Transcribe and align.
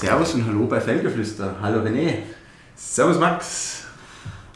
Servus 0.00 0.32
und 0.32 0.46
Hallo 0.46 0.64
bei 0.64 0.80
Felgeflüster. 0.80 1.56
Hallo 1.60 1.82
René. 1.82 2.20
Servus 2.74 3.18
Max. 3.18 3.84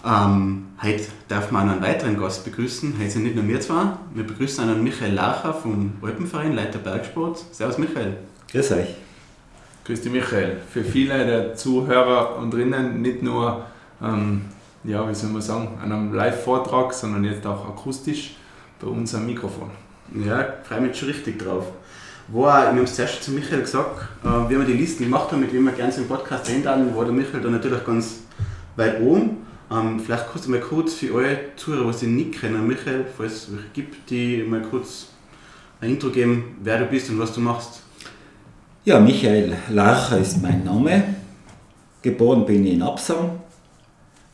Ähm, 0.02 0.68
heute 0.82 1.04
darf 1.28 1.50
man 1.50 1.68
einen 1.68 1.82
weiteren 1.82 2.18
Gast 2.18 2.46
begrüßen. 2.46 2.94
Heute 2.98 3.10
sind 3.10 3.24
nicht 3.24 3.36
nur 3.36 3.46
wir 3.46 3.60
zwei. 3.60 3.92
Wir 4.14 4.26
begrüßen 4.26 4.66
einen 4.66 4.82
Michael 4.82 5.12
Lacher 5.12 5.52
vom 5.52 5.98
Alpenverein, 6.00 6.54
Leiter 6.54 6.78
Bergsport. 6.78 7.44
Servus 7.52 7.76
Michael. 7.76 8.16
Grüß 8.50 8.72
euch. 8.72 8.94
Grüß 9.84 10.00
dich 10.00 10.12
Michael. 10.12 10.62
Für 10.72 10.82
viele 10.82 11.26
der 11.26 11.54
Zuhörer 11.54 12.38
und 12.38 12.50
drinnen 12.50 13.02
nicht 13.02 13.22
nur, 13.22 13.66
ähm, 14.02 14.46
ja, 14.82 15.06
wie 15.06 15.14
soll 15.14 15.28
man 15.28 15.42
sagen, 15.42 15.78
an 15.82 15.92
einem 15.92 16.14
Live-Vortrag, 16.14 16.94
sondern 16.94 17.22
jetzt 17.22 17.46
auch 17.46 17.68
akustisch 17.68 18.36
bei 18.80 18.86
uns 18.86 19.14
am 19.14 19.26
Mikrofon. 19.26 19.70
Ja, 20.26 20.54
freue 20.66 20.80
mich 20.80 20.98
schon 20.98 21.08
richtig 21.08 21.38
drauf. 21.38 21.66
Wo 22.28 22.46
auch, 22.46 22.60
ich 22.62 22.68
habe 22.68 22.82
es 22.82 22.94
zuerst 22.94 23.22
zu 23.22 23.32
Michael 23.32 23.60
gesagt, 23.60 24.08
äh, 24.24 24.28
wie 24.48 24.58
wir 24.58 24.64
die 24.64 24.72
Listen 24.72 25.04
gemacht 25.04 25.30
haben, 25.30 25.40
mit 25.40 25.52
wem 25.52 25.64
wir 25.64 25.72
gerne 25.72 25.92
im 25.94 26.08
Podcast 26.08 26.48
einladen, 26.48 26.96
war 26.96 27.04
der 27.04 27.12
Michael 27.12 27.42
da 27.42 27.50
natürlich 27.50 27.84
ganz 27.84 28.20
weit 28.76 29.00
oben. 29.00 29.44
Ähm, 29.70 30.00
vielleicht 30.00 30.30
kannst 30.30 30.48
mal 30.48 30.60
kurz 30.60 30.94
für 30.94 31.12
eure 31.12 31.38
Zuhörer, 31.56 31.86
was 31.86 32.00
sie 32.00 32.06
nicht 32.06 32.40
kennen, 32.40 32.66
Michael, 32.66 33.04
falls 33.16 33.32
es 33.32 33.52
welche 33.52 33.68
gibt, 33.74 34.10
die 34.10 34.42
mal 34.42 34.62
kurz 34.62 35.08
ein 35.80 35.90
Intro 35.90 36.10
geben, 36.10 36.56
wer 36.62 36.78
du 36.78 36.86
bist 36.86 37.10
und 37.10 37.18
was 37.18 37.32
du 37.32 37.40
machst. 37.40 37.82
Ja, 38.84 39.00
Michael 39.00 39.56
Larcher 39.70 40.18
ist 40.18 40.42
mein 40.42 40.64
Name. 40.64 41.02
Geboren 42.02 42.44
bin 42.46 42.66
ich 42.66 42.74
in 42.74 42.82
Absam, 42.82 43.40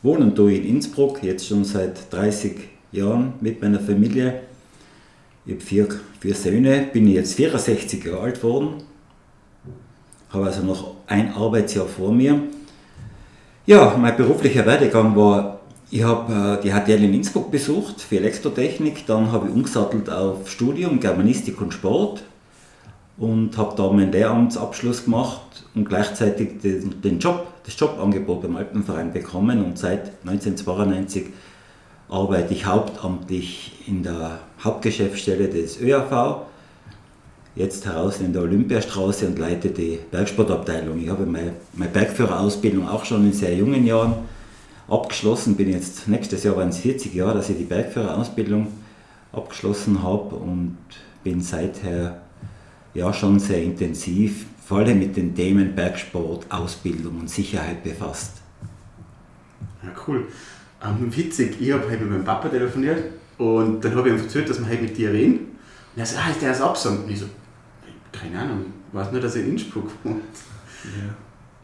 wohnen 0.01 0.35
tue 0.35 0.55
in 0.55 0.75
Innsbruck, 0.75 1.23
jetzt 1.23 1.47
schon 1.47 1.63
seit 1.63 2.11
30 2.11 2.57
Jahren 2.91 3.33
mit 3.39 3.61
meiner 3.61 3.79
Familie. 3.79 4.41
Ich 5.43 5.53
habe 5.53 5.61
vier, 5.61 5.87
vier 6.19 6.35
Söhne, 6.35 6.87
bin 6.93 7.07
jetzt 7.07 7.33
64 7.33 8.03
Jahre 8.05 8.19
alt 8.19 8.41
geworden, 8.41 8.83
habe 10.29 10.45
also 10.45 10.61
noch 10.61 10.93
ein 11.07 11.33
Arbeitsjahr 11.33 11.87
vor 11.87 12.11
mir. 12.11 12.43
Ja, 13.65 13.97
mein 13.99 14.15
beruflicher 14.15 14.67
Werdegang 14.67 15.15
war, 15.15 15.61
ich 15.89 16.03
habe 16.03 16.59
äh, 16.59 16.61
die 16.61 16.71
HTL 16.71 17.03
in 17.03 17.15
Innsbruck 17.15 17.49
besucht 17.49 18.01
für 18.01 18.17
Elektrotechnik, 18.17 19.07
dann 19.07 19.31
habe 19.31 19.47
ich 19.47 19.53
umgesattelt 19.55 20.11
auf 20.11 20.47
Studium 20.47 20.99
Germanistik 20.99 21.59
und 21.59 21.73
Sport 21.73 22.21
und 23.17 23.57
habe 23.57 23.75
da 23.75 23.91
meinen 23.91 24.11
Lehramtsabschluss 24.11 25.05
gemacht 25.05 25.65
und 25.73 25.89
gleichzeitig 25.89 26.61
den 26.61 27.17
Job, 27.17 27.47
das 27.65 27.79
Jobangebot 27.79 28.43
beim 28.43 28.57
Alpenverein 28.57 29.11
bekommen 29.11 29.65
und 29.65 29.79
seit 29.79 30.11
1992 30.23 31.25
arbeite 32.11 32.53
ich 32.53 32.65
hauptamtlich 32.65 33.71
in 33.87 34.03
der 34.03 34.39
Hauptgeschäftsstelle 34.61 35.47
des 35.47 35.79
ÖAV, 35.79 36.41
jetzt 37.55 37.85
heraus 37.85 38.19
in 38.19 38.33
der 38.33 38.43
Olympiastraße 38.43 39.27
und 39.27 39.39
leite 39.39 39.69
die 39.69 39.97
Bergsportabteilung. 40.11 41.01
Ich 41.01 41.09
habe 41.09 41.25
meine, 41.25 41.53
meine 41.73 41.89
Bergführerausbildung 41.89 42.87
auch 42.87 43.05
schon 43.05 43.25
in 43.25 43.33
sehr 43.33 43.55
jungen 43.55 43.85
Jahren 43.85 44.13
abgeschlossen, 44.89 45.55
bin 45.55 45.71
jetzt 45.71 46.07
nächstes 46.09 46.43
Jahr 46.43 46.57
waren 46.57 46.69
es 46.69 46.79
40 46.79 47.13
Jahre, 47.13 47.35
dass 47.35 47.49
ich 47.49 47.57
die 47.57 47.63
Bergführerausbildung 47.63 48.67
abgeschlossen 49.31 50.03
habe 50.03 50.35
und 50.35 50.77
bin 51.23 51.41
seither 51.41 52.21
ja 52.93 53.13
schon 53.13 53.39
sehr 53.39 53.63
intensiv, 53.63 54.47
vor 54.65 54.79
allem 54.79 54.99
mit 54.99 55.15
den 55.15 55.33
Themen 55.33 55.73
Bergsport, 55.75 56.45
Ausbildung 56.49 57.21
und 57.21 57.29
Sicherheit 57.29 57.83
befasst. 57.83 58.41
Ja, 59.81 59.91
cool. 60.07 60.27
Ähm, 60.83 61.15
witzig, 61.15 61.57
ich 61.59 61.71
habe 61.71 61.83
heute 61.83 61.97
mit 62.03 62.09
meinem 62.11 62.25
Papa 62.25 62.49
telefoniert 62.49 63.03
und 63.37 63.83
dann 63.83 63.95
habe 63.95 64.09
ich 64.09 64.15
ihm 64.15 64.21
erzählt, 64.21 64.49
dass 64.49 64.59
wir 64.59 64.67
heute 64.69 64.81
mit 64.83 64.97
dir 64.97 65.11
reden. 65.11 65.33
Und 65.95 65.99
er 65.99 66.05
sagt, 66.05 66.25
ah, 66.25 66.31
ist 66.31 66.41
der 66.41 66.51
aus 66.51 66.61
Absam? 66.61 67.03
Und 67.03 67.11
ich 67.11 67.19
so, 67.19 67.25
keine 68.11 68.39
Ahnung, 68.39 68.65
ich 68.89 68.97
weiß 68.97 69.11
nur, 69.11 69.21
dass 69.21 69.35
er 69.35 69.43
in 69.43 69.51
Innsbruck 69.51 69.89
wohnt. 70.03 70.21
Ja. 70.83 71.13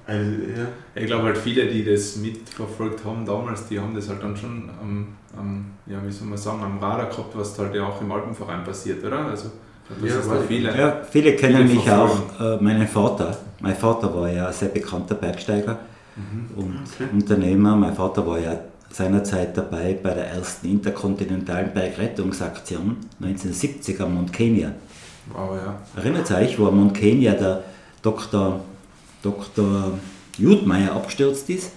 Also, 0.05 0.31
ja. 0.31 0.67
Ich 0.95 1.05
glaube 1.05 1.23
halt 1.23 1.37
viele, 1.37 1.67
die 1.67 1.83
das 1.83 2.15
mitverfolgt 2.17 3.03
haben 3.03 3.25
damals, 3.25 3.67
die 3.67 3.79
haben 3.79 3.93
das 3.93 4.07
halt 4.07 4.23
dann 4.23 4.37
schon 4.37 4.69
am, 4.81 5.07
am 5.37 5.65
ja, 5.85 5.97
wie 6.05 6.11
soll 6.11 6.27
man 6.27 6.37
sagen, 6.37 6.63
am 6.63 6.77
Radar 6.79 7.09
gehabt, 7.09 7.35
was 7.35 7.57
halt 7.59 7.75
ja 7.75 7.85
auch 7.85 7.99
im 8.01 8.11
Alpenverein 8.11 8.63
passiert, 8.63 9.03
oder? 9.03 9.25
Also 9.25 9.51
das 10.01 10.27
Ja, 10.27 10.33
viele. 10.47 10.77
Ja, 10.77 11.01
viele 11.09 11.35
kennen 11.35 11.67
Viele 11.67 11.79
mich 11.79 11.91
auch, 11.91 12.39
äh, 12.39 12.63
meinen 12.63 12.87
Vater. 12.87 13.37
Mein 13.59 13.75
Vater 13.75 14.13
war 14.13 14.29
ja 14.29 14.47
ein 14.47 14.53
sehr 14.53 14.69
bekannter 14.69 15.15
Bergsteiger 15.15 15.77
und 16.55 16.79
Okay. 16.83 17.09
Unternehmer. 17.13 17.75
Mein 17.75 17.95
Vater 17.95 18.25
war 18.25 18.39
ja 18.39 18.57
seinerzeit 18.91 19.55
dabei 19.57 19.97
bei 20.01 20.13
der 20.13 20.27
ersten 20.31 20.67
interkontinentalen 20.67 21.73
Bergrettungsaktion 21.73 22.97
1970 23.21 23.99
am 24.01 24.15
Mount 24.15 24.33
Kenya. 24.33 24.71
Wow, 25.33 25.55
ja. 25.55 25.75
Erinnert 25.95 26.31
euch, 26.31 26.57
wo 26.57 26.67
am 26.67 26.77
Mount 26.77 26.93
Kenya 26.93 27.33
der 27.33 27.63
Dr. 28.01 28.61
Dr. 29.21 29.91
Judmeier 30.37 30.93
abgestürzt 30.93 31.49
ist? 31.49 31.71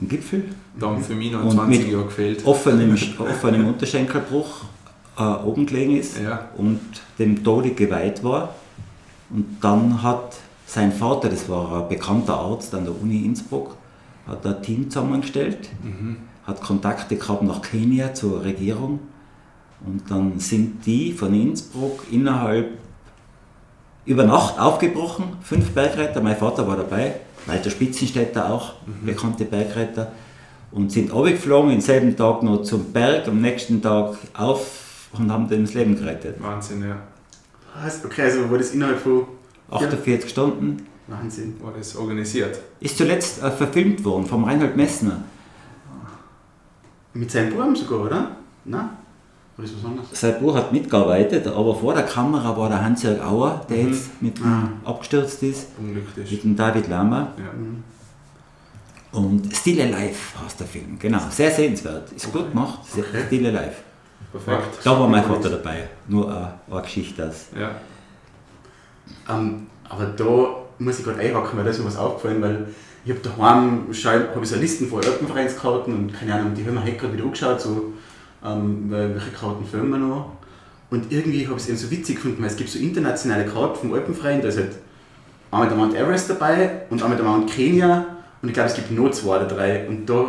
Im 0.00 0.08
Gipfel? 0.08 0.44
Da 0.78 0.86
haben 0.86 1.02
für 1.02 1.14
mich 1.14 1.32
noch 1.32 1.44
Und 1.44 1.50
20 1.52 1.78
mit 1.84 1.92
Jahre 1.92 2.04
gefehlt. 2.04 2.46
offenem, 2.46 2.96
offenem 3.18 3.66
Unterschenkelbruch 3.66 4.64
äh, 5.18 5.22
oben 5.22 5.66
gelegen 5.66 5.96
ist 5.96 6.18
Ja. 6.20 6.48
und 6.56 6.80
dem 7.18 7.42
Tode 7.42 7.70
geweiht 7.72 8.22
war. 8.24 8.54
Und 9.30 9.58
dann 9.60 10.02
hat 10.02 10.36
sein 10.66 10.92
Vater, 10.92 11.28
das 11.28 11.48
war 11.48 11.82
ein 11.82 11.88
bekannter 11.88 12.34
Arzt 12.38 12.74
an 12.74 12.84
der 12.84 12.94
Uni 13.00 13.24
Innsbruck, 13.24 13.74
hat 14.28 14.46
ein 14.46 14.62
Team 14.62 14.90
zusammengestellt, 14.90 15.70
hat 16.44 16.60
Kontakte 16.60 17.16
gehabt 17.16 17.42
nach 17.42 17.62
Kenia 17.62 18.14
zur 18.14 18.44
Regierung 18.44 19.00
und 19.84 20.10
dann 20.10 20.38
sind 20.38 20.84
die 20.86 21.12
von 21.12 21.34
Innsbruck 21.34 22.04
innerhalb 22.10 22.68
über 24.04 24.24
Nacht 24.24 24.58
aufgebrochen, 24.58 25.36
fünf 25.42 25.70
Bergretter, 25.70 26.22
mein 26.22 26.36
Vater 26.36 26.66
war 26.66 26.76
dabei, 26.76 27.16
Walter 27.46 27.70
Spitzenstädter 27.70 28.50
auch, 28.50 28.74
bekannte 29.02 29.44
Bergretter, 29.44 30.12
und 30.70 30.92
sind 30.92 31.12
runtergeflogen, 31.12 31.70
denselben 31.70 32.16
Tag 32.16 32.42
noch 32.42 32.62
zum 32.62 32.92
Berg, 32.92 33.26
am 33.28 33.40
nächsten 33.40 33.80
Tag 33.80 34.16
auf 34.34 35.08
und 35.12 35.30
haben 35.30 35.48
dem 35.48 35.64
das 35.64 35.74
Leben 35.74 35.96
gerettet. 35.96 36.36
Wahnsinn, 36.42 36.82
ja. 36.82 36.96
Was? 37.82 38.04
Okay, 38.04 38.22
also 38.22 38.50
war 38.50 38.58
das 38.58 38.72
innerhalb 38.72 38.98
von 38.98 39.26
48 39.70 40.28
Stunden. 40.28 40.86
Wahnsinn. 41.08 41.56
War 41.62 41.72
das 41.76 41.96
organisiert. 41.96 42.58
Ist 42.80 42.96
zuletzt 42.98 43.42
äh, 43.42 43.50
verfilmt 43.50 44.04
worden 44.04 44.26
vom 44.26 44.44
Reinhold 44.44 44.76
Messner. 44.76 45.22
Mit 47.14 47.30
seinem 47.30 47.54
Buben 47.54 47.74
sogar, 47.74 48.00
oder? 48.06 48.30
Nein? 48.64 48.88
Oder 49.56 49.66
ist 49.66 49.76
was 49.78 49.84
anderes? 49.90 50.08
Sein 50.12 50.38
Bruder 50.38 50.58
hat 50.58 50.72
mitgearbeitet, 50.72 51.46
aber 51.48 51.74
vor 51.74 51.94
der 51.94 52.04
Kamera 52.04 52.56
war 52.56 52.68
der 52.68 52.84
Hans-Jörg 52.84 53.20
Auer, 53.24 53.64
der 53.68 53.84
jetzt 53.84 54.22
mit 54.22 54.38
ihm 54.38 54.68
abgestürzt 54.84 55.42
ist, 55.42 55.68
Unglücklich. 55.78 56.30
mit 56.30 56.44
dem 56.44 56.54
David 56.56 56.86
Lama. 56.88 57.32
Ja. 57.38 59.18
Und 59.18 59.56
Still 59.56 59.80
Alive 59.80 60.14
heißt 60.44 60.60
der 60.60 60.66
Film, 60.66 60.98
genau. 60.98 61.18
Sehr 61.30 61.50
sehenswert. 61.50 62.12
Ist 62.12 62.30
gut 62.32 62.50
gemacht. 62.50 62.80
Sehr- 62.84 63.02
Okay. 63.04 63.22
Still 63.26 63.46
Alive. 63.46 63.72
Perfekt. 64.30 64.78
Da 64.84 65.00
war 65.00 65.08
mein 65.08 65.24
Vater 65.24 65.48
dabei. 65.48 65.88
Nur 66.06 66.28
eine, 66.28 66.52
eine 66.70 66.82
Geschichte 66.82 67.26
aus. 67.26 67.46
Ja. 67.58 67.70
Ähm, 69.34 69.66
aber 69.88 70.04
da 70.06 70.24
muss 70.78 70.98
ich 70.98 71.04
gerade 71.04 71.20
einhaken, 71.20 71.56
weil 71.56 71.64
da 71.64 71.70
ist 71.70 71.78
mir 71.78 71.86
was 71.86 71.96
aufgefallen, 71.96 72.42
weil 72.42 72.66
ich 73.04 73.10
habe 73.10 73.20
daheim 73.22 73.86
hab 73.88 74.42
ich 74.42 74.48
so 74.48 74.56
Listen 74.56 74.88
von 74.88 75.04
Alpenvereinskarten 75.04 75.94
und 75.94 76.12
keine 76.12 76.34
Ahnung, 76.34 76.54
die 76.54 76.64
haben 76.64 76.74
wir 76.74 76.82
heute 76.82 76.96
gerade 76.96 77.12
wieder 77.14 77.24
angeschaut, 77.24 77.60
so, 77.60 77.92
ähm, 78.44 78.86
welche 78.88 79.30
Karten 79.30 79.64
filmen 79.64 79.90
wir 79.90 79.98
noch. 79.98 80.32
Und 80.90 81.12
irgendwie 81.12 81.46
habe 81.46 81.56
ich 81.56 81.62
es 81.62 81.68
eben 81.68 81.78
so 81.78 81.90
witzig 81.90 82.16
gefunden, 82.16 82.42
weil 82.42 82.50
es 82.50 82.56
gibt 82.56 82.70
so 82.70 82.78
internationale 82.78 83.46
Karten 83.46 83.78
vom 83.78 83.94
Alpenverein, 83.94 84.42
da 84.42 84.48
ist 84.48 84.58
halt 84.58 84.72
einmal 85.50 85.68
der 85.68 85.76
Mount 85.76 85.94
Everest 85.94 86.30
dabei 86.30 86.82
und 86.90 87.02
einmal 87.02 87.16
der 87.16 87.26
Mount 87.26 87.50
Kenya 87.50 88.06
und 88.40 88.48
ich 88.48 88.54
glaube 88.54 88.68
es 88.68 88.74
gibt 88.74 88.90
noch 88.90 89.10
zwei 89.10 89.36
oder 89.36 89.46
drei. 89.46 89.88
Und 89.88 90.06
da 90.06 90.28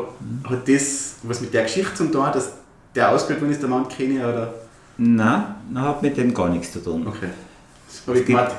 hat 0.49 0.67
das 0.67 1.15
was 1.23 1.41
mit 1.41 1.53
der 1.53 1.63
Geschichte 1.63 1.93
zu 1.93 2.05
tun, 2.05 2.25
dass 2.33 2.53
der 2.95 3.11
ausgewählt 3.11 3.41
worden 3.41 3.51
ist, 3.51 3.61
der 3.61 3.69
Mount 3.69 3.89
Kenya 3.89 4.29
oder. 4.29 4.53
Nein, 4.97 5.43
das 5.73 5.83
hat 5.83 6.01
mit 6.01 6.17
dem 6.17 6.33
gar 6.33 6.49
nichts 6.49 6.71
zu 6.73 6.83
tun. 6.83 7.07
Okay. 7.07 7.29
Das 7.87 8.07
habe 8.07 8.19
ich 8.19 8.25
gemeint. 8.25 8.51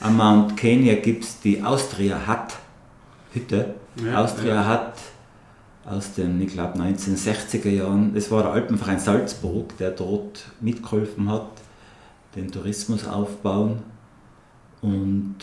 Am 0.00 0.16
Mount 0.16 0.56
Kenya 0.56 0.94
gibt 0.94 1.24
es 1.24 1.40
die 1.40 1.62
Austria 1.62 2.20
Hut 2.26 2.54
Hütte. 3.32 3.74
Ja, 4.04 4.22
Austria 4.22 4.68
Hut 4.68 4.94
aus 5.84 6.14
den, 6.14 6.40
ich 6.40 6.52
glaube, 6.52 6.78
1960er 6.78 7.68
Jahren. 7.68 8.14
Das 8.14 8.30
war 8.30 8.42
der 8.42 8.52
Alpenverein 8.52 9.00
Salzburg, 9.00 9.76
der 9.78 9.90
dort 9.90 10.50
mitgeholfen 10.60 11.28
hat, 11.30 11.50
den 12.36 12.52
Tourismus 12.52 13.06
aufbauen. 13.08 13.82
Und 14.82 15.36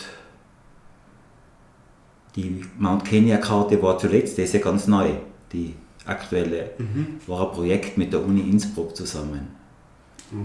die 2.36 2.64
Mount 2.78 3.04
Kenya 3.04 3.38
Karte 3.38 3.82
war 3.82 3.98
zuletzt, 3.98 4.38
die 4.38 4.44
ist 4.44 4.54
ja 4.54 4.62
ganz 4.62 4.88
neu. 4.88 5.10
Die 5.52 5.76
aktuelle 6.06 6.72
war 7.28 7.48
ein 7.48 7.54
Projekt 7.54 7.98
mit 7.98 8.14
der 8.14 8.24
Uni 8.24 8.42
Innsbruck 8.42 8.96
zusammen, 8.96 9.48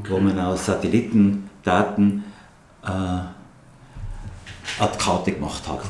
wo 0.09 0.19
man 0.19 0.39
aus 0.41 0.67
Satellitendaten 0.67 2.25
äh, 2.83 3.40
eine 4.79 4.91
Karte 4.99 5.33
gemacht 5.33 5.67
hat. 5.69 5.81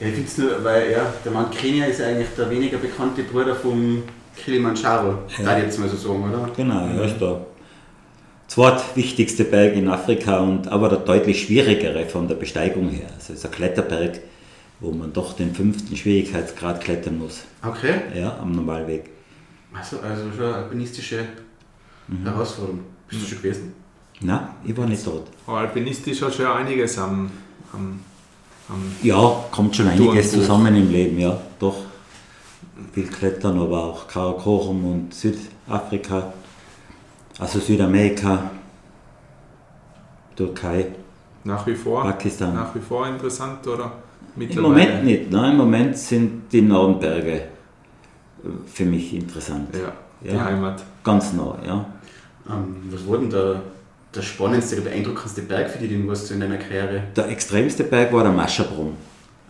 Ja, 0.00 0.06
ich 0.08 0.14
finde 0.14 0.28
es 0.28 0.38
nur, 0.38 0.64
weil 0.64 0.90
ja, 0.92 1.12
der 1.24 1.32
Mount 1.32 1.52
Kenya 1.52 1.86
ist 1.86 2.00
ja 2.00 2.06
eigentlich 2.06 2.28
der 2.36 2.50
weniger 2.50 2.78
bekannte 2.78 3.22
Bruder 3.22 3.54
vom 3.54 4.02
Kilimanjaro, 4.36 5.20
Ja. 5.38 5.44
da 5.44 5.58
jetzt 5.58 5.78
mal 5.78 5.88
so 5.88 5.96
sagen, 5.96 6.28
oder? 6.28 6.50
Genau, 6.54 6.86
er 6.86 7.04
ist 7.04 7.16
da 7.20 7.40
zweitwichtigste 8.48 9.44
Berg 9.44 9.74
in 9.74 9.88
Afrika 9.88 10.38
und 10.38 10.68
aber 10.68 10.88
der 10.88 10.98
deutlich 10.98 11.42
schwierigere 11.44 12.06
von 12.06 12.28
der 12.28 12.36
Besteigung 12.36 12.90
her. 12.90 13.06
Also 13.14 13.32
es 13.32 13.38
ist 13.40 13.46
ein 13.46 13.50
Kletterberg, 13.52 14.20
wo 14.80 14.90
man 14.92 15.12
doch 15.12 15.32
den 15.34 15.54
fünften 15.54 15.96
Schwierigkeitsgrad 15.96 16.80
klettern 16.82 17.18
muss. 17.18 17.44
Okay. 17.66 17.94
Ja, 18.14 18.36
am 18.38 18.52
Normalweg. 18.52 19.10
Also, 19.72 19.98
also 20.00 20.30
schon 20.36 20.44
eine 20.46 20.54
alpinistische 20.56 21.24
Herausforderung. 22.24 22.80
Bist 23.08 23.22
du 23.22 23.26
schon 23.26 23.38
gewesen? 23.42 23.74
Na, 24.20 24.48
ich 24.64 24.76
war 24.76 24.86
nicht 24.86 25.06
dort. 25.06 25.28
Aber 25.46 25.58
alpinistisch 25.58 26.22
hat 26.22 26.34
schon 26.34 26.46
einiges 26.46 26.98
am, 26.98 27.30
am, 27.72 28.00
am 28.68 28.82
Ja, 29.02 29.44
kommt 29.50 29.76
schon 29.76 29.88
einiges 29.88 30.32
zusammen 30.32 30.74
im 30.74 30.90
Leben, 30.90 31.18
ja, 31.18 31.38
doch. 31.58 31.76
Viel 32.92 33.06
Klettern, 33.06 33.58
aber 33.60 33.84
auch 33.84 34.06
Karakorum 34.08 34.84
und 34.84 35.14
Südafrika, 35.14 36.32
also 37.38 37.58
Südamerika, 37.58 38.50
Türkei, 40.34 40.86
nach 41.44 41.66
wie 41.66 41.74
vor, 41.74 42.02
Pakistan. 42.02 42.54
nach 42.54 42.74
wie 42.74 42.80
vor 42.80 43.06
interessant 43.06 43.66
oder 43.66 43.92
Im 44.38 44.60
Moment 44.60 45.04
nicht, 45.04 45.30
nein, 45.30 45.52
im 45.52 45.56
Moment 45.58 45.96
sind 45.96 46.52
die 46.52 46.60
Nordberge 46.62 47.32
äh, 47.32 47.42
für 48.66 48.84
mich 48.84 49.14
interessant. 49.14 49.68
Ja, 49.74 49.92
die 50.22 50.34
Ja. 50.34 50.44
Heimat. 50.44 50.82
Ganz 51.02 51.32
nah, 51.32 51.56
ja. 51.66 51.84
Ähm, 52.50 52.76
was 52.90 53.08
war 53.08 53.18
denn 53.18 53.30
der, 54.16 54.22
spannendste, 54.22 54.76
der 54.76 54.82
beeindruckendste 54.82 55.42
Berg 55.42 55.70
für 55.70 55.78
dich, 55.78 55.90
den 55.90 56.06
warst 56.08 56.28
du 56.30 56.34
in 56.34 56.40
deiner 56.40 56.56
Karriere? 56.58 57.02
Der 57.14 57.28
extremste 57.28 57.84
Berg 57.84 58.12
war 58.12 58.22
der 58.24 58.32
Mascherbrumm 58.32 58.94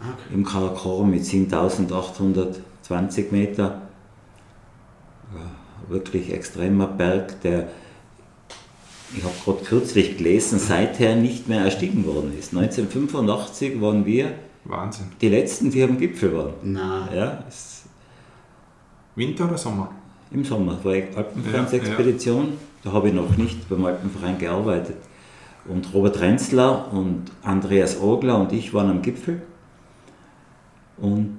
Ah, 0.01 0.11
okay. 0.13 0.35
im 0.35 0.45
Karakorum 0.45 1.11
mit 1.11 1.25
7820 1.25 3.33
Meter. 3.33 3.81
Wirklich 5.89 6.33
extremer 6.33 6.87
Berg, 6.87 7.41
der, 7.43 7.69
ich 9.17 9.23
habe 9.23 9.35
gerade 9.45 9.65
kürzlich 9.65 10.17
gelesen, 10.19 10.59
seither 10.59 11.15
nicht 11.17 11.49
mehr 11.49 11.61
erstiegen 11.61 12.05
worden 12.07 12.37
ist. 12.39 12.53
1985 12.55 13.81
waren 13.81 14.05
wir 14.05 14.33
Wahnsinn. 14.65 15.07
die 15.21 15.29
Letzten, 15.29 15.71
die 15.71 15.83
am 15.85 15.97
Gipfel 15.99 16.37
waren. 16.37 16.55
Nein. 16.63 17.09
Ja, 17.15 17.45
Winter 19.15 19.45
oder 19.47 19.57
Sommer? 19.59 19.93
Im 20.31 20.45
Sommer 20.45 20.79
war 20.83 20.95
ich 20.95 21.05
Ja, 21.11 21.19
Alpenvereinsexpedition, 21.19 22.55
da 22.83 22.93
habe 22.93 23.09
ich 23.09 23.15
noch 23.15 23.37
nicht 23.37 23.69
beim 23.69 23.85
Alpenverein 23.85 24.39
gearbeitet. 24.39 24.97
Und 25.67 25.93
Robert 25.93 26.21
Renzler 26.21 26.93
und 26.93 27.25
Andreas 27.43 28.01
Ogler 28.01 28.39
und 28.39 28.53
ich 28.53 28.73
waren 28.73 28.91
am 28.91 29.03
Gipfel. 29.03 29.43
Und 30.99 31.39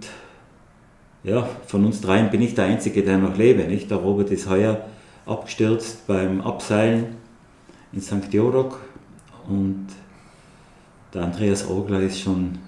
ja, 1.23 1.47
von 1.65 1.85
uns 1.85 2.01
dreien 2.01 2.29
bin 2.29 2.41
ich 2.41 2.53
der 2.55 2.65
Einzige, 2.65 3.03
der 3.03 3.17
noch 3.17 3.37
lebe. 3.37 3.63
Nicht? 3.63 3.89
Der 3.89 3.97
Robert 3.97 4.29
ist 4.31 4.49
heuer 4.49 4.85
abgestürzt 5.25 6.07
beim 6.07 6.41
Abseilen 6.41 7.17
in 7.91 8.01
St. 8.01 8.31
Jorok 8.31 8.79
und 9.47 9.87
der 11.13 11.23
Andreas 11.23 11.69
Ogler 11.69 12.01
ist 12.01 12.19
schon 12.19 12.59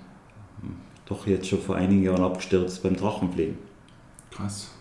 doch 1.06 1.26
jetzt 1.26 1.48
schon 1.48 1.60
vor 1.60 1.76
einigen 1.76 2.04
Jahren 2.04 2.24
abgestürzt 2.24 2.84
beim 2.84 2.96
Drachenfliegen. 2.96 3.58
Krass. 4.32 4.72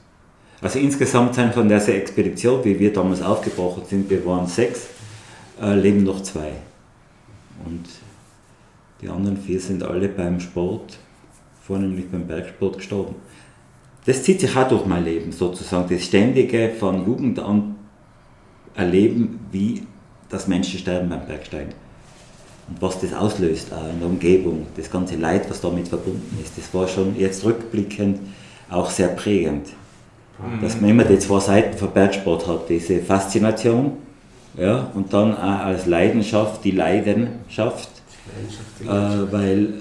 Also 0.61 0.81
insgesamt 0.81 1.37
sind 1.37 1.55
von 1.55 1.69
dieser 1.69 1.95
Expedition, 1.95 2.65
wie 2.65 2.79
wir 2.79 2.93
damals 2.93 3.23
aufgebrochen 3.23 3.85
sind, 3.89 4.11
wir 4.11 4.25
waren 4.27 4.47
sechs, 4.47 4.89
äh, 5.61 5.75
leben 5.75 6.03
noch 6.03 6.23
zwei. 6.23 6.53
Und 7.65 7.85
die 9.01 9.09
anderen 9.09 9.37
vier 9.37 9.61
sind 9.61 9.85
alle 9.85 10.09
beim 10.09 10.41
Sport, 10.41 10.99
vornehmlich 11.63 12.11
beim 12.11 12.27
Bergsport 12.27 12.79
gestorben. 12.79 13.15
Das 14.05 14.25
zieht 14.25 14.41
sich 14.41 14.57
auch 14.57 14.69
durch 14.69 14.85
mein 14.87 15.05
Leben 15.05 15.31
sozusagen, 15.31 15.89
das 15.89 16.05
ständige 16.05 16.71
von 16.71 17.07
Jugend 17.07 17.39
an 17.39 17.77
erleben, 18.75 19.39
wie 19.53 19.83
das 20.29 20.49
Menschen 20.49 20.81
sterben 20.81 21.09
beim 21.09 21.27
Bergsteigen. 21.27 21.75
Und 22.69 22.83
was 22.83 23.01
das 23.01 23.13
auslöst 23.15 23.73
auch 23.73 23.89
in 23.89 24.01
der 24.01 24.09
Umgebung, 24.09 24.67
das 24.77 24.91
ganze 24.91 25.17
Leid, 25.17 25.49
was 25.49 25.61
damit 25.61 25.89
verbunden 25.89 26.39
ist, 26.43 26.59
das 26.59 26.73
war 26.75 26.89
schon 26.89 27.17
jetzt 27.17 27.45
rückblickend 27.45 28.19
auch 28.71 28.91
sehr 28.91 29.09
prägend 29.09 29.69
dass 30.63 30.81
man 30.81 30.91
immer 30.91 31.05
die 31.05 31.19
zwei 31.19 31.41
Seiten 31.41 31.77
vom 31.77 31.91
Bergsport 31.91 32.47
hat, 32.47 32.69
diese 32.69 33.01
Faszination 33.01 33.93
ja, 34.57 34.91
und 34.95 35.13
dann 35.13 35.37
auch 35.37 35.61
als 35.67 35.87
Leidenschaft 35.87 36.65
die 36.65 36.71
Leidenschaft, 36.71 37.89
äh, 38.83 38.87
weil 38.87 39.75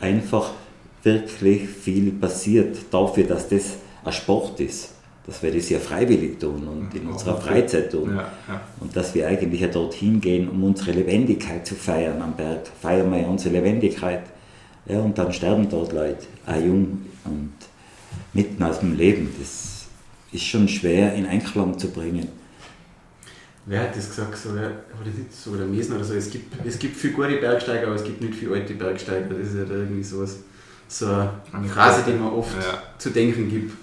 einfach 0.00 0.50
wirklich 1.02 1.68
viel 1.68 2.12
passiert 2.12 2.76
dafür, 2.90 3.24
dass 3.24 3.48
das 3.48 3.76
ein 4.04 4.12
Sport 4.12 4.60
ist, 4.60 4.94
dass 5.26 5.42
wir 5.42 5.52
das 5.52 5.68
ja 5.70 5.78
freiwillig 5.78 6.38
tun 6.38 6.66
und 6.66 6.94
in 6.94 7.08
unserer 7.08 7.36
Freizeit 7.40 7.92
tun. 7.92 8.16
Ja, 8.16 8.32
ja. 8.48 8.60
Und 8.80 8.96
dass 8.96 9.14
wir 9.14 9.28
eigentlich 9.28 9.60
ja 9.60 9.68
dorthin 9.68 10.20
gehen, 10.20 10.48
um 10.48 10.64
unsere 10.64 10.92
Lebendigkeit 10.92 11.66
zu 11.66 11.74
feiern 11.74 12.22
am 12.22 12.34
Berg. 12.34 12.66
Feiern 12.80 13.10
wir 13.10 13.20
ja 13.20 13.28
unsere 13.28 13.54
Lebendigkeit. 13.54 14.22
Ja, 14.86 15.00
und 15.00 15.18
dann 15.18 15.32
sterben 15.32 15.68
dort 15.68 15.92
Leute, 15.92 16.26
auch 16.46 16.56
jung 16.56 17.02
und 17.24 17.52
mitten 18.32 18.62
aus 18.62 18.80
dem 18.80 18.96
Leben. 18.96 19.28
Das 19.38 19.86
ist 20.32 20.44
schon 20.44 20.68
schwer 20.68 21.14
in 21.14 21.26
Einklang 21.26 21.78
zu 21.78 21.90
bringen. 21.90 22.28
Wer 23.66 23.82
hat 23.82 23.96
das 23.96 24.08
gesagt? 24.08 24.36
So, 24.36 24.54
wer, 24.54 24.70
das 25.04 25.14
nicht 25.14 25.32
so 25.32 25.54
der 25.54 25.66
Mesen 25.66 25.96
oder 25.96 26.04
so? 26.04 26.14
Es 26.14 26.30
gibt, 26.30 26.54
es 26.66 26.78
gibt 26.78 26.96
viele 26.96 27.12
gute 27.12 27.36
Bergsteiger, 27.36 27.86
aber 27.88 27.96
es 27.96 28.04
gibt 28.04 28.20
nicht 28.22 28.34
viele 28.34 28.54
alte 28.54 28.74
Bergsteiger. 28.74 29.26
Das 29.28 29.48
ist 29.48 29.56
ja 29.56 29.64
da 29.64 29.74
irgendwie 29.74 30.02
sowas, 30.02 30.36
so 30.88 31.06
eine 31.52 31.68
Phrase, 31.68 32.02
die 32.06 32.12
man 32.12 32.32
oft 32.32 32.56
Ja. 32.56 32.82
zu 32.96 33.10
denken 33.10 33.50
gibt. 33.50 33.74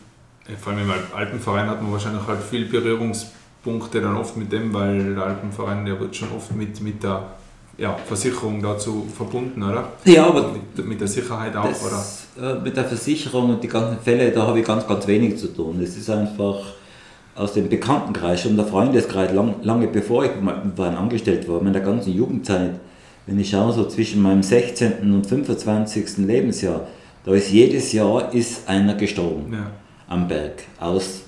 Vor 0.59 0.73
allem 0.73 0.83
im 0.83 0.89
Al- 0.91 1.03
Alpenverein 1.13 1.69
hat 1.69 1.81
man 1.81 1.91
wahrscheinlich 1.91 2.25
halt 2.25 2.41
viel 2.41 2.65
Berührungspunkte 2.65 4.01
dann 4.01 4.15
oft 4.15 4.35
mit 4.37 4.51
dem, 4.51 4.73
weil 4.73 5.13
der 5.13 5.23
Alpenverein 5.23 5.85
der 5.85 5.99
wird 5.99 6.15
schon 6.15 6.31
oft 6.31 6.55
mit, 6.55 6.81
mit 6.81 7.03
der 7.03 7.31
ja, 7.77 7.95
Versicherung 8.05 8.61
dazu 8.61 9.05
verbunden, 9.15 9.61
oder? 9.63 9.89
Ja, 10.05 10.27
aber 10.27 10.53
Mit, 10.75 10.85
mit 10.87 11.01
der 11.01 11.07
Sicherheit 11.07 11.55
auch, 11.55 11.65
oder? 11.65 11.91
das, 11.91 12.27
äh, 12.41 12.55
mit 12.63 12.75
der 12.77 12.85
Versicherung 12.85 13.49
und 13.49 13.63
die 13.63 13.67
ganzen 13.67 13.99
Fälle, 13.99 14.31
da 14.31 14.47
habe 14.47 14.59
ich 14.59 14.65
ganz, 14.65 14.87
ganz 14.87 15.05
wenig 15.07 15.37
zu 15.37 15.47
tun. 15.47 15.79
Es 15.81 15.97
ist 15.97 16.09
einfach 16.09 16.59
aus 17.35 17.53
dem 17.53 17.67
Bekanntenkreis, 17.67 18.41
schon 18.41 18.55
der 18.55 18.65
Freundeskreis, 18.65 19.33
lang, 19.33 19.55
lange 19.61 19.87
bevor 19.87 20.23
ich 20.23 20.31
mal 20.41 20.95
angestellt 20.95 21.47
war, 21.49 21.61
in 21.61 21.73
der 21.73 21.81
ganzen 21.81 22.13
Jugendzeit, 22.13 22.79
wenn 23.25 23.39
ich 23.39 23.49
schaue, 23.49 23.73
so 23.73 23.85
zwischen 23.87 24.21
meinem 24.21 24.41
16. 24.43 25.13
und 25.13 25.25
25. 25.27 26.19
Lebensjahr, 26.19 26.87
da 27.25 27.33
ist 27.33 27.51
jedes 27.51 27.91
Jahr 27.91 28.33
ist 28.33 28.69
einer 28.69 28.93
gestorben 28.93 29.51
Ja. 29.51 29.71
am 30.07 30.27
Berg. 30.29 30.63
Aus, 30.79 31.23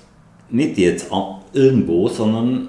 nicht 0.48 0.78
jetzt 0.78 1.08
irgendwo, 1.52 2.08
sondern 2.08 2.68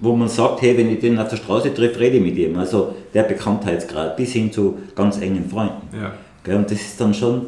wo 0.00 0.16
man 0.16 0.28
sagt, 0.28 0.62
hey, 0.62 0.76
wenn 0.76 0.90
ich 0.90 1.00
den 1.00 1.18
auf 1.18 1.28
der 1.28 1.36
Straße 1.36 1.74
treffe, 1.74 2.00
rede 2.00 2.16
ich 2.16 2.22
mit 2.22 2.36
ihm. 2.36 2.58
Also 2.58 2.94
der 3.12 3.24
Bekanntheitsgrad 3.24 4.16
bis 4.16 4.32
hin 4.32 4.50
zu 4.50 4.78
ganz 4.94 5.20
engen 5.20 5.48
Freunden. 5.48 5.88
Ja. 5.94 6.14
Gell, 6.42 6.56
und 6.56 6.70
das 6.70 6.80
ist 6.80 7.00
dann 7.00 7.12
schon, 7.12 7.46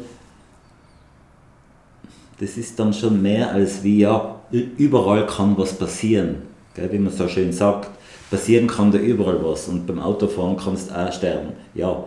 das 2.39 2.57
ist 2.57 2.79
dann 2.79 2.93
schon 2.93 3.21
mehr 3.21 3.51
als 3.51 3.83
wie, 3.83 3.99
ja, 3.99 4.35
überall 4.51 5.25
kann 5.25 5.57
was 5.57 5.73
passieren. 5.73 6.43
Gell, 6.75 6.91
wie 6.91 6.99
man 6.99 7.11
so 7.11 7.27
schön 7.27 7.51
sagt, 7.51 7.89
passieren 8.29 8.67
kann 8.67 8.91
da 8.91 8.99
überall 8.99 9.43
was 9.43 9.67
und 9.67 9.87
beim 9.87 9.99
Autofahren 9.99 10.57
kannst 10.57 10.91
du 10.91 10.95
auch 10.95 11.11
sterben. 11.11 11.53
Ja, 11.73 12.03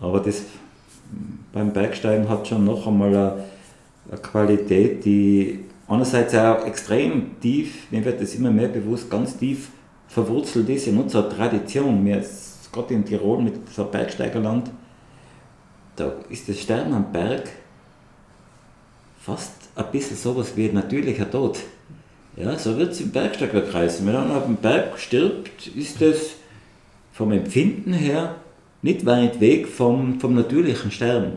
aber 0.00 0.20
das 0.20 0.42
beim 1.52 1.72
Bergsteigen 1.72 2.28
hat 2.28 2.48
schon 2.48 2.64
noch 2.64 2.86
einmal 2.86 3.08
eine, 3.08 3.44
eine 4.10 4.20
Qualität, 4.20 5.04
die 5.04 5.60
einerseits 5.88 6.34
auch 6.34 6.64
extrem 6.66 7.40
tief, 7.40 7.90
mir 7.90 8.04
wird 8.04 8.20
das 8.20 8.34
immer 8.34 8.50
mehr 8.50 8.68
bewusst, 8.68 9.10
ganz 9.10 9.36
tief 9.36 9.68
verwurzelt 10.08 10.68
ist 10.68 10.86
in 10.86 10.98
unserer 10.98 11.28
Tradition. 11.28 12.04
Wir 12.04 12.18
ist 12.18 12.72
gerade 12.72 12.94
in 12.94 13.04
Tirol 13.04 13.42
mit 13.42 13.54
so 13.70 13.82
einem 13.82 13.90
Bergsteigerland, 13.90 14.70
da 15.96 16.12
ist 16.28 16.48
das 16.48 16.58
Sterben 16.58 16.92
am 16.92 17.12
Berg 17.12 17.48
fast 19.20 19.52
ein 19.76 19.90
bisschen 19.92 20.16
sowas 20.16 20.52
wie 20.56 20.68
ein 20.68 20.74
natürlicher 20.74 21.30
Tod. 21.30 21.58
Ja, 22.36 22.58
so 22.58 22.76
wird 22.76 22.92
es 22.92 23.00
im 23.00 23.10
Bergsteigerkreis. 23.10 24.04
Wenn 24.04 24.16
einer 24.16 24.36
auf 24.36 24.46
dem 24.46 24.56
Berg 24.56 24.98
stirbt, 24.98 25.68
ist 25.68 26.00
das 26.00 26.32
vom 27.12 27.30
Empfinden 27.30 27.92
her 27.92 28.34
nicht 28.82 29.06
weit 29.06 29.40
weg 29.40 29.68
vom, 29.68 30.20
vom 30.20 30.34
natürlichen 30.34 30.90
Sterben. 30.90 31.36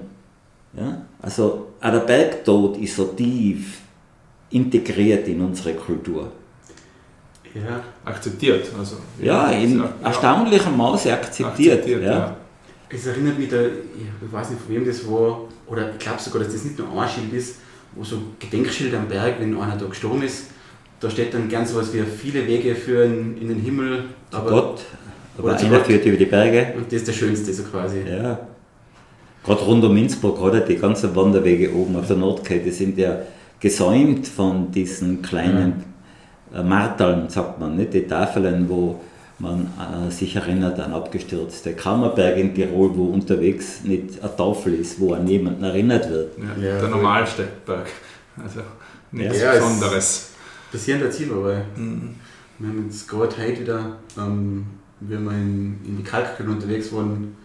Ja? 0.75 1.03
Also 1.21 1.67
auch 1.79 1.91
der 1.91 1.99
Bergtod 1.99 2.77
ist 2.77 2.95
so 2.95 3.05
tief 3.05 3.81
integriert 4.49 5.27
in 5.27 5.41
unsere 5.41 5.73
Kultur. 5.73 6.31
Ja, 7.53 7.81
Akzeptiert. 8.05 8.67
Also, 8.77 8.97
Ja, 9.21 9.49
in 9.51 9.79
ja, 9.79 9.89
erstaunlichem 10.03 10.75
Maße 10.77 11.11
akzeptiert. 11.11 11.79
akzeptiert 11.79 12.03
ja. 12.03 12.11
ja. 12.11 12.37
es 12.89 13.07
erinnert 13.07 13.39
mich, 13.39 13.49
da, 13.49 13.61
ich 13.61 14.31
weiß 14.31 14.51
nicht 14.51 14.61
von 14.61 14.75
wem 14.75 14.85
das 14.85 15.09
war, 15.09 15.41
oder 15.65 15.91
ich 15.91 15.97
glaube 15.99 16.21
sogar, 16.21 16.43
dass 16.43 16.53
das 16.53 16.63
nicht 16.65 16.77
nur 16.77 17.01
ein 17.01 17.09
Schild 17.09 17.33
ist, 17.33 17.55
wo 17.95 18.03
so 18.03 18.17
Gedenkschild 18.39 18.93
am 18.93 19.07
Berg, 19.07 19.39
wenn 19.39 19.57
einer 19.59 19.75
da 19.75 19.85
gestorben 19.85 20.21
ist, 20.21 20.47
da 20.99 21.09
steht 21.09 21.33
dann 21.33 21.47
gern 21.47 21.65
sowas 21.65 21.93
wie 21.93 22.01
viele 22.01 22.45
Wege 22.47 22.75
führen 22.75 23.37
in 23.39 23.47
den 23.49 23.59
Himmel, 23.59 24.05
aber 24.31 24.49
Gott, 24.49 24.81
aber 25.37 25.55
einer 25.55 25.69
Gott. 25.77 25.87
führt 25.87 26.05
über 26.05 26.17
die 26.17 26.25
Berge. 26.25 26.73
und 26.75 26.85
das 26.87 26.93
ist 26.93 27.07
der 27.07 27.13
Schönste 27.13 27.53
so 27.53 27.63
quasi. 27.63 28.01
Ja. 28.01 28.39
Gerade 29.43 29.61
rund 29.61 29.83
um 29.83 29.95
Innsbruck, 29.95 30.41
oder? 30.41 30.59
Die 30.59 30.75
ganzen 30.75 31.15
Wanderwege 31.15 31.73
oben 31.73 31.95
auf 31.95 32.07
der 32.07 32.17
Nordkette 32.17 32.71
sind 32.71 32.97
ja 32.97 33.17
gesäumt 33.59 34.27
von 34.27 34.71
diesen 34.71 35.21
kleinen 35.21 35.83
äh, 36.53 36.63
Marteln, 36.63 37.29
sagt 37.29 37.59
man, 37.59 37.75
nicht? 37.75 37.93
die 37.93 38.07
Tafeln, 38.07 38.69
wo 38.69 38.99
man 39.39 39.67
äh, 39.77 40.11
sich 40.11 40.35
erinnert 40.35 40.79
an 40.79 40.93
abgestürzte 40.93 41.73
Kammerberg 41.73 42.37
in 42.37 42.55
Tirol, 42.55 42.95
wo 42.95 43.05
unterwegs 43.05 43.83
nicht 43.83 44.21
eine 44.21 44.35
Tafel 44.35 44.73
ist, 44.75 44.99
wo 44.99 45.13
an 45.13 45.27
jemanden 45.27 45.63
erinnert 45.63 46.09
wird. 46.09 46.37
Ja, 46.37 46.63
ja, 46.63 46.79
der 46.79 46.89
normalste 46.89 47.47
Berg. 47.65 47.87
Also 48.41 48.61
nichts 49.11 49.41
ja, 49.41 49.53
Besonderes. 49.53 50.31
Passieren 50.71 51.01
da 51.01 51.11
Ziel, 51.11 51.31
aber 51.31 51.63
mhm. 51.75 52.15
wir 52.59 52.69
haben 52.69 52.85
jetzt 52.85 53.07
gerade 53.07 53.35
heute 53.37 53.61
wieder, 53.61 53.97
ähm, 54.17 54.65
wie 54.99 55.17
wir 55.17 55.31
in, 55.31 55.79
in 55.85 55.97
die 55.97 56.03
Kalkkühle 56.03 56.49
unterwegs 56.49 56.91
waren, 56.91 57.35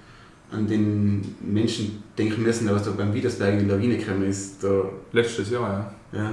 an 0.50 0.66
den 0.66 1.34
Menschen 1.40 2.02
denken 2.16 2.42
müssen, 2.42 2.68
was 2.70 2.84
da 2.84 2.90
beim 2.90 3.14
Wiedersberg 3.14 3.54
in 3.54 3.60
die 3.60 3.64
Lawine 3.66 3.96
gekommen 3.96 4.24
ist. 4.24 4.62
Da, 4.62 4.84
Letztes 5.12 5.50
Jahr, 5.50 5.68
ja. 5.68 5.94
Ja 6.12 6.30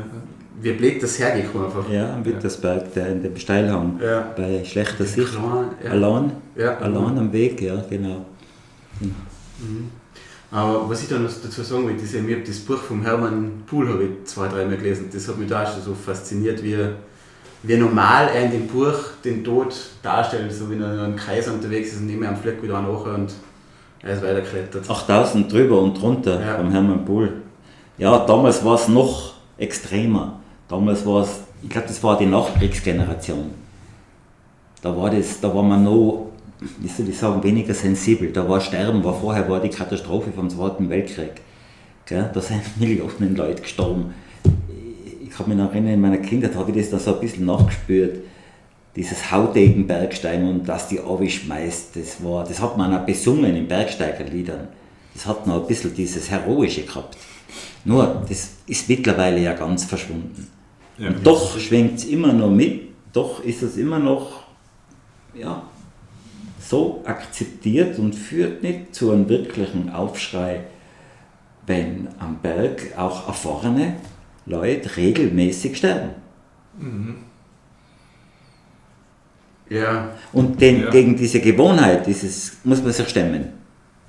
wie 0.62 0.74
blöd 0.74 1.02
das 1.02 1.20
hergekommen 1.20 1.68
einfach. 1.68 1.90
Ja, 1.90 2.14
am 2.14 2.26
Wittersberg, 2.26 2.94
der 2.94 3.08
in 3.10 3.24
dem 3.24 3.36
Steilhang, 3.38 4.00
ja. 4.04 4.32
bei 4.36 4.64
schlechter 4.66 5.06
Sicht. 5.06 5.32
Klar, 5.32 5.70
ja. 5.84 5.92
Allein, 5.92 6.32
ja. 6.56 6.78
allein 6.78 7.18
am 7.18 7.32
Weg, 7.32 7.62
ja, 7.62 7.82
genau. 7.90 8.26
Mhm. 9.00 9.90
Aber 10.52 10.90
was 10.90 11.04
ich 11.04 11.10
dann 11.10 11.24
noch 11.24 11.32
dazu 11.32 11.62
sagen 11.62 11.88
will, 11.88 11.96
ist, 11.96 12.14
ich 12.14 12.22
habe 12.22 12.44
das 12.46 12.60
Buch 12.60 12.78
von 12.78 13.04
Hermann 13.04 13.64
Pohl 13.68 13.88
habe 13.88 14.04
ich 14.04 14.10
zwei, 14.26 14.48
dreimal 14.48 14.78
gelesen. 14.78 15.10
Das 15.14 15.28
hat 15.28 15.38
mich 15.38 15.48
da 15.48 15.66
schon 15.66 15.82
so 15.84 15.94
fasziniert, 15.94 16.64
wie, 16.64 16.78
wie 17.64 17.78
normal 17.78 18.30
er 18.34 18.46
in 18.46 18.52
dem 18.52 18.68
Buch 18.68 18.96
den 19.24 19.44
Tod 19.44 19.76
darstellt, 20.02 20.52
so 20.52 20.70
wie 20.72 20.78
er 20.78 20.94
in 20.94 21.00
einem 21.00 21.16
Kreis 21.16 21.48
unterwegs 21.48 21.94
ist 21.94 22.02
und 22.02 22.10
immer 22.10 22.30
am 22.30 22.38
Fleck 22.38 22.62
wieder 22.64 22.82
nachher 22.82 23.14
und 23.14 23.32
er 24.02 24.14
ist 24.14 24.24
weitergeklettert. 24.24 24.90
8000 24.90 25.52
drüber 25.52 25.82
und 25.82 26.02
drunter 26.02 26.42
ja. 26.42 26.58
beim 26.58 26.72
Hermann 26.72 27.06
Pohl. 27.06 27.32
Ja, 27.98 28.26
damals 28.26 28.64
war 28.66 28.76
es 28.76 28.88
noch 28.88 29.39
extremer. 29.60 30.40
Damals 30.68 31.06
war 31.06 31.24
es, 31.24 31.42
ich 31.64 31.70
glaube, 31.70 31.88
das 31.88 32.02
war 32.04 32.18
die 32.18 32.26
Nachkriegsgeneration. 32.26 33.52
Da 34.82 34.96
war, 34.96 35.10
das, 35.10 35.42
da 35.42 35.54
war 35.54 35.64
man 35.64 35.84
noch, 35.84 36.28
wie 36.80 36.88
soll 36.88 37.10
ich 37.10 37.18
sagen, 37.18 37.44
weniger 37.44 37.74
sensibel. 37.74 38.32
Da 38.32 38.48
war 38.48 38.62
Sterben, 38.62 39.04
war 39.04 39.20
vorher 39.20 39.50
war 39.50 39.60
die 39.60 39.70
Katastrophe 39.70 40.32
vom 40.32 40.50
Zweiten 40.50 40.90
Weltkrieg. 40.90 41.42
Gell? 42.06 42.30
Da 42.34 42.40
sind 42.40 42.62
Millionen 42.80 43.36
Leute 43.36 43.62
gestorben. 43.62 44.14
Ich 45.22 45.30
kann 45.32 45.50
mich 45.50 45.58
noch 45.58 45.72
erinnern, 45.72 45.94
in 45.94 46.02
meiner 46.02 46.18
Kindheit 46.18 46.56
habe 46.56 46.72
ich 46.72 46.78
das 46.78 46.90
da 46.90 47.00
so 47.00 47.16
ein 47.16 47.20
bisschen 47.20 47.46
nachgespürt. 47.46 48.20
Dieses 48.96 49.32
Hautegen 49.32 49.86
Bergstein 49.86 50.48
und 50.48 50.68
dass 50.68 50.88
die 50.88 50.98
schmeißt, 50.98 51.96
das, 51.96 52.24
war, 52.24 52.44
das 52.44 52.60
hat 52.60 52.78
man 52.78 52.94
auch 52.96 53.06
besungen 53.06 53.56
in 53.56 53.68
Bergsteigerliedern. 53.68 54.68
Das 55.14 55.26
hat 55.26 55.46
noch 55.46 55.62
ein 55.62 55.68
bisschen 55.68 55.94
dieses 55.94 56.30
Heroische 56.30 56.84
gehabt. 56.84 57.18
Nur, 57.86 58.26
das 58.28 58.52
ist 58.68 58.90
mittlerweile 58.90 59.40
ja 59.40 59.54
ganz 59.54 59.86
verschwunden. 59.86 60.48
Ja. 60.98 61.10
Und 61.10 61.26
doch 61.26 61.58
schwingt 61.58 62.00
es 62.00 62.06
immer 62.06 62.34
noch 62.34 62.50
mit, 62.52 62.90
doch 63.14 63.44
ist 63.44 63.64
es 63.64 63.78
immer 63.78 64.00
noch 64.00 64.44
ja, 65.34 65.64
so 66.60 67.02
akzeptiert 67.06 67.98
und 68.00 68.14
führt 68.14 68.62
nicht 68.62 68.94
zu 68.94 69.12
einem 69.12 69.30
wirklichen 69.30 69.90
Aufschrei, 69.90 70.62
wenn 71.66 72.10
am 72.20 72.40
Berg 72.42 72.98
auch 72.98 73.28
erfahrene 73.28 73.96
Leute 74.46 74.98
regelmäßig 74.98 75.78
sterben. 75.78 76.10
Mhm. 76.78 77.16
Ja. 79.70 80.12
Und 80.34 80.60
den, 80.60 80.82
ja. 80.82 80.90
gegen 80.90 81.16
diese 81.16 81.40
Gewohnheit 81.40 82.08
dieses, 82.08 82.58
muss 82.64 82.82
man 82.82 82.92
sich 82.92 83.08
stemmen. 83.08 83.50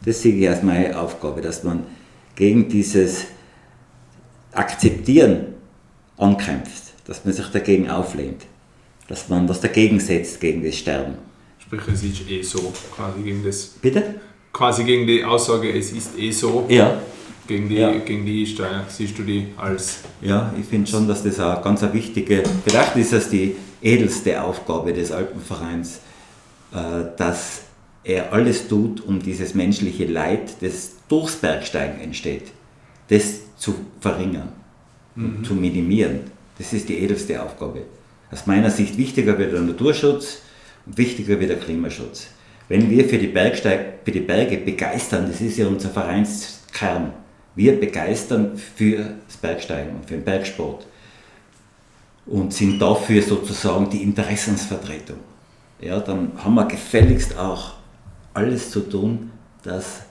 Das 0.05 0.23
sehe 0.23 0.35
ich 0.35 0.49
als 0.49 0.63
meine 0.63 0.99
Aufgabe, 0.99 1.43
dass 1.43 1.63
man 1.63 1.85
gegen 2.35 2.69
dieses 2.69 3.27
Akzeptieren 4.53 5.55
ankämpft, 6.17 6.95
dass 7.07 7.25
man 7.25 7.35
sich 7.35 7.47
dagegen 7.47 7.91
auflehnt, 7.91 8.43
dass 9.09 9.29
man 9.29 9.49
was 9.49 9.61
dagegen 9.61 10.01
setzt 10.01 10.41
gegen 10.41 10.65
das 10.65 10.77
Sterben. 10.77 11.15
Sprich, 11.59 11.83
es 11.93 12.03
ist 12.03 12.29
eh 12.29 12.43
so, 12.43 12.73
quasi 12.95 13.23
gegen 13.23 13.45
das. 13.45 13.67
Bitte? 13.81 14.17
Quasi 14.53 14.85
gegen 14.85 15.07
die 15.07 15.25
Aussage, 15.25 15.73
es 15.73 15.93
ist 15.93 16.19
eh 16.19 16.31
so. 16.31 16.67
Ja. 16.69 17.01
Gegen 17.47 17.69
die, 17.69 17.77
ja. 17.77 17.93
gegen 17.99 18.25
die 18.25 18.47
Steuer 18.47 18.85
siehst 18.89 19.19
du 19.19 19.23
die 19.23 19.49
als. 19.57 19.99
Ja, 20.21 20.53
ich 20.59 20.67
finde 20.67 20.89
schon, 20.91 21.09
dass 21.09 21.23
das 21.23 21.41
eine 21.41 21.61
ganz 21.63 21.83
eine 21.83 21.93
wichtige, 21.93 22.43
vielleicht 22.65 22.97
ist 22.97 23.13
das 23.13 23.29
die 23.29 23.57
edelste 23.83 24.41
Aufgabe 24.43 24.93
des 24.93 25.11
Alpenvereins, 25.11 26.01
äh, 26.73 27.07
dass 27.17 27.63
er 28.05 28.33
alles 28.33 28.69
tut, 28.69 29.01
um 29.01 29.21
dieses 29.21 29.55
menschliche 29.55 30.07
Leid, 30.07 30.57
das 30.61 30.93
durchs 31.09 31.37
Bergsteigen 31.37 32.01
entsteht, 32.01 32.45
das 33.09 33.41
zu 33.57 33.75
verringern 34.01 34.53
mhm. 35.15 35.45
zu 35.45 35.55
minimieren. 35.55 36.21
Das 36.59 36.73
ist 36.73 36.89
die 36.89 36.99
edelste 36.99 37.43
Aufgabe. 37.43 37.83
Aus 38.31 38.47
meiner 38.47 38.71
Sicht 38.71 38.97
wichtiger 38.97 39.39
wird 39.39 39.53
der 39.53 39.61
Naturschutz 39.61 40.43
und 40.87 40.99
wichtiger 40.99 41.41
wird 41.41 41.51
der 41.51 41.59
Klimaschutz. 41.59 42.29
Wenn 42.69 42.89
wir 42.89 43.09
für 43.09 43.19
die, 43.19 43.27
Bergsteig, 43.27 44.01
für 44.05 44.13
die 44.13 44.21
Berge 44.21 44.59
begeistern, 44.59 45.27
das 45.29 45.41
ist 45.41 45.59
ja 45.59 45.67
unser 45.67 45.91
Vereinskern, 45.91 47.13
wir 47.57 47.79
begeistern 47.81 48.57
für 48.57 49.17
das 49.27 49.37
Bergsteigen 49.37 49.97
und 49.97 50.07
für 50.07 50.15
den 50.15 50.25
Bergsport 50.25 50.87
und 52.27 52.53
sind 52.55 52.79
dafür 52.81 53.23
sozusagen 53.23 53.91
die 53.91 54.03
Interessensvertretung. 54.03 55.17
Ja, 55.81 55.99
dann 55.99 56.33
haben 56.37 56.55
wir 56.55 56.67
gefälligst 56.67 57.37
auch 57.37 57.73
alles 58.35 58.71
zu 58.71 58.81
tun, 58.81 59.31
dass 59.63 60.03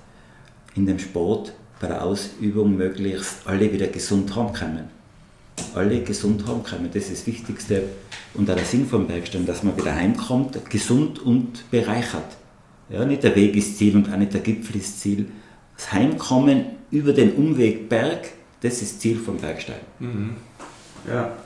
in 0.76 0.86
dem 0.86 1.00
Sport 1.00 1.54
bei 1.80 1.88
der 1.88 2.04
Ausübung 2.04 2.76
möglichst 2.76 3.46
alle 3.46 3.72
wieder 3.72 3.88
gesund 3.88 4.36
haben 4.36 4.54
können. 4.54 4.90
Alle 5.76 6.02
gesund 6.02 6.46
haben 6.48 6.64
können, 6.64 6.90
das 6.94 7.04
ist 7.04 7.22
das 7.22 7.28
Wichtigste 7.28 7.84
und 8.34 8.50
auch 8.50 8.56
der 8.56 8.66
Sinn 8.66 8.86
vom 8.88 9.08
Bergsteigen, 9.08 9.46
dass 9.46 9.64
man 9.64 9.78
wieder 9.78 9.96
heimkommt, 9.96 10.58
gesund 10.70 11.20
und 11.20 11.70
bereichert. 11.70 12.38
Ja, 12.90 13.06
nicht 13.06 13.24
der 13.24 13.36
Weg 13.36 13.56
ist 13.56 13.78
Ziel 13.78 13.96
und 13.96 14.12
auch 14.12 14.18
nicht 14.18 14.34
der 14.34 14.42
Gipfel 14.42 14.78
ist 14.78 15.00
Ziel. 15.00 15.28
Das 15.76 15.92
Heimkommen 15.92 16.66
über 16.92 17.14
den 17.14 17.34
Umweg 17.34 17.88
Berg, 17.88 18.30
das 18.62 18.82
ist 18.82 19.02
Ziel 19.02 19.18
vom 19.18 19.38
Bergsteigen. 19.38 19.86
Mhm. 20.00 20.36
Ja, 21.08 21.38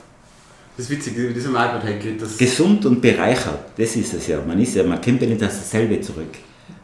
das 0.76 0.86
ist 0.86 0.90
witzig, 0.90 1.14
wie 1.16 1.32
das 1.32 1.46
Albert 1.46 2.00
geht. 2.00 2.20
Das 2.20 2.36
Gesund 2.36 2.84
und 2.86 3.00
bereichert, 3.00 3.60
das 3.76 3.94
ist 3.94 4.14
es 4.14 4.26
ja. 4.26 4.40
Man, 4.44 4.58
ist 4.60 4.74
ja, 4.74 4.82
man 4.82 5.00
kommt 5.00 5.22
ja 5.22 5.28
nicht 5.28 5.42
aus 5.42 5.58
dasselbe 5.58 6.00
zurück. 6.00 6.34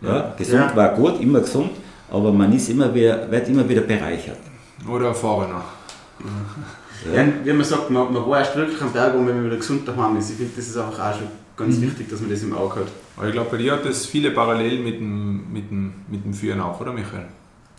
Ja, 0.01 0.35
gesund 0.37 0.71
ja. 0.71 0.77
war 0.77 0.95
gut, 0.95 1.21
immer 1.21 1.41
gesund, 1.41 1.71
aber 2.11 2.33
man 2.33 2.53
ist 2.53 2.69
immer 2.71 2.95
wieder, 2.95 3.31
wird 3.31 3.49
immer 3.49 3.69
wieder 3.69 3.83
bereichert. 3.83 4.39
Oder 4.89 5.09
erfahrener. 5.09 5.63
Ja. 7.07 7.23
ja. 7.23 7.29
wie 7.45 7.53
man 7.53 7.65
sagt, 7.65 7.91
man, 7.91 8.13
man 8.13 8.27
war 8.27 8.39
erst 8.39 8.57
wirklich 8.57 8.81
am 8.81 8.93
Berg, 8.93 9.15
wenn 9.15 9.25
man 9.25 9.45
wieder 9.45 9.57
gesund 9.57 9.87
daheim 9.87 10.17
ist. 10.17 10.31
Ich 10.31 10.37
finde, 10.37 10.53
das 10.57 10.67
ist 10.67 10.77
einfach 10.77 11.11
auch 11.11 11.19
schon 11.19 11.29
ganz 11.57 11.77
mhm. 11.77 11.83
wichtig, 11.83 12.09
dass 12.09 12.21
man 12.21 12.31
das 12.31 12.43
im 12.43 12.57
Auge 12.57 12.81
hat. 12.81 12.89
Aber 13.17 13.27
ich 13.27 13.33
glaube, 13.33 13.51
bei 13.51 13.57
dir 13.59 13.73
hat 13.73 13.85
das 13.85 14.07
viele 14.07 14.31
Parallelen 14.31 14.83
mit 14.83 14.99
dem, 14.99 15.53
mit 15.53 15.71
dem, 15.71 15.93
mit 16.09 16.25
dem 16.25 16.33
Führen 16.33 16.61
auch, 16.61 16.81
oder 16.81 16.93
Michael? 16.93 17.27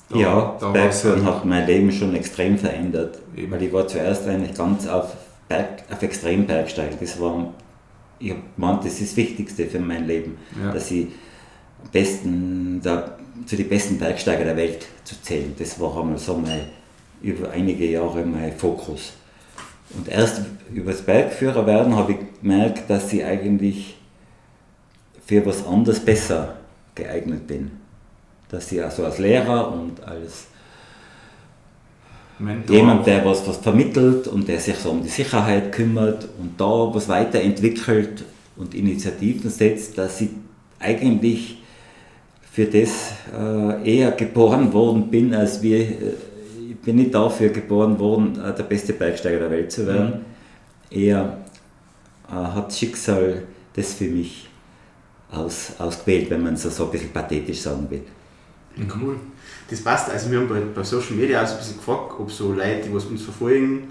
Da, 0.09 0.17
ja, 0.17 0.57
da 0.59 0.71
Bergführen 0.71 1.25
hat 1.25 1.45
mein 1.45 1.65
Leben 1.65 1.91
schon 1.91 2.13
extrem 2.15 2.57
verändert. 2.57 3.17
Eben. 3.35 3.51
Weil 3.51 3.63
ich 3.63 3.73
war 3.73 3.87
zuerst 3.87 4.27
eigentlich 4.27 4.55
ganz 4.55 4.87
auf, 4.87 5.15
Berg, 5.47 5.83
auf 5.91 6.01
Extrembergsteigen. 6.01 6.97
Das 6.99 7.19
war, 7.19 7.53
ich 8.19 8.35
meinte, 8.57 8.85
das 8.85 8.99
ist 8.99 9.11
das 9.11 9.17
Wichtigste 9.17 9.65
für 9.65 9.79
mein 9.79 10.05
Leben, 10.05 10.37
ja. 10.61 10.73
dass 10.73 10.91
ich 10.91 11.07
besten, 11.91 12.81
der, 12.81 13.17
zu 13.45 13.55
den 13.55 13.69
besten 13.69 13.97
Bergsteiger 13.97 14.45
der 14.45 14.57
Welt 14.57 14.85
zu 15.03 15.21
zählen. 15.21 15.53
Das 15.57 15.79
war 15.79 15.99
einmal 15.99 16.17
so 16.17 16.37
mein, 16.37 16.61
über 17.21 17.49
einige 17.51 17.89
Jahre 17.89 18.25
mein 18.25 18.53
Fokus. 18.53 19.13
Und 19.95 20.07
erst 20.07 20.41
über 20.73 20.91
das 20.91 21.01
Bergführer 21.01 21.65
werden 21.65 21.95
habe 21.95 22.13
ich 22.13 22.17
gemerkt, 22.41 22.89
dass 22.89 23.11
ich 23.11 23.23
eigentlich 23.23 23.97
für 25.25 25.45
was 25.45 25.65
anderes 25.65 25.99
besser 25.99 26.55
geeignet 26.95 27.47
bin. 27.47 27.71
Dass 28.49 28.71
ich 28.71 28.83
also 28.83 29.05
als 29.05 29.17
Lehrer 29.17 29.71
und 29.71 30.03
als 30.03 30.47
Mentor. 32.39 32.75
jemand, 32.75 33.07
der 33.07 33.23
was, 33.25 33.47
was 33.47 33.57
vermittelt 33.57 34.27
und 34.27 34.47
der 34.47 34.59
sich 34.59 34.75
so 34.75 34.91
um 34.91 35.03
die 35.03 35.09
Sicherheit 35.09 35.71
kümmert 35.71 36.27
und 36.39 36.59
da 36.59 36.93
was 36.93 37.07
weiterentwickelt 37.07 38.23
und 38.57 38.73
Initiativen 38.73 39.49
setzt, 39.49 39.97
dass 39.97 40.21
ich 40.21 40.29
eigentlich 40.79 41.60
für 42.51 42.65
das 42.65 43.13
äh, 43.33 43.97
eher 43.97 44.11
geboren 44.11 44.71
worden 44.73 45.09
bin, 45.09 45.33
als 45.33 45.61
wir. 45.61 45.79
Äh, 45.79 46.13
ich 46.71 46.77
bin 46.77 46.95
nicht 46.95 47.13
dafür 47.13 47.49
geboren 47.49 47.97
worden, 47.99 48.39
äh, 48.39 48.53
der 48.55 48.63
beste 48.63 48.93
Bergsteiger 48.93 49.39
der 49.39 49.51
Welt 49.51 49.71
zu 49.71 49.85
werden. 49.85 50.25
Mhm. 50.89 50.97
Eher 50.97 51.37
äh, 52.27 52.33
hat 52.33 52.73
Schicksal 52.73 53.43
das 53.73 53.93
für 53.93 54.05
mich 54.05 54.49
aus, 55.31 55.73
ausgewählt, 55.77 56.29
wenn 56.29 56.43
man 56.43 56.57
so, 56.57 56.69
so 56.69 56.85
ein 56.85 56.91
bisschen 56.91 57.11
pathetisch 57.11 57.61
sagen 57.61 57.87
will. 57.89 58.01
Cool. 58.77 59.15
Das 59.69 59.81
passt. 59.81 60.09
Also 60.09 60.31
wir 60.31 60.39
haben 60.39 60.49
bei, 60.49 60.59
bei 60.59 60.83
Social 60.83 61.15
Media 61.15 61.43
auch 61.43 61.47
so 61.47 61.53
ein 61.53 61.59
bisschen 61.59 61.77
gefragt, 61.77 62.13
ob 62.19 62.31
so 62.31 62.51
Leute, 62.51 62.81
die 62.87 62.93
was 62.93 63.05
uns 63.05 63.21
verfolgen, 63.21 63.83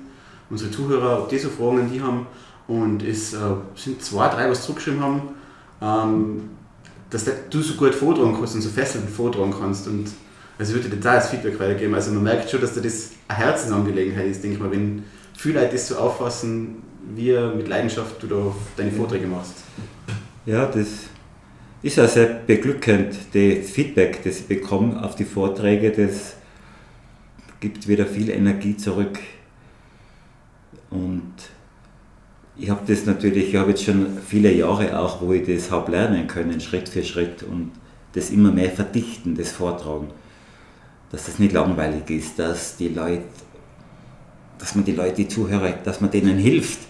unsere 0.50 0.70
Zuhörer, 0.70 1.22
ob 1.22 1.28
die 1.28 1.38
so 1.38 1.48
Fragen 1.48 1.80
an 1.80 1.90
die 1.90 2.00
haben. 2.00 2.26
Und 2.66 3.02
es 3.02 3.32
äh, 3.32 3.38
sind 3.74 4.02
zwei, 4.02 4.28
drei, 4.28 4.50
was 4.50 4.62
zurückgeschrieben 4.62 5.00
haben. 5.00 5.22
Ähm, 5.80 6.50
dass 7.10 7.24
du 7.50 7.62
so 7.62 7.74
gut 7.74 7.94
vortragen 7.94 8.34
kannst 8.34 8.54
und 8.54 8.62
so 8.62 8.70
fesselnd 8.70 9.10
vortragen 9.10 9.52
kannst. 9.58 9.86
Und 9.86 10.10
also 10.58 10.74
würde 10.74 10.88
dir 10.88 10.96
da 10.96 11.12
als 11.12 11.28
Feedback 11.28 11.58
weitergeben. 11.58 11.94
Also 11.94 12.12
man 12.12 12.22
merkt 12.22 12.50
schon, 12.50 12.60
dass 12.60 12.74
dir 12.74 12.82
das 12.82 13.10
eine 13.28 13.38
Herzensangelegenheit 13.38 14.26
ist, 14.26 14.42
denke 14.42 14.56
ich 14.56 14.62
mal, 14.62 14.70
wenn 14.70 15.02
viele 15.36 15.60
Leute 15.60 15.72
das 15.72 15.88
so 15.88 15.96
auffassen, 15.96 16.82
wie 17.14 17.32
mit 17.56 17.68
Leidenschaft 17.68 18.22
du 18.22 18.26
da 18.26 18.54
deine 18.76 18.92
Vorträge 18.92 19.26
machst. 19.26 19.54
Ja, 20.46 20.66
das 20.66 20.86
ist 21.82 21.98
auch 21.98 22.08
sehr 22.08 22.26
beglückend. 22.26 23.16
Das 23.32 23.70
Feedback, 23.70 24.22
das 24.22 24.40
ich 24.40 24.46
bekomme 24.46 25.02
auf 25.02 25.16
die 25.16 25.24
Vorträge, 25.24 25.90
das 25.90 26.34
gibt 27.60 27.88
wieder 27.88 28.06
viel 28.06 28.30
Energie 28.30 28.76
zurück. 28.76 29.18
Und 30.90 31.29
ich 32.60 32.68
habe 32.68 32.80
das 32.86 33.06
natürlich, 33.06 33.48
ich 33.48 33.56
habe 33.56 33.70
jetzt 33.70 33.84
schon 33.84 34.18
viele 34.26 34.52
Jahre 34.52 34.98
auch, 34.98 35.22
wo 35.22 35.32
ich 35.32 35.46
das 35.46 35.70
habe 35.70 35.92
lernen 35.92 36.26
können, 36.26 36.60
Schritt 36.60 36.88
für 36.88 37.02
Schritt 37.02 37.42
und 37.42 37.72
das 38.12 38.30
immer 38.30 38.52
mehr 38.52 38.70
verdichten, 38.70 39.34
das 39.34 39.50
Vortragen. 39.50 40.08
Dass 41.10 41.24
das 41.24 41.38
nicht 41.38 41.52
langweilig 41.52 42.10
ist, 42.10 42.38
dass 42.38 42.76
die 42.76 42.88
Leute, 42.88 43.24
dass 44.58 44.74
man 44.74 44.84
die 44.84 44.92
Leute, 44.92 45.16
die 45.16 45.28
Zuhörer, 45.28 45.70
dass 45.70 46.02
man 46.02 46.10
denen 46.10 46.36
hilft 46.36 46.80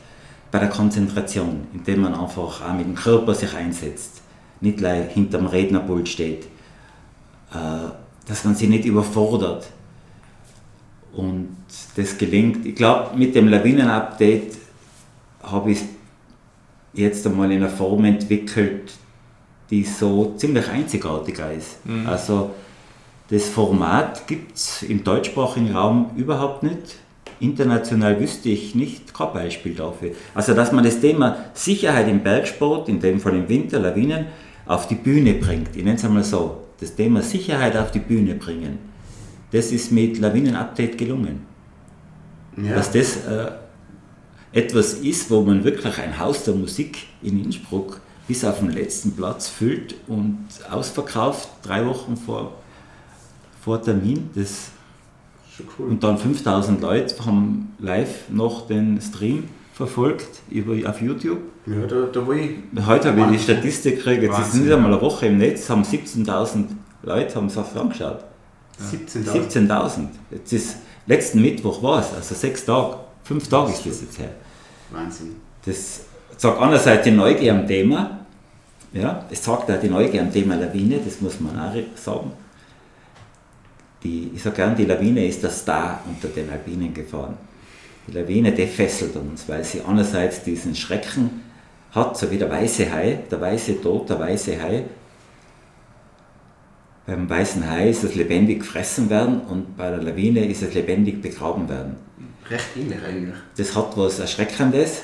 bei 0.50 0.58
der 0.58 0.68
Konzentration, 0.68 1.68
indem 1.72 2.00
man 2.00 2.14
einfach 2.14 2.62
auch 2.62 2.74
mit 2.74 2.86
dem 2.86 2.96
Körper 2.96 3.34
sich 3.34 3.54
einsetzt, 3.54 4.22
nicht 4.60 4.78
gleich 4.78 5.12
hinterm 5.12 5.46
Rednerpult 5.46 6.08
steht, 6.08 6.46
äh, 7.54 7.90
dass 8.26 8.44
man 8.44 8.56
sie 8.56 8.66
nicht 8.66 8.84
überfordert. 8.84 9.68
Und 11.12 11.56
das 11.96 12.18
gelingt. 12.18 12.66
Ich 12.66 12.74
glaube, 12.74 13.16
mit 13.16 13.34
dem 13.34 13.48
Lawinen-Update 13.48 14.69
habe 15.50 15.72
ich 15.72 15.78
es 15.80 15.84
jetzt 16.92 17.26
einmal 17.26 17.50
in 17.52 17.58
einer 17.58 17.70
Form 17.70 18.04
entwickelt, 18.04 18.92
die 19.70 19.84
so 19.84 20.34
ziemlich 20.36 20.68
einzigartig 20.68 21.38
ist. 21.56 21.84
Mhm. 21.86 22.06
Also 22.06 22.50
das 23.30 23.48
Format 23.48 24.26
gibt 24.26 24.56
es 24.56 24.82
im 24.82 25.04
deutschsprachigen 25.04 25.70
Raum 25.72 26.10
überhaupt 26.16 26.62
nicht. 26.62 26.96
International 27.38 28.20
wüsste 28.20 28.50
ich 28.50 28.74
nicht 28.74 29.14
kein 29.14 29.32
Beispiel 29.32 29.74
dafür. 29.74 30.10
Also 30.34 30.52
dass 30.54 30.72
man 30.72 30.84
das 30.84 31.00
Thema 31.00 31.36
Sicherheit 31.54 32.08
im 32.08 32.22
Bergsport, 32.22 32.88
in 32.88 33.00
dem 33.00 33.20
Fall 33.20 33.36
im 33.36 33.48
Winter, 33.48 33.78
Lawinen, 33.78 34.26
auf 34.66 34.88
die 34.88 34.96
Bühne 34.96 35.34
bringt. 35.34 35.74
Ich 35.74 35.84
nenne 35.84 35.96
es 35.96 36.04
einmal 36.04 36.24
so. 36.24 36.58
Das 36.80 36.94
Thema 36.94 37.22
Sicherheit 37.22 37.76
auf 37.76 37.90
die 37.90 37.98
Bühne 37.98 38.34
bringen. 38.34 38.78
Das 39.52 39.72
ist 39.72 39.90
mit 39.90 40.18
Lawinen-Update 40.18 40.98
gelungen. 40.98 41.46
Ja. 42.56 42.74
Dass 42.74 42.90
das 42.90 43.16
äh, 43.26 43.50
etwas 44.52 44.94
ist, 44.94 45.30
wo 45.30 45.42
man 45.42 45.64
wirklich 45.64 45.98
ein 45.98 46.18
Haus 46.18 46.44
der 46.44 46.54
Musik 46.54 47.06
in 47.22 47.44
Innsbruck 47.44 48.00
bis 48.26 48.44
auf 48.44 48.60
den 48.60 48.70
letzten 48.70 49.12
Platz 49.12 49.48
füllt 49.48 49.94
und 50.06 50.46
ausverkauft, 50.70 51.48
drei 51.62 51.84
Wochen 51.86 52.16
vor, 52.16 52.52
vor 53.60 53.82
Termin. 53.82 54.30
Das 54.34 54.70
cool. 55.78 55.88
Und 55.88 56.02
dann 56.04 56.18
5000 56.18 56.80
Leute 56.80 57.24
haben 57.24 57.74
live 57.78 58.28
noch 58.30 58.66
den 58.66 59.00
Stream 59.00 59.48
verfolgt 59.72 60.42
über, 60.50 60.88
auf 60.88 61.00
YouTube. 61.00 61.38
Ja, 61.66 61.86
da, 61.86 62.06
da 62.12 62.32
ich. 62.32 62.86
Heute 62.86 63.08
habe 63.08 63.20
ich 63.22 63.38
die 63.38 63.38
Statistik 63.38 63.96
gekriegt, 63.96 64.22
jetzt 64.22 64.38
ist 64.38 64.54
nicht 64.54 64.72
einmal 64.72 64.92
eine 64.92 65.00
Woche 65.00 65.26
im 65.26 65.38
Netz, 65.38 65.68
haben 65.70 65.82
17.000 65.82 66.66
Leute 67.02 67.34
haben 67.34 67.46
es 67.46 67.56
angeschaut. 67.56 68.24
17.000? 68.78 69.68
17.000. 69.68 70.08
Jetzt 70.30 70.52
ist, 70.52 70.76
letzten 71.06 71.40
Mittwoch 71.40 71.82
war 71.82 72.00
es, 72.00 72.12
also 72.14 72.34
sechs 72.34 72.64
Tage, 72.64 72.96
fünf 73.30 73.46
Tage 73.46 73.70
ist 73.70 73.86
das 73.86 74.00
jetzt 74.00 74.18
her. 74.18 74.32
Wahnsinn. 74.90 75.36
Das 75.64 76.00
sagt 76.36 76.60
einerseits 76.60 77.04
die 77.04 77.12
Neugier 77.12 77.52
am 77.54 77.64
Thema, 77.64 78.26
ja, 78.92 79.24
es 79.30 79.44
sagt 79.44 79.70
auch 79.70 79.80
die 79.80 79.88
Neugier 79.88 80.22
am 80.22 80.32
Thema 80.32 80.56
Lawine, 80.56 80.98
das 80.98 81.20
muss 81.20 81.38
man 81.38 81.56
auch 81.56 81.72
sagen. 81.94 82.32
Die, 84.02 84.32
ich 84.34 84.42
sage 84.42 84.56
gern, 84.56 84.74
die 84.74 84.84
Lawine 84.84 85.24
ist 85.28 85.44
der 85.44 85.50
Star 85.50 86.00
unter 86.08 86.26
den 86.26 86.50
Alpinen 86.50 86.92
gefahren. 86.92 87.36
Die 88.08 88.12
Lawine, 88.18 88.50
die 88.50 88.66
fesselt 88.66 89.14
uns, 89.14 89.48
weil 89.48 89.62
sie 89.62 89.82
einerseits 89.82 90.42
diesen 90.42 90.74
Schrecken 90.74 91.42
hat, 91.92 92.18
so 92.18 92.28
wie 92.32 92.38
der 92.38 92.50
weiße 92.50 92.90
Hai, 92.90 93.20
der 93.30 93.40
weiße 93.40 93.80
Tod, 93.80 94.08
der 94.08 94.18
weiße 94.18 94.60
Hai. 94.60 94.86
Beim 97.06 97.30
weißen 97.30 97.70
Hai 97.70 97.90
ist 97.90 98.02
es 98.02 98.16
lebendig 98.16 98.60
gefressen 98.60 99.08
werden 99.08 99.42
und 99.42 99.76
bei 99.76 99.88
der 99.88 100.02
Lawine 100.02 100.46
ist 100.46 100.62
es 100.62 100.74
lebendig 100.74 101.22
begraben 101.22 101.68
werden. 101.68 102.09
Recht 102.50 102.76
ähnlich 102.76 102.98
eigentlich. 103.06 103.34
Das 103.56 103.74
hat 103.76 103.96
was 103.96 104.18
Erschreckendes, 104.18 105.02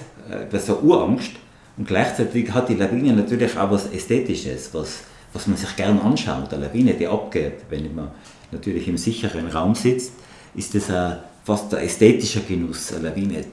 was 0.51 0.69
eine 0.69 0.79
Urangst 0.81 1.33
und 1.77 1.87
gleichzeitig 1.87 2.53
hat 2.53 2.69
die 2.69 2.75
Lawine 2.75 3.13
natürlich 3.13 3.57
auch 3.57 3.71
was 3.71 3.87
Ästhetisches, 3.93 4.71
was, 4.73 5.01
was 5.33 5.47
man 5.47 5.57
sich 5.57 5.77
gern 5.77 6.01
anschaut. 6.01 6.53
Eine 6.53 6.67
Lawine, 6.67 6.95
die 6.95 7.07
abgeht, 7.07 7.65
wenn 7.71 7.95
man 7.95 8.11
natürlich 8.51 8.89
im 8.89 8.97
sicheren 8.97 9.47
Raum 9.49 9.75
sitzt, 9.75 10.13
ist 10.55 10.75
das 10.75 10.91
ein, 10.91 11.19
fast 11.45 11.73
ein 11.75 11.85
ästhetischer 11.85 12.41
Genuss, 12.41 12.93
eine 12.93 13.11
Lawine 13.11 13.45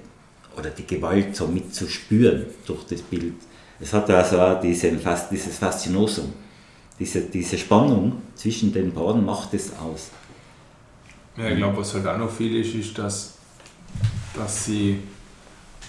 oder 0.57 0.69
die 0.69 0.85
Gewalt 0.85 1.35
so 1.35 1.47
mitzuspüren 1.47 2.45
durch 2.65 2.83
das 2.85 3.01
Bild. 3.01 3.35
Es 3.79 3.91
hat 3.93 4.09
also 4.09 4.39
auch 4.39 4.59
diesen, 4.59 4.99
dieses 5.31 5.57
Faszinosum, 5.57 6.31
diese, 6.97 7.21
diese 7.21 7.57
Spannung 7.57 8.21
zwischen 8.35 8.71
den 8.71 8.93
beiden 8.93 9.25
macht 9.25 9.53
es 9.53 9.71
aus. 9.73 10.09
Ja, 11.35 11.49
ich 11.49 11.57
glaube, 11.57 11.77
was 11.77 11.93
halt 11.93 12.07
auch 12.07 12.17
noch 12.17 12.31
viel 12.31 12.55
ist, 12.57 12.75
ist, 12.75 12.97
dass, 12.97 13.32
dass 14.35 14.65
sie, 14.65 14.99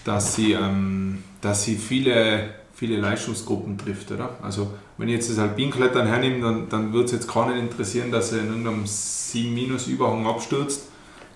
dass 0.05 0.35
sie, 0.35 0.53
ähm, 0.53 1.23
dass 1.40 1.64
sie 1.64 1.77
viele 1.77 2.55
viele 2.75 2.97
Leistungsgruppen 2.97 3.79
trifft, 3.79 4.11
oder? 4.11 4.31
Also 4.43 4.73
wenn 4.99 5.09
ich 5.09 5.14
jetzt 5.14 5.31
das 5.31 5.38
Alpinklettern 5.38 6.07
hernehme, 6.07 6.40
dann, 6.40 6.69
dann 6.69 6.93
würde 6.93 7.07
es 7.07 7.12
jetzt 7.12 7.29
keinen 7.29 7.59
interessieren, 7.59 8.11
dass 8.11 8.33
er 8.33 8.40
in 8.40 8.49
irgendeinem 8.49 8.85
7-Überhang 8.85 10.27
abstürzt, 10.27 10.88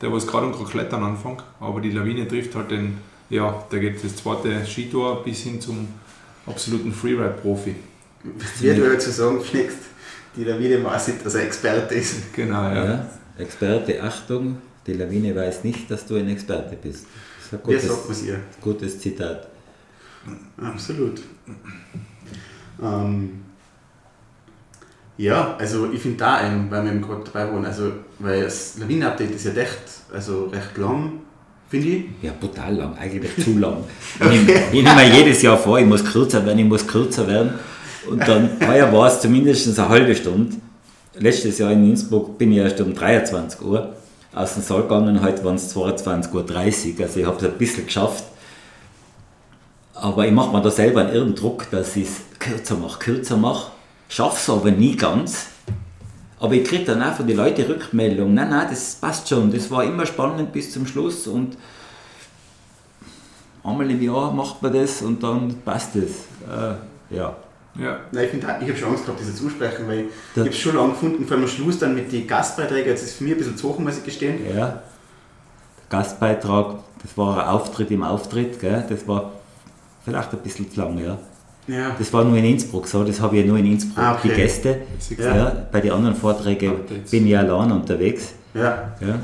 der 0.02 0.12
was 0.12 0.26
gerade 0.26 0.46
um 0.46 0.68
Klettern 0.68 1.02
anfängt. 1.02 1.42
Aber 1.60 1.80
die 1.80 1.90
Lawine 1.90 2.26
trifft 2.26 2.54
halt 2.54 2.70
den, 2.70 2.98
ja, 3.30 3.64
da 3.70 3.78
geht 3.78 4.02
das 4.04 4.16
zweite 4.16 4.64
Skitour 4.66 5.22
bis 5.24 5.42
hin 5.42 5.60
zum 5.60 5.88
absoluten 6.46 6.92
Freeride-Profi. 6.92 7.74
Wie 8.60 8.74
du 8.74 8.92
jetzt 8.92 9.06
so 9.06 9.12
sagen 9.12 9.40
pflegst, 9.40 9.78
die 10.36 10.44
Lawine 10.44 10.84
weiß 10.84 11.08
nicht, 11.08 11.24
dass 11.24 11.36
er 11.36 11.44
Experte 11.44 11.94
ist. 11.94 12.32
Genau, 12.34 12.62
ja. 12.62 12.84
ja. 12.84 13.06
Experte, 13.38 14.02
Achtung, 14.02 14.58
die 14.88 14.94
Lawine 14.94 15.36
weiß 15.36 15.64
nicht, 15.64 15.90
dass 15.90 16.06
du 16.06 16.16
ein 16.16 16.28
Experte 16.28 16.76
bist. 16.76 17.06
Das 17.36 17.46
ist 17.46 17.52
ein 17.52 17.62
gutes, 17.62 17.82
Wie 17.84 17.88
sagt 17.88 18.08
man 18.08 18.26
ihr? 18.26 18.40
gutes 18.60 18.98
Zitat. 18.98 19.48
Absolut. 20.60 21.20
Ähm, 22.82 23.40
ja, 25.16 25.56
also 25.58 25.90
ich 25.92 26.00
finde 26.00 26.18
da 26.18 26.36
einen, 26.36 26.70
weil 26.70 26.84
wir 26.84 26.92
gerade 27.00 27.24
dabei 27.24 27.52
waren, 27.52 27.64
also 27.64 27.92
weil 28.18 28.42
das 28.44 28.78
Lawinen-Update 28.78 29.30
ist 29.32 29.46
ja 29.46 29.52
echt, 29.52 29.78
also 30.12 30.46
recht 30.46 30.76
lang, 30.76 31.20
finde 31.68 31.88
ich. 31.88 32.04
Ja, 32.22 32.32
brutal 32.38 32.74
lang, 32.76 32.96
eigentlich 32.96 33.32
zu 33.44 33.58
lang. 33.58 33.84
Ich 34.20 34.46
nehme, 34.46 34.52
ich 34.72 34.82
nehme 34.82 34.94
mir 34.94 35.14
jedes 35.16 35.42
Jahr 35.42 35.58
vor, 35.58 35.78
ich 35.78 35.86
muss 35.86 36.04
kürzer 36.04 36.44
werden, 36.44 36.58
ich 36.58 36.64
muss 36.64 36.86
kürzer 36.86 37.26
werden. 37.26 37.52
Und 38.08 38.26
dann 38.26 38.50
heuer 38.66 38.90
war 38.92 39.08
es 39.08 39.20
zumindest 39.20 39.78
eine 39.78 39.88
halbe 39.88 40.14
Stunde. 40.14 40.56
Letztes 41.14 41.58
Jahr 41.58 41.72
in 41.72 41.90
Innsbruck 41.90 42.38
bin 42.38 42.52
ich 42.52 42.58
erst 42.58 42.80
um 42.80 42.94
23 42.94 43.60
Uhr 43.62 43.94
aus 44.34 44.54
dem 44.54 44.62
Saal 44.62 44.82
gegangen, 44.82 45.22
heute 45.22 45.44
waren 45.44 45.56
es 45.56 45.74
22.30 45.74 46.32
Uhr, 46.32 47.04
also 47.04 47.20
ich 47.20 47.26
habe 47.26 47.36
es 47.36 47.44
ein 47.44 47.58
bisschen 47.58 47.86
geschafft. 47.86 48.24
Aber 49.94 50.26
ich 50.26 50.32
mache 50.32 50.52
mir 50.52 50.62
da 50.62 50.70
selber 50.70 51.00
einen 51.00 51.12
irren 51.12 51.34
Druck, 51.34 51.70
dass 51.70 51.96
ich 51.96 52.08
es 52.08 52.38
kürzer 52.38 52.76
mache, 52.76 52.98
kürzer 52.98 53.36
mache. 53.36 53.72
Schaffe 54.08 54.36
es 54.36 54.48
aber 54.48 54.70
nie 54.70 54.96
ganz. 54.96 55.46
Aber 56.40 56.54
ich 56.54 56.64
kriege 56.64 56.84
dann 56.84 57.02
auch 57.02 57.14
von 57.14 57.26
den 57.26 57.36
Leuten 57.36 57.62
Rückmeldung, 57.62 58.32
nein, 58.32 58.50
nein, 58.50 58.68
das 58.70 58.94
passt 58.94 59.28
schon, 59.28 59.52
das 59.52 59.70
war 59.70 59.82
immer 59.82 60.06
spannend 60.06 60.52
bis 60.52 60.72
zum 60.72 60.86
Schluss 60.86 61.26
und 61.26 61.56
einmal 63.64 63.90
im 63.90 64.00
Jahr 64.00 64.32
macht 64.32 64.62
man 64.62 64.72
das 64.72 65.02
und 65.02 65.20
dann 65.22 65.52
passt 65.64 65.96
es. 65.96 66.26
Äh, 66.48 67.16
ja. 67.16 67.36
Ja. 67.78 68.00
Nein, 68.10 68.28
ich, 68.32 68.38
ich 68.38 68.44
habe 68.44 68.76
schon 68.76 68.88
Angst 68.90 69.06
gehabt, 69.06 69.20
das 69.20 69.36
zu 69.36 69.48
sprechen, 69.48 69.86
weil 69.86 70.06
ich 70.34 70.38
habe 70.40 70.48
es 70.48 70.58
schon 70.58 70.74
lange 70.74 70.90
gefunden, 70.90 71.24
vor 71.24 71.36
allem 71.36 71.44
am 71.44 71.50
Schluss 71.50 71.78
dann 71.78 71.94
mit 71.94 72.10
den 72.10 72.26
Gastbeiträgen, 72.26 72.88
jetzt 72.88 73.02
ist 73.02 73.10
es 73.10 73.14
für 73.16 73.24
mich 73.24 73.34
ein 73.34 73.38
bisschen 73.38 73.56
zu 73.56 73.68
hoch, 73.68 73.78
muss 73.78 73.98
ich 73.98 74.04
gestehen. 74.04 74.40
Ja, 74.54 74.82
Gastbeitrag, 75.88 76.76
das 77.02 77.16
war 77.16 77.42
ein 77.42 77.48
Auftritt 77.48 77.90
im 77.90 78.02
Auftritt, 78.02 78.60
gell? 78.60 78.84
das 78.88 79.06
war 79.06 79.32
vielleicht 80.04 80.32
ein 80.32 80.38
bisschen 80.40 80.70
zu 80.70 80.80
lang, 80.80 80.98
ja. 80.98 81.18
Ja. 81.68 81.94
Das 81.98 82.12
war 82.12 82.24
nur 82.24 82.36
in 82.36 82.44
Innsbruck 82.46 82.86
so, 82.88 83.04
das 83.04 83.20
habe 83.20 83.36
ich 83.36 83.42
ja 83.42 83.48
nur 83.48 83.58
in 83.58 83.66
Innsbruck, 83.66 83.98
ah, 83.98 84.14
okay. 84.14 84.28
die 84.28 84.34
Gäste. 84.34 84.80
Ja. 85.18 85.36
ja. 85.36 85.66
bei 85.70 85.80
den 85.80 85.92
anderen 85.92 86.16
Vorträgen 86.16 86.72
bin 87.10 87.26
ich 87.26 87.36
allein 87.36 87.70
unterwegs. 87.70 88.32
Ja. 88.54 88.92
ja. 89.00 89.18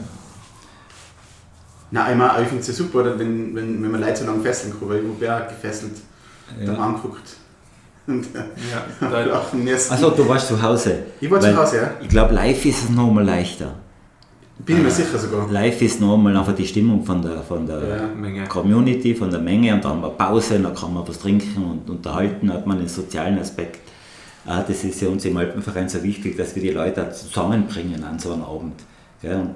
Nein, 1.91 2.21
ich, 2.21 2.43
ich 2.43 2.49
finde 2.49 2.61
es 2.61 2.67
ja 2.69 2.75
super, 2.75 3.19
wenn, 3.19 3.55
wenn, 3.55 3.83
wenn 3.83 3.91
man 3.91 4.01
Leute 4.01 4.17
so 4.17 4.27
lange 4.27 4.43
fesseln 4.43 4.75
kann, 4.79 4.89
weil 4.89 5.03
ich 5.21 5.29
habe 5.29 5.47
gefesselt 5.47 5.97
ja. 6.61 6.67
dann 6.67 6.77
angeguckt. 6.77 7.37
Und 8.07 8.27
ja, 8.35 9.43
Also 9.91 10.11
du 10.11 10.29
warst 10.29 10.49
zu 10.49 10.61
Hause. 10.61 11.05
Ich 11.21 11.31
war 11.31 11.41
zu 11.41 11.57
Hause, 11.57 11.77
ja. 11.77 11.91
Ich 12.03 12.09
glaube, 12.09 12.35
live 12.35 12.65
ist 12.67 12.85
es 12.85 12.91
nochmal 12.91 13.25
leichter. 13.25 13.75
Bin 14.59 14.77
ich 14.77 14.83
mir 14.85 14.91
sicher 14.91 15.19
sogar. 15.19 15.51
Live 15.51 15.83
ist 15.83 16.01
nochmal 16.01 16.37
einfach 16.37 16.55
die 16.55 16.67
Stimmung 16.67 17.05
von 17.05 17.21
der, 17.21 17.43
von 17.43 17.67
der 17.67 17.81
ja. 18.35 18.45
Community, 18.47 19.15
von 19.15 19.31
der 19.31 19.41
Menge 19.41 19.75
und 19.75 19.85
dann 19.85 19.93
haben 19.93 20.03
wir 20.03 20.11
Pause, 20.11 20.61
dann 20.61 20.75
kann 20.75 20.95
man 20.95 21.07
was 21.07 21.19
trinken 21.19 21.65
und 21.65 21.91
unterhalten, 21.91 22.53
hat 22.53 22.67
man 22.67 22.79
den 22.79 22.89
sozialen 22.89 23.39
Aspekt. 23.39 23.81
Ah, 24.47 24.63
das 24.67 24.85
ist 24.85 25.01
ja 25.01 25.09
uns 25.09 25.25
im 25.25 25.37
Alpenverein 25.37 25.89
so 25.89 26.03
wichtig, 26.03 26.37
dass 26.37 26.55
wir 26.55 26.63
die 26.63 26.71
Leute 26.71 27.11
zusammenbringen 27.11 28.05
an 28.05 28.19
so 28.19 28.33
einem 28.33 28.45
Abend. 28.45 28.75
Und 29.23 29.55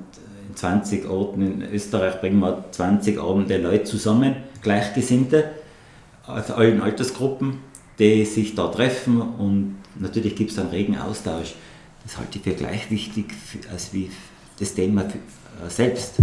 20 0.54 1.08
Orten 1.08 1.42
in 1.42 1.62
Österreich 1.72 2.20
bringen 2.20 2.40
wir 2.40 2.64
20 2.70 3.20
Abende 3.20 3.58
Leute 3.58 3.84
zusammen, 3.84 4.36
Gleichgesinnte, 4.62 5.44
aus 6.26 6.50
allen 6.50 6.80
Altersgruppen, 6.80 7.58
die 7.98 8.24
sich 8.24 8.54
da 8.54 8.68
treffen 8.68 9.20
und 9.20 9.76
natürlich 9.98 10.36
gibt 10.36 10.50
es 10.50 10.58
einen 10.58 10.70
regen 10.70 10.96
Austausch. 10.96 11.54
Das 12.04 12.16
halte 12.16 12.38
ich 12.38 12.44
für 12.44 12.52
gleich 12.52 12.90
wichtig 12.90 13.26
als 13.70 13.92
wie 13.92 14.10
das 14.58 14.74
Thema 14.74 15.02
äh, 15.02 15.68
selbst. 15.68 16.14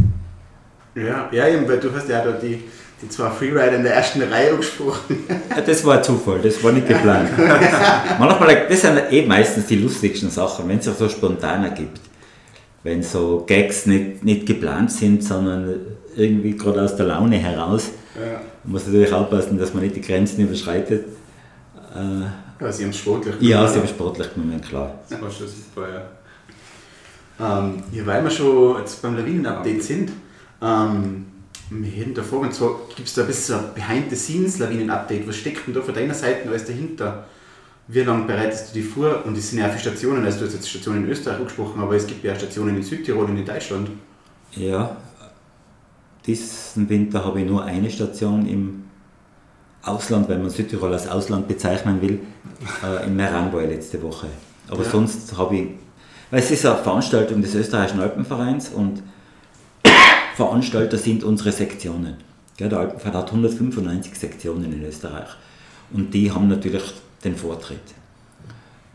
Ja, 0.96 1.30
ja 1.32 1.48
eben, 1.48 1.68
weil 1.68 1.80
du 1.80 1.94
hast 1.94 2.08
ja 2.08 2.24
da 2.24 2.32
die, 2.32 2.64
die 3.02 3.10
zwei 3.10 3.30
Freerider 3.30 3.76
in 3.76 3.84
der 3.84 3.96
ersten 3.96 4.22
Reihe 4.22 4.52
angesprochen. 4.52 5.18
Ja, 5.50 5.62
das 5.62 5.84
war 5.84 5.98
ein 5.98 6.04
Zufall, 6.04 6.40
das 6.42 6.64
war 6.64 6.72
nicht 6.72 6.88
geplant. 6.88 7.30
Manchmal, 8.20 8.68
das 8.70 8.82
sind 8.82 9.02
eh 9.12 9.26
meistens 9.26 9.68
die 9.68 9.76
lustigsten 9.76 10.30
Sachen, 10.30 10.68
wenn 10.70 10.80
es 10.80 10.86
sich 10.86 10.94
so 10.96 11.10
spontan 11.10 11.66
ergibt. 11.66 12.00
Wenn 12.84 13.04
so 13.04 13.44
Gags 13.46 13.86
nicht, 13.88 14.24
nicht 14.24 14.46
geplant 14.46 14.92
sind, 14.92 15.24
sondern 15.24 15.82
irgendwie 16.16 16.56
gerade 16.56 16.82
aus 16.82 16.96
der 16.96 17.08
Laune 17.08 17.38
heraus. 17.38 17.90
Ja. 18.16 18.42
Man 18.64 18.74
muss 18.74 18.86
natürlich 18.86 19.12
aufpassen, 19.12 19.58
dass 19.58 19.74
man 19.74 19.84
nicht 19.84 19.96
die 19.98 20.02
Grenzen 20.02 20.42
überschreitet. 20.42 21.06
Äh, 21.96 22.64
ja, 22.64 22.72
Sie 22.72 22.84
haben 22.84 22.90
es 22.92 22.98
sportlich 22.98 23.36
genommen. 23.36 23.50
Ja, 23.50 23.68
Sie 23.68 23.78
haben 23.78 23.86
es 23.86 23.90
sportlich 23.92 24.34
genommen, 24.34 24.62
klar. 24.62 25.00
Das 25.10 25.22
war 25.22 25.32
schon 25.32 25.48
super, 25.48 25.88
ja. 25.90 27.60
Ähm, 27.60 27.84
ja, 27.92 28.06
weil 28.06 28.24
wir 28.24 28.30
schon 28.30 28.80
jetzt 28.80 29.02
beim 29.02 29.16
Lawinen-Update 29.16 29.84
sind, 29.84 30.12
ähm, 30.62 31.26
wir 31.70 31.92
hätten 31.92 32.14
da 32.14 32.22
Fragen, 32.22 32.44
und 32.44 32.54
zwar 32.54 32.76
gibt 32.96 33.08
es 33.08 33.14
da 33.16 33.22
ein 33.22 33.28
bisschen 33.28 33.56
ein 33.56 33.74
Behind-the-Scenes-Lawinen-Update. 33.74 35.28
Was 35.28 35.38
steckt 35.38 35.68
denn 35.68 35.74
da 35.74 35.82
von 35.82 35.94
deiner 35.94 36.14
Seite 36.14 36.48
alles 36.48 36.66
dahinter? 36.66 37.26
Wie 37.88 38.02
lange 38.02 38.26
bereitest 38.26 38.70
du 38.70 38.80
die 38.80 38.86
vor? 38.86 39.26
Und 39.26 39.38
es 39.38 39.50
sind 39.50 39.60
ja 39.60 39.66
auch 39.66 39.72
viele 39.72 39.82
Stationen, 39.82 40.24
also 40.24 40.40
du 40.40 40.46
hast 40.46 40.54
jetzt 40.54 40.70
Stationen 40.70 41.04
in 41.04 41.10
Österreich 41.10 41.38
angesprochen, 41.38 41.82
aber 41.82 41.96
es 41.96 42.08
gibt 42.08 42.24
ja 42.24 42.34
auch 42.34 42.38
Stationen 42.38 42.76
in 42.78 42.84
Südtirol 42.84 43.26
und 43.26 43.38
in 43.38 43.46
Deutschland. 43.46 43.90
Ja, 44.54 44.96
diesen 46.26 46.90
Winter 46.90 47.24
habe 47.24 47.42
ich 47.42 47.48
nur 47.48 47.64
eine 47.64 47.90
Station 47.90 48.48
im 48.48 48.85
Ausland, 49.86 50.28
wenn 50.30 50.42
man 50.42 50.50
Südtirol 50.50 50.94
als 50.94 51.08
Ausland 51.08 51.48
bezeichnen 51.48 52.02
will, 52.02 52.20
äh, 52.84 53.06
in 53.06 53.16
Meranboy 53.16 53.66
letzte 53.66 54.02
Woche. 54.02 54.28
Aber 54.68 54.84
ja. 54.84 54.90
sonst 54.90 55.38
habe 55.38 55.56
ich, 55.56 55.68
weil 56.32 56.40
es 56.40 56.52
ist 56.52 56.66
eine 56.66 56.78
Veranstaltung 56.78 57.42
des 57.42 57.54
Österreichischen 57.56 58.02
Alpenvereins 58.02 58.70
und 58.70 59.04
Veranstalter 60.36 60.98
sind 60.98 61.24
unsere 61.24 61.52
Sektionen. 61.52 62.16
Ja, 62.58 62.68
der 62.68 62.80
Alpenverein 62.80 63.14
hat 63.14 63.28
195 63.28 64.16
Sektionen 64.16 64.74
in 64.74 64.84
Österreich 64.84 65.30
und 65.92 66.14
die 66.14 66.32
haben 66.32 66.48
natürlich 66.48 66.84
den 67.24 67.36
Vortritt. 67.36 67.80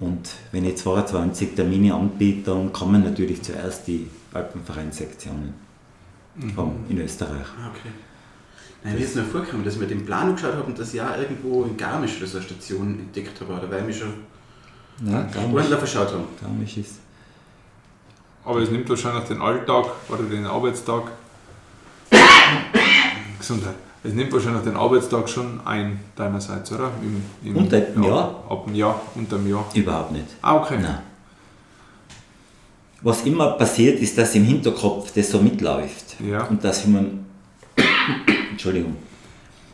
Und 0.01 0.31
wenn 0.51 0.65
ich 0.65 0.79
22 0.79 1.55
Termine 1.55 1.95
anbiete, 1.95 2.51
dann 2.51 2.73
kommen 2.73 3.05
natürlich 3.05 3.43
zuerst 3.43 3.87
die 3.87 4.09
Alpenvereinssektionen 4.33 5.55
mhm. 6.37 6.71
in 6.89 6.99
Österreich. 7.01 7.47
Ah, 7.61 7.69
okay. 7.69 7.91
Nein, 8.83 8.95
mir 8.95 9.01
ist 9.01 9.17
noch 9.17 9.25
vorgekommen, 9.25 9.65
dass 9.65 9.75
ich 9.75 9.81
mir 9.81 9.87
den 9.87 10.07
Plan 10.07 10.35
geschaut 10.35 10.55
habe 10.55 10.65
und 10.65 10.79
das 10.79 10.93
Jahr 10.93 11.19
irgendwo 11.19 11.65
in 11.65 11.77
Garmisch 11.77 12.17
oder 12.17 12.27
so 12.27 12.39
eine 12.39 12.47
Station 12.47 12.99
entdeckt 12.99 13.41
habe, 13.41 13.61
da 13.61 13.71
weil 13.71 13.81
ich 13.81 13.87
mich 13.87 13.99
schon 13.99 14.15
ja, 15.05 15.23
Garmisch, 15.23 15.67
verschaut 15.67 16.09
habe. 16.09 16.25
Garmisch 16.41 16.77
ist. 16.79 16.95
Aber 18.45 18.61
es 18.61 18.71
nimmt 18.71 18.89
wahrscheinlich 18.89 19.25
den 19.25 19.43
Alltag 19.43 19.87
oder 20.09 20.23
den 20.23 20.47
Arbeitstag 20.47 21.11
Gesundheit. 23.39 23.75
Es 24.03 24.15
nimmt 24.15 24.33
wahrscheinlich 24.33 24.63
den 24.63 24.77
Arbeitstag 24.77 25.29
schon 25.29 25.61
ein, 25.67 26.01
deinerseits, 26.17 26.73
oder? 26.73 26.91
Im, 27.03 27.23
im 27.49 27.57
unter 27.57 27.81
dem 27.81 28.03
Jahr? 28.03 28.45
Ab 28.49 28.65
dem 28.67 28.75
Jahr, 28.75 29.01
unter 29.15 29.37
dem 29.37 29.51
Jahr. 29.51 29.67
Überhaupt 29.75 30.13
nicht. 30.13 30.27
Ah, 30.41 30.57
okay. 30.57 30.79
Nein. 30.81 31.01
Was 33.03 33.23
immer 33.23 33.53
passiert, 33.53 33.99
ist, 34.01 34.17
dass 34.17 34.35
im 34.35 34.45
Hinterkopf 34.45 35.13
das 35.13 35.31
so 35.31 35.41
mitläuft. 35.41 36.17
Ja. 36.21 36.45
Und 36.45 36.63
dass 36.65 36.87
man, 36.87 37.27
Entschuldigung, 38.61 38.97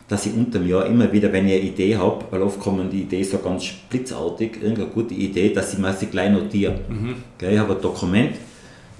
dass 0.07 0.25
ich 0.25 0.33
unter 0.33 0.59
dem 0.59 0.67
Jahr 0.67 0.85
immer 0.85 1.11
wieder, 1.11 1.31
wenn 1.33 1.47
ich 1.47 1.55
eine 1.55 1.63
Idee 1.63 1.97
habe, 1.97 2.23
weil 2.31 2.41
oft 2.41 2.59
kommen 2.59 2.89
die 2.89 3.01
Idee 3.01 3.23
so 3.23 3.39
ganz 3.39 3.65
blitzartig, 3.89 4.61
irgendeine 4.61 4.87
gute 4.87 5.13
Idee, 5.13 5.53
dass 5.53 5.73
ich 5.73 5.79
sie 5.99 6.05
gleich 6.05 6.31
notiere. 6.31 6.79
Mhm. 6.87 7.15
Ich 7.41 7.57
habe 7.57 7.75
ein 7.75 7.81
Dokument, 7.81 8.35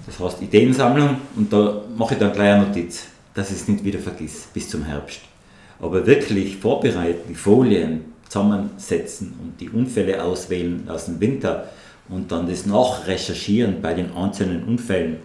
das 0.06 0.20
heißt 0.20 0.42
Ideensammlung, 0.42 1.18
und 1.36 1.52
da 1.52 1.82
mache 1.98 2.16
ich 2.16 2.20
dann 2.20 2.34
gleich 2.34 2.54
eine 2.54 2.68
Notiz 2.68 3.08
dass 3.38 3.52
ich 3.52 3.58
es 3.58 3.68
nicht 3.68 3.86
wieder 3.86 4.00
vergiss 4.00 4.48
bis 4.52 4.68
zum 4.68 4.84
Herbst. 4.84 5.22
Aber 5.80 6.08
wirklich 6.08 6.58
vorbereiten, 6.58 7.30
die 7.30 7.36
Folien 7.36 8.06
zusammensetzen 8.28 9.36
und 9.42 9.62
die 9.62 9.70
Unfälle 9.70 10.24
auswählen 10.24 10.90
aus 10.90 11.06
dem 11.06 11.20
Winter 11.20 11.70
und 12.10 12.32
dann 12.32 12.50
das 12.50 12.66
nachrecherchieren 12.66 13.80
bei 13.80 13.94
den 13.94 14.12
einzelnen 14.16 14.64
Unfällen 14.64 15.18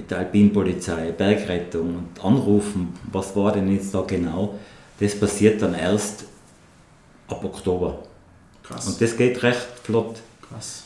mit 0.00 0.10
der 0.10 0.18
Alpinpolizei, 0.18 1.12
Bergrettung 1.12 1.94
und 1.94 2.24
anrufen, 2.24 2.94
was 3.12 3.36
war 3.36 3.52
denn 3.52 3.70
jetzt 3.70 3.94
da 3.94 4.00
genau, 4.02 4.58
das 4.98 5.18
passiert 5.18 5.60
dann 5.60 5.74
erst 5.74 6.24
ab 7.28 7.44
Oktober. 7.44 8.02
Krass. 8.62 8.88
Und 8.88 9.00
das 9.00 9.16
geht 9.16 9.42
recht 9.42 9.68
flott. 9.82 10.20
Krass. 10.48 10.84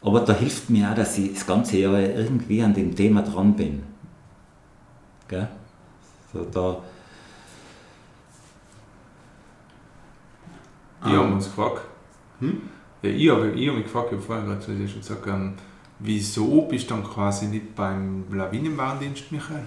Aber 0.00 0.20
da 0.20 0.32
hilft 0.32 0.70
mir 0.70 0.90
auch, 0.90 0.94
dass 0.94 1.18
ich 1.18 1.34
das 1.34 1.46
ganze 1.46 1.78
Jahr 1.78 1.98
irgendwie 1.98 2.62
an 2.62 2.74
dem 2.74 2.94
Thema 2.94 3.22
dran 3.22 3.54
bin. 3.54 3.82
Gell? 5.28 5.48
So, 6.32 6.44
da 6.44 6.78
Die 11.04 11.10
um, 11.10 11.16
haben 11.18 11.32
uns 11.34 11.44
gefragt. 11.44 11.82
Hm? 12.40 12.62
Ja, 13.02 13.10
ich 13.10 13.30
habe 13.30 13.50
ich 13.50 13.68
hab 13.68 13.74
mich 13.74 13.84
gefragt, 13.84 14.06
ich 14.10 14.16
habe 14.16 14.22
vorhin 14.22 14.46
gerade 14.46 14.62
schon 14.62 15.00
gesagt, 15.00 15.26
ähm, 15.26 15.54
wieso 15.98 16.62
bist 16.62 16.90
du 16.90 16.94
dann 16.94 17.04
quasi 17.04 17.46
nicht 17.46 17.74
beim 17.74 18.24
Lawinenwarndienst, 18.32 19.30
Michael? 19.32 19.66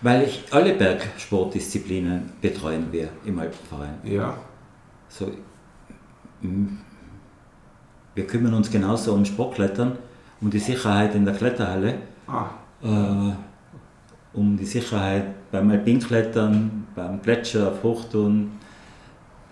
Weil 0.00 0.24
ich 0.24 0.44
alle 0.50 0.74
Bergsportdisziplinen 0.74 2.32
betreuen 2.40 2.86
wir 2.90 3.08
im 3.24 3.38
Alpenverein. 3.38 3.98
Ja. 4.04 4.36
So, 5.08 5.30
wir 8.14 8.26
kümmern 8.26 8.54
uns 8.54 8.70
genauso 8.70 9.14
um 9.14 9.24
Sportklettern, 9.24 9.96
um 10.40 10.50
die 10.50 10.58
Sicherheit 10.58 11.14
in 11.14 11.24
der 11.24 11.34
Kletterhalle. 11.34 11.98
Ah. 12.26 12.46
Äh, 12.82 13.32
um 14.34 14.56
die 14.56 14.64
Sicherheit 14.64 15.50
beim 15.50 15.70
Alpinklettern, 15.70 16.86
beim 16.94 17.20
Gletscher 17.22 17.68
auf 17.68 17.82
Hochtouren, 17.82 18.52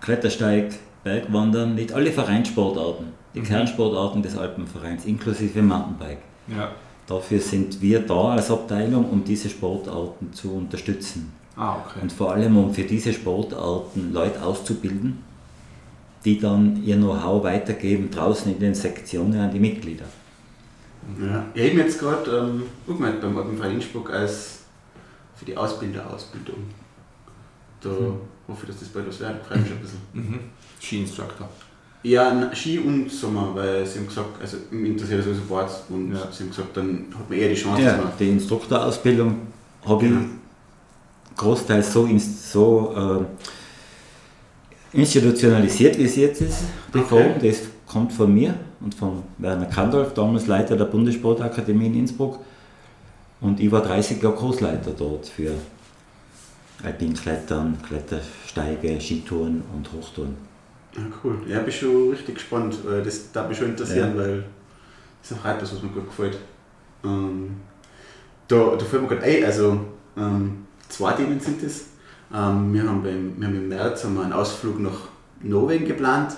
Klettersteig, 0.00 0.72
Bergwandern, 1.04 1.74
nicht 1.74 1.92
alle 1.92 2.10
Vereinssportarten, 2.10 3.08
die 3.34 3.40
mhm. 3.40 3.44
Kernsportarten 3.44 4.22
des 4.22 4.36
Alpenvereins, 4.36 5.04
inklusive 5.04 5.62
Mountainbike. 5.62 6.22
Ja. 6.48 6.72
Dafür 7.06 7.40
sind 7.40 7.80
wir 7.80 8.00
da 8.00 8.30
als 8.30 8.50
Abteilung, 8.50 9.10
um 9.10 9.24
diese 9.24 9.48
Sportarten 9.48 10.32
zu 10.32 10.52
unterstützen. 10.52 11.32
Ah, 11.56 11.76
okay. 11.76 12.00
Und 12.02 12.12
vor 12.12 12.32
allem, 12.32 12.56
um 12.56 12.72
für 12.72 12.84
diese 12.84 13.12
Sportarten 13.12 14.12
Leute 14.12 14.42
auszubilden, 14.42 15.18
die 16.24 16.38
dann 16.38 16.82
ihr 16.84 16.96
Know-how 16.96 17.42
weitergeben 17.42 18.10
draußen 18.10 18.52
in 18.52 18.60
den 18.60 18.74
Sektionen 18.74 19.40
an 19.40 19.50
die 19.50 19.58
Mitglieder. 19.58 20.04
Ja, 21.20 21.44
ich 21.54 21.70
habe 21.70 21.80
jetzt 21.80 21.98
gerade 21.98 22.30
ähm, 22.30 22.62
beim 22.86 23.04
Alpenverein 23.04 23.72
Innsbruck 23.72 24.10
als 24.10 24.60
für 25.34 25.44
die 25.46 25.56
Ausbilderausbildung. 25.56 26.58
Da 27.80 27.88
mhm. 27.88 28.20
hoffe 28.46 28.64
ich, 28.64 28.68
dass 28.68 28.80
das 28.80 28.88
bald 28.90 29.08
was 29.08 29.18
wird. 29.20 29.44
Freue 29.44 29.58
mich 29.58 29.70
ein 29.72 29.80
bisschen. 29.80 30.00
Mhm. 30.12 30.40
Ski-Instructor. 30.78 31.48
Ja, 32.02 32.50
Ski 32.54 32.78
und 32.78 33.10
Sommer, 33.10 33.54
weil 33.54 33.86
sie 33.86 33.98
haben 33.98 34.06
gesagt, 34.06 34.40
also 34.40 34.56
mich 34.70 34.92
interessiert 34.92 35.22
sowieso 35.22 35.42
Boards 35.42 35.82
und 35.90 36.12
ja. 36.12 36.28
sie 36.32 36.44
haben 36.44 36.50
gesagt, 36.50 36.76
dann 36.76 37.06
hat 37.16 37.28
man 37.28 37.38
eher 37.38 37.48
die 37.50 37.54
Chance. 37.54 37.82
Ja, 37.82 38.12
die 38.18 38.30
Instruktorausbildung 38.30 39.36
habe 39.84 40.04
genau. 40.04 40.20
ich 40.20 41.36
großteils 41.36 41.92
so, 41.92 42.08
so 42.18 42.94
äh, 44.92 44.98
institutionalisiert, 44.98 45.98
wie 45.98 46.04
es 46.04 46.16
jetzt 46.16 46.40
ist, 46.40 46.58
die 46.94 46.98
okay. 46.98 47.08
Form. 47.08 47.34
Das 47.42 47.60
kommt 47.86 48.12
von 48.12 48.32
mir 48.32 48.54
und 48.80 48.94
von 48.94 49.22
Werner 49.38 49.66
Kandolf, 49.66 50.14
damals 50.14 50.46
Leiter 50.46 50.76
der 50.76 50.86
Bundessportakademie 50.86 51.86
in 51.86 51.94
Innsbruck. 52.00 52.38
Und 53.40 53.60
ich 53.60 53.70
war 53.70 53.82
30 53.82 54.22
Jahre 54.22 54.36
Kursleiter 54.36 54.92
dort 54.96 55.26
für 55.26 55.52
Alpinklettern, 56.82 57.78
Klettersteige, 57.86 59.00
Skitouren 59.00 59.62
und 59.74 59.90
Hochtouren. 59.92 60.49
Ja, 60.96 61.02
cool. 61.22 61.38
Ja, 61.46 61.58
ich 61.58 61.64
bin 61.64 61.72
schon 61.72 62.10
richtig 62.10 62.34
gespannt. 62.36 62.78
Das 62.84 63.32
darf 63.32 63.48
mich 63.48 63.58
schon 63.58 63.68
interessieren, 63.68 64.16
ja. 64.16 64.22
weil 64.22 64.44
das 65.22 65.30
ist 65.30 65.38
auch 65.38 65.48
etwas, 65.48 65.74
was 65.74 65.82
mir 65.82 65.90
gut 65.90 66.06
gefällt. 66.06 66.38
Ähm, 67.04 67.56
da, 68.48 68.76
da 68.76 68.84
fällt 68.84 69.02
mir 69.02 69.08
gerade 69.08 69.22
ein, 69.22 69.44
also 69.44 69.80
ähm, 70.16 70.66
zwei 70.88 71.12
Themen 71.12 71.38
sind 71.38 71.62
es. 71.62 71.86
Ähm, 72.34 72.72
wir, 72.72 72.82
haben 72.82 73.02
beim, 73.02 73.34
wir 73.38 73.46
haben 73.46 73.56
im 73.56 73.68
März 73.68 74.04
haben 74.04 74.14
wir 74.14 74.24
einen 74.24 74.32
Ausflug 74.32 74.80
nach 74.80 75.08
Norwegen 75.42 75.86
geplant 75.86 76.36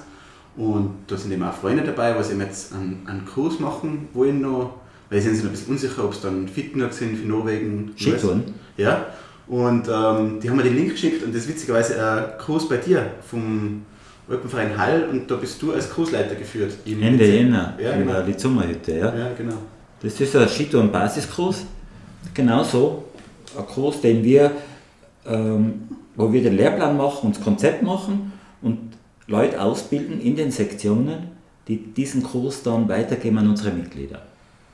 und 0.56 0.94
da 1.06 1.16
sind 1.16 1.32
eben 1.32 1.42
auch 1.42 1.54
Freunde 1.54 1.82
dabei, 1.82 2.14
was 2.16 2.30
eben 2.30 2.40
jetzt 2.40 2.72
einen, 2.72 3.06
einen 3.06 3.24
Cruise 3.26 3.60
machen 3.60 4.08
wollen 4.12 4.40
noch 4.40 4.82
weil 5.12 5.20
sie 5.20 5.28
sind 5.28 5.36
sich 5.36 5.44
ein 5.44 5.50
bisschen 5.50 5.72
unsicher, 5.72 6.04
ob 6.04 6.12
es 6.12 6.22
dann 6.22 6.48
fit 6.48 6.72
genug 6.72 6.90
sind 6.94 7.18
für 7.18 7.28
Norwegen. 7.28 7.92
Skitouren? 7.96 8.44
Ja. 8.78 9.08
Und 9.46 9.86
ähm, 9.86 10.40
die 10.40 10.48
haben 10.48 10.56
mir 10.56 10.62
den 10.62 10.74
Link 10.74 10.92
geschickt 10.92 11.22
und 11.22 11.34
das 11.34 11.42
ist 11.42 11.48
witzigerweise 11.50 12.02
ein 12.02 12.38
Kurs 12.38 12.66
bei 12.66 12.78
dir 12.78 13.10
vom 13.20 13.82
Alpenverein 14.28 14.78
Hall 14.78 15.08
und 15.10 15.30
da 15.30 15.36
bist 15.36 15.60
du 15.60 15.72
als 15.72 15.90
Kursleiter 15.90 16.34
geführt. 16.34 16.72
Ende 16.86 17.26
Jänner 17.26 17.74
ja, 17.78 17.92
in 17.92 18.00
genau. 18.00 18.12
der 18.12 18.24
Lizummerhütte, 18.24 18.92
ja. 18.96 19.14
Ja, 19.14 19.30
genau. 19.36 19.56
Das 20.00 20.20
ist 20.20 20.34
ein 20.36 20.48
Skitouren-Basiskurs 20.48 21.64
genau 22.34 22.62
so. 22.62 23.04
Ein 23.56 23.66
Kurs, 23.66 24.00
den 24.00 24.24
wir, 24.24 24.52
ähm, 25.26 25.88
wo 26.16 26.32
wir 26.32 26.42
den 26.42 26.56
Lehrplan 26.56 26.96
machen 26.96 27.26
und 27.26 27.36
das 27.36 27.44
Konzept 27.44 27.82
machen 27.82 28.32
und 28.62 28.78
Leute 29.26 29.60
ausbilden 29.60 30.20
in 30.20 30.36
den 30.36 30.50
Sektionen, 30.50 31.32
die 31.68 31.76
diesen 31.76 32.22
Kurs 32.22 32.62
dann 32.62 32.88
weitergeben 32.88 33.38
an 33.38 33.48
unsere 33.48 33.70
Mitglieder. 33.70 34.22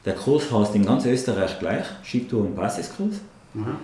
Der 0.04 0.14
Kurs 0.14 0.50
heißt 0.50 0.74
in 0.74 0.84
ganz 0.86 1.04
Österreich 1.04 1.58
gleich, 1.58 1.84
Skitour 2.04 2.42
und 2.42 2.56
Basiskurs, 2.56 3.16
mhm. 3.54 3.76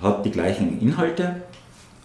hat 0.00 0.24
die 0.24 0.30
gleichen 0.30 0.80
Inhalte 0.80 1.36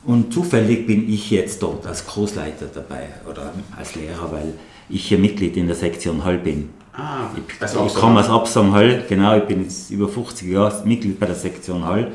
und 0.08 0.34
zufällig 0.34 0.88
bin 0.88 1.10
ich 1.10 1.30
jetzt 1.32 1.62
dort 1.62 1.86
als 1.86 2.08
Kursleiter 2.08 2.68
dabei 2.74 3.10
oder 3.30 3.54
als 3.78 3.94
Lehrer, 3.94 4.32
weil 4.32 4.54
ich 4.88 5.06
hier 5.06 5.18
Mitglied 5.18 5.58
in 5.58 5.68
der 5.68 5.76
Sektion 5.76 6.24
Hall 6.24 6.38
bin. 6.38 6.70
Ah, 6.94 7.30
ich, 7.36 7.62
also 7.62 7.86
ich 7.86 7.94
komme 7.94 8.22
aus 8.22 8.30
Absam 8.30 8.72
Hall, 8.72 9.04
genau, 9.08 9.38
ich 9.38 9.44
bin 9.44 9.64
jetzt 9.64 9.92
über 9.92 10.08
50 10.08 10.50
Jahre 10.50 10.88
Mitglied 10.88 11.20
bei 11.20 11.26
der 11.26 11.36
Sektion 11.36 11.84
Hall 11.84 12.12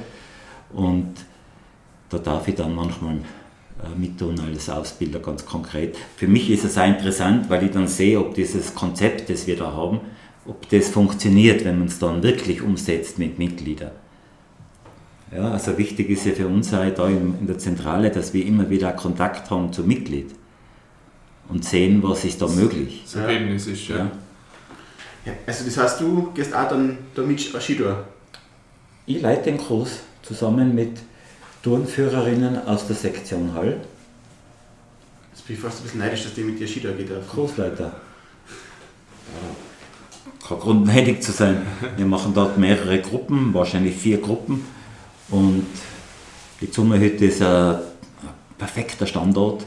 und 0.73 1.13
da 2.09 2.19
darf 2.19 2.49
ich 2.49 2.55
dann 2.55 2.75
manchmal 2.75 3.17
äh, 3.17 3.99
mittun 3.99 4.41
als 4.41 4.71
Ausbilder 4.71 5.21
ganz 5.21 5.45
konkret. 5.45 5.97
Für 6.17 6.27
mich 6.27 6.51
ist 6.51 6.65
es 6.65 6.79
auch 6.79 6.87
interessant, 6.87 7.51
weil 7.51 7.63
ich 7.63 7.73
dann 7.73 7.89
sehe, 7.89 8.19
ob 8.19 8.35
dieses 8.35 8.75
Konzept, 8.75 9.29
das 9.29 9.47
wir 9.47 9.57
da 9.57 9.71
haben, 9.71 10.01
ob 10.47 10.67
das 10.71 10.89
funktioniert, 10.89 11.63
wenn 11.67 11.79
man 11.79 11.89
es 11.89 11.99
dann 11.99 12.23
wirklich 12.23 12.63
umsetzt 12.63 13.19
mit 13.19 13.39
Mitgliedern. 13.39 13.93
Ja, 15.35 15.51
also 15.51 15.79
wichtig 15.79 16.11
ist 16.11 16.27
ja 16.27 16.33
für 16.33 16.47
uns 16.47 16.75
auch 16.75 16.91
da 16.95 17.09
in 17.09 17.47
der 17.47 17.57
Zentrale, 17.57 18.11
dass 18.11 18.35
wir 18.35 18.45
immer 18.45 18.69
wieder 18.69 18.93
Kontakt 18.93 19.51
haben 19.51 19.73
zum 19.73 19.87
Mitglied 19.87 20.35
und 21.49 21.65
sehen, 21.65 22.03
was 22.03 22.25
ist 22.25 22.43
da 22.43 22.49
möglich. 22.49 23.03
Das 23.05 23.15
Ergebnis 23.15 23.67
ist, 23.67 23.89
ja. 23.89 24.11
ja. 25.25 25.33
Also 25.47 25.65
das 25.65 25.77
heißt, 25.79 26.01
du 26.01 26.31
gehst 26.35 26.55
auch 26.55 26.69
dann 26.69 26.99
damit 27.15 27.41
Skitour? 27.41 28.05
Ich 29.07 29.23
leite 29.23 29.45
den 29.45 29.59
Kurs 29.59 30.01
zusammen 30.23 30.75
mit 30.75 30.99
Turnführerinnen 31.63 32.67
aus 32.67 32.87
der 32.87 32.97
Sektion 32.97 33.55
Hall. 33.55 33.81
Jetzt 35.33 35.47
bin 35.47 35.57
ich 35.57 35.63
fast 35.63 35.81
ein 35.81 35.85
bisschen 35.85 36.01
neidisch, 36.01 36.25
dass 36.25 36.35
die 36.35 36.43
mit 36.43 36.61
dir 36.61 36.69
Skitour 36.69 36.93
geht. 36.93 37.09
Kursleiter. 37.27 37.97
Kein 40.47 40.59
Grund 40.59 40.87
neidig 40.87 41.23
zu 41.23 41.33
sein. 41.33 41.63
Wir 41.97 42.05
machen 42.05 42.35
dort 42.35 42.59
mehrere 42.59 43.01
Gruppen, 43.01 43.55
wahrscheinlich 43.55 43.97
vier 43.97 44.21
Gruppen 44.21 44.63
und 45.33 45.67
die 46.61 46.71
Zummerhütte 46.71 47.25
ist 47.25 47.43
ein 47.43 47.79
perfekter 48.59 49.07
Standort, 49.07 49.67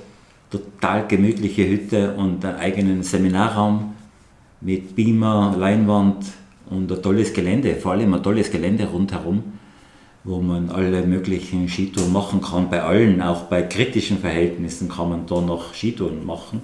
total 0.49 1.05
gemütliche 1.07 1.67
Hütte 1.67 2.13
und 2.13 2.45
einen 2.45 2.57
eigenen 2.57 3.03
Seminarraum 3.03 3.93
mit 4.61 4.95
Beamer, 4.95 5.55
Leinwand 5.57 6.25
und 6.69 6.91
ein 6.91 7.01
tolles 7.01 7.33
Gelände, 7.33 7.75
vor 7.75 7.91
allem 7.91 8.13
ein 8.13 8.23
tolles 8.23 8.49
Gelände 8.49 8.85
rundherum, 8.85 9.43
wo 10.23 10.39
man 10.39 10.69
alle 10.69 11.01
möglichen 11.05 11.67
Skitouren 11.67 12.13
machen 12.13 12.41
kann. 12.41 12.69
Bei 12.69 12.81
allen, 12.83 13.21
auch 13.21 13.43
bei 13.43 13.63
kritischen 13.63 14.19
Verhältnissen 14.19 14.87
kann 14.87 15.09
man 15.09 15.25
da 15.25 15.41
noch 15.41 15.73
Skitouren 15.73 16.25
machen 16.25 16.61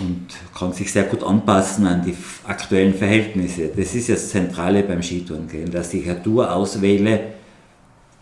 und 0.00 0.28
kann 0.56 0.72
sich 0.72 0.92
sehr 0.92 1.04
gut 1.04 1.22
anpassen 1.22 1.86
an 1.86 2.04
die 2.04 2.14
aktuellen 2.46 2.94
Verhältnisse. 2.94 3.70
Das 3.76 3.94
ist 3.94 4.08
das 4.08 4.30
Zentrale 4.30 4.82
beim 4.84 5.02
Skitourengehen, 5.02 5.70
dass 5.70 5.92
ich 5.94 6.08
eine 6.08 6.22
Tour 6.22 6.54
auswähle, 6.54 7.37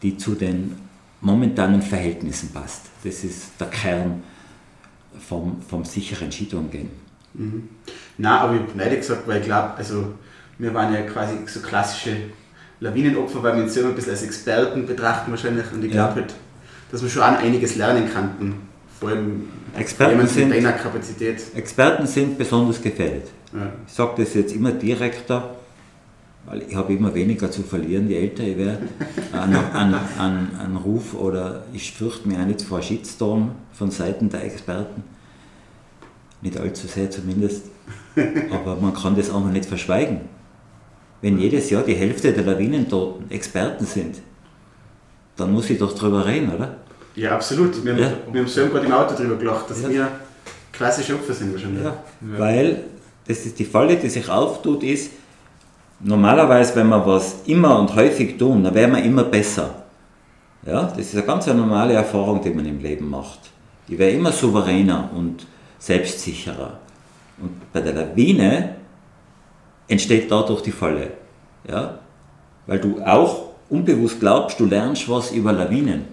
die 0.02 0.16
zu 0.16 0.34
den 0.34 0.76
momentanen 1.20 1.82
Verhältnissen 1.82 2.50
passt. 2.52 2.82
Das 3.04 3.24
ist 3.24 3.52
der 3.58 3.68
Kern 3.68 4.22
vom, 5.18 5.62
vom 5.62 5.84
sicheren 5.84 6.30
Skitourengehen. 6.30 6.90
Mhm. 7.34 7.68
Na, 8.18 8.40
aber 8.40 8.54
ich 8.54 8.60
habe 8.60 8.90
nicht 8.90 8.96
gesagt, 9.00 9.26
weil 9.26 9.40
ich 9.40 9.46
glaube, 9.46 9.74
also 9.76 10.14
wir 10.58 10.72
waren 10.72 10.92
ja 10.92 11.02
quasi 11.02 11.34
so 11.46 11.60
klassische 11.60 12.16
Lawinenopfer, 12.80 13.42
weil 13.42 13.56
wir 13.56 13.64
uns 13.64 13.76
immer 13.76 13.88
ein 13.88 13.94
bisschen 13.94 14.12
als 14.12 14.22
Experten 14.22 14.86
betrachten 14.86 15.30
wahrscheinlich 15.30 15.64
und 15.72 15.84
ich 15.84 15.90
glaube 15.90 16.20
ja. 16.20 16.22
halt, 16.22 16.34
dass 16.90 17.02
wir 17.02 17.08
schon 17.08 17.22
auch 17.22 17.38
einiges 17.38 17.76
lernen 17.76 18.08
könnten. 18.12 18.54
Vor 18.98 19.10
allem 19.10 19.48
Experten 19.76 20.26
sind, 20.26 20.52
Kapazität. 20.52 21.42
Experten 21.54 22.06
sind 22.06 22.38
besonders 22.38 22.80
gefährdet. 22.80 23.28
Ja. 23.52 23.72
Ich 23.86 23.92
sage 23.92 24.22
das 24.22 24.34
jetzt 24.34 24.54
immer 24.54 24.72
direkter 24.72 25.54
ich 26.68 26.76
habe 26.76 26.92
immer 26.92 27.14
weniger 27.14 27.50
zu 27.50 27.62
verlieren, 27.62 28.08
je 28.08 28.16
älter 28.16 28.44
ich 28.44 28.56
werde, 28.56 28.88
an, 29.32 29.54
an, 29.54 29.94
an, 30.18 30.50
an 30.58 30.76
Ruf 30.76 31.14
oder 31.14 31.64
ich 31.72 31.92
fürchte 31.92 32.28
mich 32.28 32.38
auch 32.38 32.46
nicht 32.46 32.62
vor 32.62 32.80
Shitstorm 32.82 33.52
von 33.72 33.90
Seiten 33.90 34.28
der 34.30 34.44
Experten. 34.44 35.02
Nicht 36.42 36.58
allzu 36.58 36.86
sehr 36.86 37.10
zumindest. 37.10 37.64
Aber 38.52 38.76
man 38.76 38.94
kann 38.94 39.16
das 39.16 39.30
auch 39.30 39.40
noch 39.40 39.50
nicht 39.50 39.66
verschweigen. 39.66 40.20
Wenn 41.20 41.38
jedes 41.38 41.70
Jahr 41.70 41.82
die 41.82 41.94
Hälfte 41.94 42.32
der 42.32 42.44
Lawinentoten 42.44 43.30
Experten 43.30 43.84
sind, 43.84 44.16
dann 45.36 45.52
muss 45.52 45.68
ich 45.70 45.78
doch 45.78 45.94
drüber 45.94 46.24
reden, 46.26 46.52
oder? 46.54 46.76
Ja, 47.14 47.32
absolut. 47.32 47.84
Wir, 47.84 47.96
ja. 47.96 48.12
wir 48.30 48.40
haben 48.40 48.48
selber 48.48 48.74
gerade 48.74 48.86
im 48.86 48.92
Auto 48.92 49.14
drüber 49.14 49.36
gelacht, 49.36 49.70
dass 49.70 49.82
ja. 49.82 49.88
wir 49.88 50.08
klassische 50.72 51.14
Opfer 51.14 51.34
sind 51.34 51.52
wahrscheinlich. 51.52 51.82
Ja. 51.82 51.96
Weil 52.20 52.84
das 53.26 53.44
ist 53.44 53.58
die 53.58 53.64
Falle, 53.64 53.96
die 53.96 54.08
sich 54.08 54.28
auftut, 54.28 54.82
ist, 54.82 55.10
normalerweise, 56.00 56.76
wenn 56.76 56.88
wir 56.88 57.06
was 57.06 57.42
immer 57.46 57.78
und 57.78 57.94
häufig 57.94 58.36
tun, 58.38 58.64
dann 58.64 58.74
werden 58.74 58.96
wir 58.96 59.02
immer 59.02 59.24
besser. 59.24 59.82
Ja, 60.64 60.82
das 60.84 60.98
ist 60.98 61.14
eine 61.14 61.24
ganz 61.24 61.46
normale 61.46 61.94
Erfahrung, 61.94 62.42
die 62.42 62.50
man 62.50 62.66
im 62.66 62.80
Leben 62.80 63.08
macht. 63.08 63.38
Ich 63.88 63.98
werde 63.98 64.16
immer 64.16 64.32
souveräner 64.32 65.10
und 65.14 65.46
selbstsicherer. 65.78 66.80
Und 67.40 67.72
bei 67.72 67.80
der 67.80 67.92
Lawine 67.92 68.76
entsteht 69.86 70.30
dadurch 70.30 70.62
die 70.62 70.72
Falle. 70.72 71.12
Ja? 71.68 71.98
Weil 72.66 72.80
du 72.80 73.00
auch 73.04 73.50
unbewusst 73.68 74.18
glaubst, 74.18 74.58
du 74.58 74.66
lernst 74.66 75.08
was 75.08 75.30
über 75.30 75.52
Lawinen. 75.52 76.04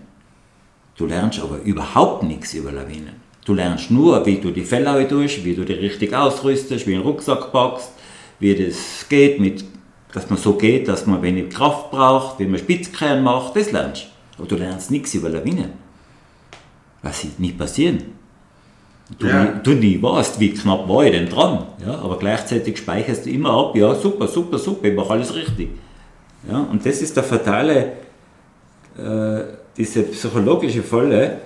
Du 0.96 1.08
lernst 1.08 1.39
aber 1.39 1.58
überhaupt 1.63 2.24
nichts 2.24 2.54
über 2.54 2.72
Lawinen. 2.72 3.22
Du 3.46 3.54
lernst 3.54 3.91
nur, 3.91 4.26
wie 4.26 4.38
du 4.38 4.52
die 4.52 4.63
Fälle 4.63 5.08
tust, 5.08 5.43
wie 5.43 5.56
du 5.56 5.65
die 5.65 5.74
richtig 5.74 6.13
ausrüstest, 6.13 6.86
wie 6.86 6.91
du 6.91 6.98
einen 6.98 7.06
Rucksack 7.06 7.52
packst, 7.52 7.91
wie 8.39 8.56
das 8.56 9.08
geht, 9.10 9.39
mit, 9.39 9.65
dass 10.13 10.30
man 10.30 10.38
so 10.38 10.54
geht, 10.54 10.88
dass 10.88 11.06
man 11.08 11.21
wenig 11.21 11.49
Kraft 11.49 11.91
braucht, 11.91 12.39
wie 12.39 12.45
man 12.45 12.60
Spitzkehren 12.60 13.23
macht, 13.23 13.56
das 13.56 13.71
lernst 13.71 14.04
du. 14.04 14.39
Aber 14.39 14.47
du 14.47 14.56
lernst 14.56 14.91
nichts 14.91 15.13
über 15.15 15.30
Lawinen. 15.30 15.71
Was 17.02 17.23
wird 17.23 17.39
nicht 17.39 17.58
passieren. 17.58 18.04
Du, 19.19 19.28
ja. 19.28 19.45
du 19.45 19.71
nie 19.71 20.02
weißt, 20.02 20.39
wie 20.39 20.52
knapp 20.54 20.88
war 20.88 21.04
ich 21.04 21.12
denn 21.12 21.28
dran. 21.28 21.65
Ja, 21.86 21.99
aber 21.99 22.17
gleichzeitig 22.17 22.78
speicherst 22.78 23.26
du 23.26 23.30
immer 23.30 23.52
ab, 23.52 23.76
ja, 23.76 23.93
super, 23.93 24.28
super, 24.28 24.58
super, 24.58 24.88
ich 24.88 24.95
mache 24.95 25.12
alles 25.12 25.36
richtig. 25.36 25.69
Ja, 26.49 26.60
und 26.60 26.86
das 26.86 27.02
ist 27.02 27.15
der 27.15 27.23
fatale, 27.23 27.93
äh, 28.97 29.43
diese 29.76 30.04
psychologische 30.04 30.84
Falle, 30.84 31.39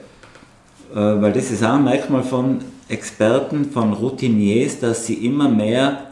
äh, 0.93 0.95
weil 0.95 1.33
das 1.33 1.49
ist 1.51 1.63
auch 1.63 1.73
ein 1.73 1.83
Merkmal 1.83 2.23
von 2.23 2.59
Experten, 2.89 3.71
von 3.71 3.93
Routiniers, 3.93 4.79
dass 4.79 5.05
sie 5.05 5.25
immer 5.25 5.49
mehr 5.49 6.11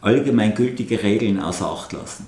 allgemeingültige 0.00 1.02
Regeln 1.02 1.40
außer 1.40 1.66
Acht 1.66 1.92
lassen. 1.92 2.26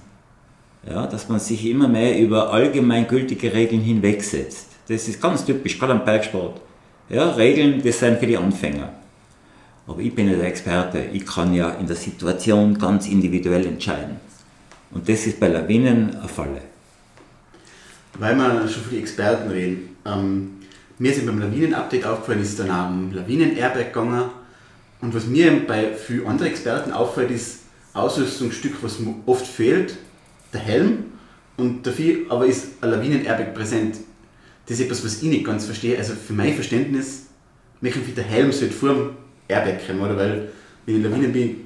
Ja, 0.88 1.06
dass 1.06 1.28
man 1.28 1.38
sich 1.38 1.64
immer 1.66 1.88
mehr 1.88 2.18
über 2.18 2.52
allgemeingültige 2.52 3.52
Regeln 3.52 3.82
hinwegsetzt. 3.82 4.68
Das 4.88 5.06
ist 5.06 5.20
ganz 5.20 5.44
typisch, 5.44 5.78
gerade 5.78 5.92
am 5.92 6.04
Bergsport. 6.04 6.60
Ja, 7.08 7.30
Regeln, 7.30 7.82
das 7.84 8.00
sind 8.00 8.18
für 8.18 8.26
die 8.26 8.36
Anfänger. 8.36 8.92
Aber 9.86 10.00
ich 10.00 10.14
bin 10.14 10.28
ja 10.28 10.36
der 10.36 10.46
Experte, 10.46 11.06
ich 11.12 11.26
kann 11.26 11.54
ja 11.54 11.70
in 11.70 11.86
der 11.86 11.96
Situation 11.96 12.78
ganz 12.78 13.06
individuell 13.06 13.66
entscheiden. 13.66 14.16
Und 14.90 15.08
das 15.08 15.26
ist 15.26 15.40
bei 15.40 15.48
Lawinen 15.48 16.16
eine 16.16 16.28
Falle. 16.28 16.60
Weil 18.18 18.36
wir 18.36 18.68
schon 18.68 18.82
für 18.82 18.90
die 18.90 19.00
Experten 19.00 19.50
reden. 19.50 19.96
Ähm, 20.04 20.50
mir 20.98 21.12
ist 21.12 21.24
beim 21.24 21.38
Lawinen-Update 21.38 22.04
aufgefallen, 22.04 22.42
ist 22.42 22.58
dann 22.58 22.70
am 22.70 23.12
Lawinen-Airbag 23.12 23.92
gegangen. 23.92 24.24
Und 25.00 25.14
was 25.14 25.26
mir 25.26 25.66
bei 25.66 25.94
vielen 25.94 26.26
anderen 26.26 26.50
Experten 26.52 26.92
auffällt, 26.92 27.30
ist, 27.30 27.61
Ausrüstungsstück, 27.94 28.74
was 28.82 28.98
oft 29.26 29.46
fehlt, 29.46 29.96
der 30.52 30.60
Helm. 30.60 31.04
Und 31.56 31.86
dafür 31.86 32.30
aber 32.30 32.46
ist 32.46 32.82
ein 32.82 32.90
Lawinen-Airbag 32.90 33.54
präsent. 33.54 33.96
Das 34.66 34.78
ist 34.78 34.86
etwas, 34.86 35.04
was 35.04 35.22
ich 35.22 35.28
nicht 35.28 35.44
ganz 35.44 35.66
verstehe. 35.66 35.98
Also 35.98 36.14
für 36.14 36.32
mein 36.32 36.54
Verständnis, 36.54 37.26
möchte 37.80 37.98
ich 38.06 38.14
der 38.14 38.24
Helm 38.24 38.52
sollte 38.52 38.74
vor 38.74 38.88
dem 38.90 39.10
Airbag 39.48 39.86
kommen, 39.86 40.00
oder? 40.00 40.16
Weil, 40.16 40.48
wenn 40.86 40.96
ich 40.96 41.02
Lawinen 41.02 41.32
bin, 41.32 41.56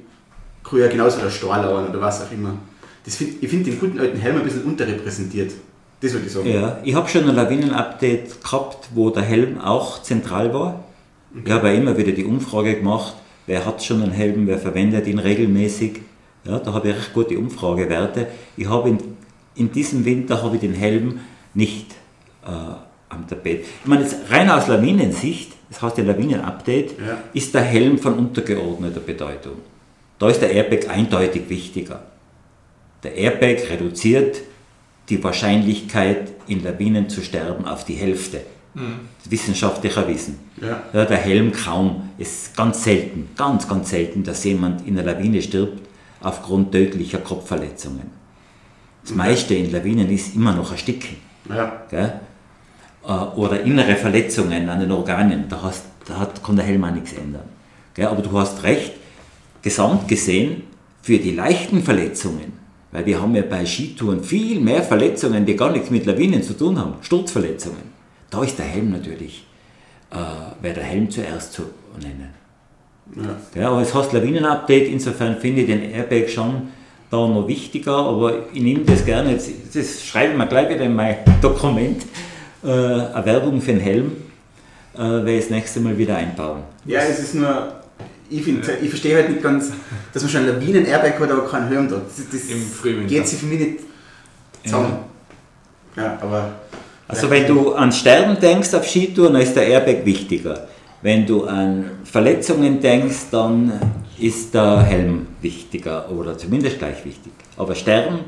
kann 0.63 0.79
ich 0.79 0.85
ja 0.85 0.91
genauso 0.91 1.21
der 1.21 1.29
Stahl 1.29 1.65
oder 1.65 2.01
was 2.01 2.21
auch 2.21 2.31
immer. 2.31 2.57
Das 3.05 3.15
find, 3.15 3.41
ich 3.41 3.49
finde 3.49 3.71
den 3.71 3.79
guten 3.79 3.99
alten 3.99 4.17
Helm 4.17 4.37
ein 4.37 4.43
bisschen 4.43 4.63
unterrepräsentiert. 4.63 5.53
Das 6.01 6.13
würde 6.13 6.25
ich 6.25 6.31
sagen. 6.31 6.51
Ja, 6.51 6.79
ich 6.83 6.93
habe 6.93 7.07
schon 7.07 7.27
ein 7.27 7.35
Lawinen-Update 7.35 8.43
gehabt, 8.43 8.89
wo 8.93 9.09
der 9.09 9.23
Helm 9.23 9.59
auch 9.59 10.03
zentral 10.03 10.53
war. 10.53 10.83
Okay. 11.31 11.43
Ich 11.45 11.51
habe 11.51 11.73
immer 11.73 11.97
wieder 11.97 12.11
die 12.11 12.25
Umfrage 12.25 12.75
gemacht, 12.75 13.13
wer 13.45 13.65
hat 13.65 13.83
schon 13.83 14.03
einen 14.03 14.11
Helm, 14.11 14.47
wer 14.47 14.59
verwendet 14.59 15.07
ihn 15.07 15.19
regelmäßig. 15.19 16.01
Ja, 16.47 16.59
da 16.59 16.73
habe 16.73 16.89
ich 16.89 16.95
recht 16.95 17.13
gute 17.13 17.37
Umfragewerte. 17.37 18.27
Ich 18.55 18.69
habe 18.69 18.89
in, 18.89 18.99
in 19.55 19.71
diesem 19.71 20.05
Winter 20.05 20.41
habe 20.41 20.55
ich 20.55 20.61
den 20.61 20.73
Helm 20.73 21.19
nicht 21.53 21.91
äh, 22.45 22.49
am 23.09 23.27
Tapet. 23.27 23.65
Ich 23.81 23.87
meine, 23.87 24.03
jetzt 24.03 24.15
rein 24.29 24.49
aus 24.49 24.67
Lawinensicht, 24.67 25.51
das 25.69 25.81
heißt 25.81 25.97
der 25.97 26.05
Lawinen-Update, 26.05 26.99
ja. 26.99 27.17
ist 27.33 27.53
der 27.53 27.63
Helm 27.63 27.97
von 27.97 28.13
untergeordneter 28.13 29.01
Bedeutung. 29.01 29.55
Da 30.19 30.29
ist 30.29 30.41
der 30.41 30.51
Airbag 30.51 30.89
eindeutig 30.89 31.49
wichtiger. 31.49 32.03
Der 33.03 33.15
Airbag 33.15 33.69
reduziert 33.69 34.41
die 35.09 35.23
Wahrscheinlichkeit, 35.23 36.31
in 36.47 36.63
Lawinen 36.63 37.09
zu 37.09 37.21
sterben, 37.21 37.65
auf 37.65 37.83
die 37.83 37.95
Hälfte. 37.95 38.41
Mhm. 38.73 38.99
Wissenschaftlicher 39.29 40.07
Wissen. 40.07 40.39
Ja. 40.61 40.83
ja. 40.93 41.05
der 41.05 41.17
Helm 41.17 41.51
kaum. 41.51 42.09
Es 42.17 42.43
ist 42.43 42.57
ganz 42.57 42.83
selten, 42.83 43.29
ganz, 43.35 43.67
ganz 43.67 43.89
selten, 43.89 44.23
dass 44.23 44.43
jemand 44.43 44.87
in 44.87 44.97
einer 44.97 45.13
Lawine 45.13 45.41
stirbt 45.41 45.86
aufgrund 46.27 46.71
tödlicher 46.71 47.19
Kopfverletzungen. 47.19 48.11
Das 49.03 49.15
meiste 49.15 49.55
in 49.55 49.71
Lawinen 49.71 50.09
ist 50.09 50.35
immer 50.35 50.53
noch 50.53 50.71
Ersticken. 50.71 51.15
Ja. 51.49 51.83
Gell? 51.89 52.19
Äh, 53.05 53.11
oder 53.11 53.61
innere 53.61 53.95
Verletzungen 53.95 54.69
an 54.69 54.79
den 54.79 54.91
Organen. 54.91 55.47
Da, 55.47 55.61
hast, 55.63 55.85
da 56.05 56.19
hat, 56.19 56.43
kann 56.43 56.57
der 56.57 56.65
Helm 56.65 56.83
auch 56.83 56.91
nichts 56.91 57.13
ändern. 57.13 57.47
Gell? 57.93 58.07
Aber 58.07 58.21
du 58.21 58.37
hast 58.37 58.63
recht, 58.63 58.93
gesamt 59.61 60.07
gesehen, 60.07 60.63
für 61.01 61.17
die 61.17 61.31
leichten 61.31 61.83
Verletzungen, 61.83 62.51
weil 62.91 63.05
wir 63.05 63.21
haben 63.21 63.33
ja 63.33 63.43
bei 63.43 63.65
Skitouren 63.65 64.23
viel 64.23 64.59
mehr 64.59 64.83
Verletzungen, 64.83 65.45
die 65.45 65.55
gar 65.55 65.71
nichts 65.71 65.89
mit 65.89 66.05
Lawinen 66.05 66.43
zu 66.43 66.53
tun 66.53 66.77
haben, 66.77 66.95
Sturzverletzungen. 67.01 67.95
Da 68.29 68.43
ist 68.43 68.59
der 68.59 68.65
Helm 68.65 68.91
natürlich, 68.91 69.45
äh, 70.11 70.61
wäre 70.61 70.75
der 70.75 70.83
Helm 70.83 71.09
zuerst 71.09 71.53
zu 71.53 71.63
nennen. 72.01 72.33
Ja. 73.15 73.61
ja 73.61 73.69
aber 73.69 73.81
es 73.81 73.93
heißt 73.93 74.13
Lawinen-Update, 74.13 74.87
insofern 74.89 75.37
finde 75.37 75.61
ich 75.61 75.67
den 75.67 75.91
Airbag 75.91 76.29
schon 76.29 76.69
da 77.09 77.27
noch 77.27 77.47
wichtiger, 77.47 77.95
aber 77.95 78.45
ich 78.53 78.61
nehme 78.61 78.81
das 78.81 79.05
gerne, 79.05 79.31
jetzt, 79.31 79.49
das 79.73 80.03
schreiben 80.03 80.37
wir 80.37 80.45
gleich 80.45 80.69
wieder 80.69 80.81
in 80.81 80.95
mein 80.95 81.17
Dokument, 81.41 82.03
äh, 82.63 82.67
eine 82.67 83.25
Werbung 83.25 83.61
für 83.61 83.71
den 83.71 83.79
Helm, 83.79 84.11
äh, 84.95 84.99
werde 84.99 85.33
ich 85.33 85.41
das 85.41 85.49
nächste 85.49 85.79
Mal 85.79 85.97
wieder 85.97 86.17
einbauen. 86.17 86.63
Ja, 86.85 86.99
es 87.01 87.19
ist 87.19 87.35
nur, 87.35 87.73
ich, 88.29 88.43
find, 88.43 88.65
ich 88.81 88.89
verstehe 88.89 89.15
halt 89.15 89.29
nicht 89.29 89.41
ganz, 89.41 89.71
dass 90.13 90.23
man 90.23 90.31
schon 90.31 90.47
Lawinen-Airbag 90.47 91.19
hat, 91.19 91.31
aber 91.31 91.47
keinen 91.47 91.69
Helm 91.69 91.89
hat. 91.89 92.01
Das, 92.07 92.25
das 92.29 92.49
Im 92.49 92.61
Frühling. 92.61 93.07
geht 93.07 93.27
sich 93.27 93.39
für 93.39 93.45
mich 93.45 93.59
nicht 93.59 93.79
zusammen. 94.63 94.97
Ja, 95.95 96.03
ja 96.03 96.17
aber... 96.21 96.51
Also 97.09 97.29
wenn 97.29 97.47
du 97.47 97.73
an 97.73 97.89
Sterben 97.93 98.37
denkst 98.37 98.73
auf 98.73 98.85
Skitouren, 98.85 99.31
dann 99.31 99.41
ist 99.41 99.55
der 99.55 99.65
Airbag 99.65 100.03
wichtiger. 100.03 100.67
Wenn 101.01 101.25
du 101.25 101.45
an 101.45 101.91
Verletzungen 102.03 102.79
denkst, 102.79 103.27
dann 103.31 103.71
ist 104.17 104.53
der 104.53 104.81
Helm 104.81 105.27
wichtiger 105.41 106.09
oder 106.11 106.37
zumindest 106.37 106.79
gleich 106.79 107.05
wichtig. 107.05 107.31
Aber 107.55 107.75
Sterben 107.75 108.19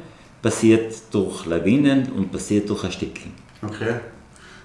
passiert 0.42 0.94
durch 1.12 1.46
Lawinen 1.46 2.12
und 2.12 2.32
passiert 2.32 2.70
durch 2.70 2.84
Ersticken. 2.84 3.32
Okay. 3.62 3.96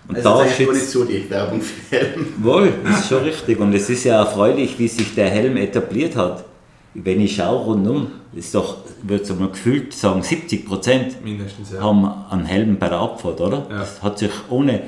Und 0.07 0.17
also 0.17 0.29
da 0.29 0.45
ist 0.45 0.59
nicht 0.59 0.87
so 0.87 1.05
die 1.05 1.29
Werbung 1.31 1.61
für 1.61 1.97
Helm. 1.97 2.27
Wohl, 2.39 2.73
ist 2.91 3.09
schon 3.09 3.23
richtig. 3.23 3.59
Und 3.59 3.73
es 3.75 3.89
ist 3.89 4.05
ja 4.05 4.21
erfreulich, 4.21 4.79
wie 4.79 4.89
sich 4.89 5.15
der 5.15 5.31
Helm 5.31 5.57
etabliert 5.57 6.15
hat. 6.15 6.45
Wenn 6.93 7.21
ich 7.23 7.37
schaue 7.37 7.65
rundum, 7.65 8.09
ist 8.35 8.55
doch, 8.55 8.79
würde 9.03 9.25
ich 9.25 9.39
mal 9.39 9.49
gefühlt 9.49 9.93
sagen, 9.95 10.23
70 10.23 10.67
Prozent 10.67 11.17
ja. 11.73 11.81
haben 11.81 12.09
einen 12.31 12.45
Helm 12.45 12.79
bei 12.79 12.89
der 12.89 12.99
Abfahrt, 12.99 13.41
oder? 13.41 13.67
Ja. 13.71 13.79
Das 13.79 14.03
hat 14.03 14.19
sich 14.19 14.31
ohne, 14.51 14.83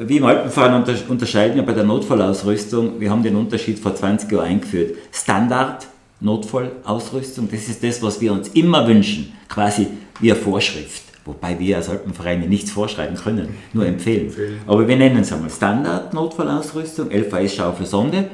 wie 0.00 0.16
im 0.18 0.24
Alpenfahren 0.24 0.84
unterscheiden 1.08 1.56
ja 1.56 1.62
bei 1.62 1.72
der 1.72 1.84
Notfallausrüstung, 1.84 3.00
wir 3.00 3.10
haben 3.10 3.22
den 3.22 3.36
Unterschied 3.36 3.78
vor 3.78 3.94
20 3.94 4.30
Jahren 4.30 4.46
eingeführt. 4.46 4.96
Standard 5.12 5.86
Notfallausrüstung, 6.20 7.48
das 7.50 7.68
ist 7.68 7.82
das, 7.82 8.02
was 8.02 8.20
wir 8.20 8.32
uns 8.32 8.48
immer 8.48 8.86
wünschen, 8.86 9.32
quasi 9.48 9.88
wie 10.20 10.32
eine 10.32 10.40
Vorschrift. 10.40 11.02
Wobei 11.24 11.58
wir 11.58 11.76
als 11.76 11.88
Alpenvereine 11.88 12.46
nichts 12.46 12.70
vorschreiben 12.70 13.16
können, 13.16 13.48
nur 13.72 13.86
empfehlen. 13.86 14.26
empfehlen. 14.26 14.60
Aber 14.66 14.86
wir 14.86 14.96
nennen 14.96 15.18
es 15.18 15.32
einmal 15.32 15.50
Standard 15.50 16.12
Notfallausrüstung, 16.12 17.10
LVS-Schaufel 17.10 17.86
Sonde, 17.86 18.28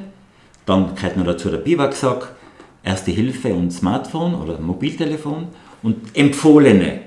dann 0.65 0.95
gehört 0.95 1.17
noch 1.17 1.25
dazu 1.25 1.49
der 1.49 1.57
Biwaksack, 1.57 2.35
Erste 2.83 3.11
Hilfe 3.11 3.53
und 3.53 3.71
Smartphone 3.71 4.33
oder 4.33 4.59
Mobiltelefon 4.59 5.49
und 5.83 6.17
empfohlene, 6.17 7.01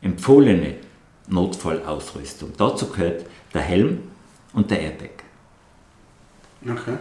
empfohlene 0.00 0.76
Notfallausrüstung. 1.28 2.52
Dazu 2.56 2.86
gehört 2.86 3.26
der 3.52 3.62
Helm 3.62 3.98
und 4.52 4.70
der 4.70 4.80
Airbag. 4.80 5.24
Okay. 6.64 6.96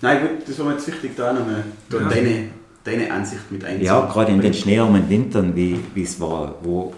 Nein, 0.00 0.20
gut, 0.20 0.48
das 0.48 0.58
war 0.58 0.66
mir 0.66 0.72
jetzt 0.72 0.86
wichtig, 0.86 1.12
da 1.16 1.32
nochmal 1.32 1.64
da 1.88 2.00
ja. 2.00 2.08
deine, 2.08 2.48
deine 2.84 3.12
Ansicht 3.12 3.50
mit 3.50 3.64
einzubauen. 3.64 3.84
Ja, 3.84 4.06
gerade 4.06 4.32
in 4.32 4.40
den 4.40 4.54
schneearmen 4.54 5.08
Wintern, 5.08 5.56
wie 5.56 6.02
es 6.02 6.20
war, 6.20 6.56
wo 6.62 6.92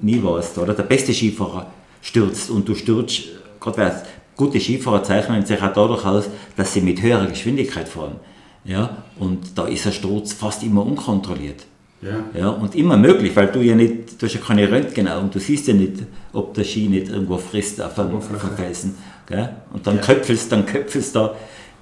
nie 0.00 0.22
warst, 0.22 0.56
oder? 0.58 0.74
Der 0.74 0.82
beste 0.82 1.12
Skifahrer 1.12 1.70
stürzt 2.02 2.50
und 2.50 2.68
du 2.68 2.74
stürzt, 2.74 3.22
gerade 3.60 3.78
weil 3.78 4.02
gute 4.36 4.60
Skifahrer 4.60 5.02
zeichnen 5.02 5.44
sich 5.44 5.60
auch 5.60 5.72
dadurch 5.72 6.04
aus, 6.04 6.28
dass 6.56 6.74
sie 6.74 6.80
mit 6.82 7.02
höherer 7.02 7.26
Geschwindigkeit 7.26 7.88
fahren. 7.88 8.16
Ja, 8.64 9.02
und 9.18 9.56
da 9.56 9.66
ist 9.66 9.86
ein 9.86 9.92
Sturz 9.92 10.34
fast 10.34 10.62
immer 10.62 10.84
unkontrolliert. 10.84 11.64
Ja. 12.00 12.24
Ja, 12.32 12.48
und 12.50 12.74
immer 12.76 12.96
möglich, 12.96 13.34
weil 13.34 13.48
du 13.48 13.60
ja 13.60 13.74
nicht, 13.74 14.20
du 14.20 14.26
hast 14.26 14.34
ja 14.34 14.40
keine 14.40 14.70
Röntgenaugen, 14.70 15.30
du 15.30 15.40
siehst 15.40 15.66
ja 15.66 15.74
nicht, 15.74 15.94
ob 16.32 16.54
der 16.54 16.64
Ski 16.64 16.88
nicht 16.88 17.08
irgendwo 17.08 17.38
frisst 17.38 17.80
auf 17.80 17.98
einem 17.98 18.20
Felsen. 18.56 18.96
Gell? 19.26 19.48
Und 19.72 19.86
dann 19.86 19.96
ja. 19.96 20.02
köpfelst 20.02 20.52
dann 20.52 20.64
köpfelst 20.64 21.16
da 21.16 21.34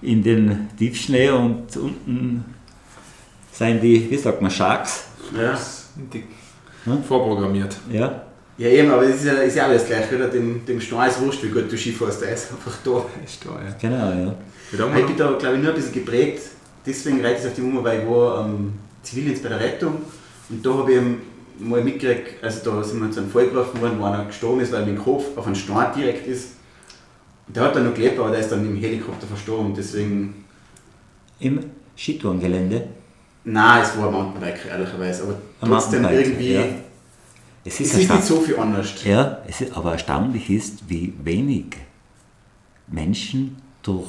in 0.02 0.22
den 0.22 0.68
Tiefschnee 0.78 1.30
und 1.30 1.76
unten 1.76 2.44
sind 3.52 3.82
die, 3.82 4.10
wie 4.10 4.16
sagt 4.16 4.40
man, 4.40 4.50
Sharks. 4.50 5.04
Ja, 5.36 5.58
hm? 6.84 7.02
vorprogrammiert. 7.04 7.76
Ja. 7.92 8.22
Ja 8.58 8.68
eben, 8.68 8.90
aber 8.90 9.02
es 9.02 9.16
ist 9.16 9.26
ja, 9.26 9.34
ist 9.34 9.56
ja 9.56 9.66
alles 9.66 9.84
gleich, 9.84 10.10
oder? 10.10 10.28
Dem, 10.28 10.64
dem 10.64 10.80
Stein 10.80 11.10
ist 11.10 11.20
wurscht, 11.20 11.42
wie 11.42 11.48
gut 11.48 11.70
du 11.70 11.76
Ski 11.76 11.92
fährst, 11.92 12.22
der 12.22 12.32
ist 12.32 12.50
einfach 12.50 12.78
da. 12.82 13.04
Ist 13.22 13.44
da 13.44 13.50
ja. 13.50 13.76
Genau, 13.78 14.28
ja. 14.28 14.34
Ich 14.72 15.06
bin 15.06 15.16
da, 15.16 15.32
glaube 15.38 15.56
ich, 15.56 15.62
nur 15.62 15.72
ein 15.72 15.76
bisschen 15.76 15.92
geprägt 15.92 16.40
deswegen 16.86 17.24
reite 17.24 17.40
ich 17.40 17.46
auf 17.48 17.54
die 17.54 17.60
Nummer, 17.60 17.84
weil 17.84 18.00
ich 18.00 18.08
war 18.08 18.46
ähm, 18.46 18.74
Zivildienst 19.06 19.42
bei 19.42 19.48
der 19.48 19.60
Rettung 19.60 19.94
und 20.48 20.66
da 20.66 20.74
habe 20.74 20.92
ich 20.92 21.00
mal 21.58 21.82
mitgekriegt, 21.82 22.42
also 22.42 22.70
da 22.70 22.82
sind 22.82 23.00
wir 23.00 23.10
zu 23.10 23.20
einem 23.20 23.30
Fall 23.30 23.46
getroffen 23.46 23.80
worden, 23.80 23.98
wo 23.98 24.04
einer 24.04 24.24
gestorben 24.24 24.60
ist, 24.60 24.72
weil 24.72 24.84
dem 24.84 24.98
Kopf 24.98 25.36
auf 25.36 25.46
einen 25.46 25.54
Stein 25.54 25.92
direkt 25.96 26.26
ist. 26.26 26.56
Und 27.46 27.56
der 27.56 27.64
hat 27.64 27.76
dann 27.76 27.86
noch 27.86 27.94
gelebt, 27.94 28.18
aber 28.18 28.30
der 28.30 28.40
ist 28.40 28.50
dann 28.50 28.66
im 28.66 28.76
Helikopter 28.76 29.26
verstorben, 29.26 29.72
deswegen... 29.74 30.44
Im 31.38 31.60
Skitourengelände? 31.96 32.88
Nein, 33.44 33.82
es 33.82 33.96
war 33.96 34.08
ein 34.08 34.12
Mountainbike, 34.12 34.66
ehrlicherweise, 34.66 35.22
aber 35.22 35.36
trotzdem 35.60 36.04
irgendwie... 36.04 36.54
Ja. 36.54 36.64
Es 37.64 37.80
ist, 37.80 37.94
es 37.94 38.02
ist 38.02 38.10
nicht 38.10 38.24
so 38.24 38.40
viel 38.40 38.58
anders. 38.58 39.02
Ja, 39.04 39.42
es 39.48 39.60
ist, 39.60 39.76
aber 39.76 39.92
erstaunlich 39.92 40.50
ist, 40.50 40.88
wie 40.88 41.12
wenig 41.24 41.76
Menschen 42.86 43.56
durch 43.82 44.08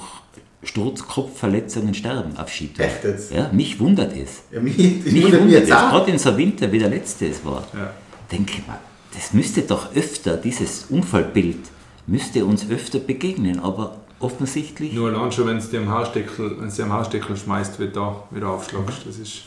Sturzkopfverletzungen 0.63 1.93
sterben 1.93 2.35
auf 2.37 2.49
Skitouren. 2.49 2.89
Echt 2.89 3.03
jetzt? 3.03 3.31
Ja, 3.31 3.49
mich 3.53 3.79
wundert 3.79 4.15
es. 4.15 4.41
Ja, 4.51 4.59
mich, 4.59 4.77
mich 4.77 5.23
wundert, 5.23 5.41
wundert 5.41 5.63
es. 5.63 5.69
Gerade 5.69 6.11
in 6.11 6.17
so 6.17 6.29
einem 6.29 6.37
Winter, 6.39 6.71
wie 6.71 6.79
der 6.79 6.89
letzte 6.89 7.27
es 7.27 7.45
war. 7.45 7.63
Ja. 7.73 7.93
Denke 8.31 8.53
ich 8.57 8.67
mal, 8.67 8.79
das 9.13 9.33
müsste 9.33 9.61
doch 9.61 9.95
öfter, 9.95 10.35
dieses 10.35 10.85
Unfallbild, 10.89 11.59
müsste 12.07 12.43
uns 12.43 12.69
öfter 12.69 12.99
begegnen, 12.99 13.59
aber 13.59 13.97
offensichtlich... 14.19 14.93
Nur 14.93 15.09
allein 15.09 15.31
schon, 15.31 15.47
wenn 15.47 15.57
es 15.57 15.69
dir 15.69 15.79
am 15.79 15.89
Haarsteckel, 15.89 16.59
wenn 16.59 16.67
es 16.67 16.75
dir 16.75 16.83
am 16.83 16.93
Haarsteckel 16.93 17.37
schmeißt, 17.37 17.79
wird 17.79 17.95
da 17.95 18.23
wieder 18.31 18.49
aufschlagst. 18.49 19.05
Das 19.07 19.17
ist 19.17 19.43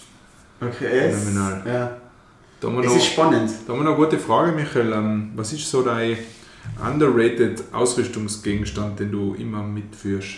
okay, 0.61 1.11
phänomenal. 1.11 1.63
Ja. 1.67 1.97
Da 2.61 2.69
es 2.69 2.87
noch, 2.87 2.97
ist 2.97 3.07
spannend. 3.07 3.51
Da 3.67 3.73
haben 3.73 3.81
wir 3.81 3.85
noch 3.85 3.97
eine 3.97 4.05
gute 4.05 4.19
Frage, 4.19 4.53
Michael. 4.53 4.93
Ähm, 4.93 5.33
was 5.35 5.53
ist 5.53 5.69
so 5.71 5.83
dein 5.83 6.17
underrated 6.85 7.65
Ausrüstungsgegenstand, 7.73 9.01
den 9.01 9.11
du 9.11 9.35
immer 9.35 9.63
mitführst? 9.63 10.35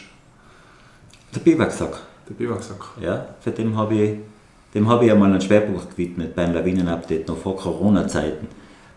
Der 1.35 1.41
Biwaksack. 1.41 1.99
Der 2.29 2.35
Biwaksack. 2.35 2.85
Ja, 3.01 3.27
für 3.41 3.51
den 3.51 3.77
habe 3.77 3.95
ich, 3.95 4.19
dem 4.75 4.89
habe 4.89 5.07
ich 5.07 5.13
einmal 5.13 5.31
einen 5.31 5.41
Schwerpunkt 5.41 5.91
gewidmet 5.91 6.35
beim 6.35 6.53
Lawinen-Update 6.53 7.29
noch 7.29 7.39
vor 7.39 7.57
Corona-Zeiten. 7.57 8.49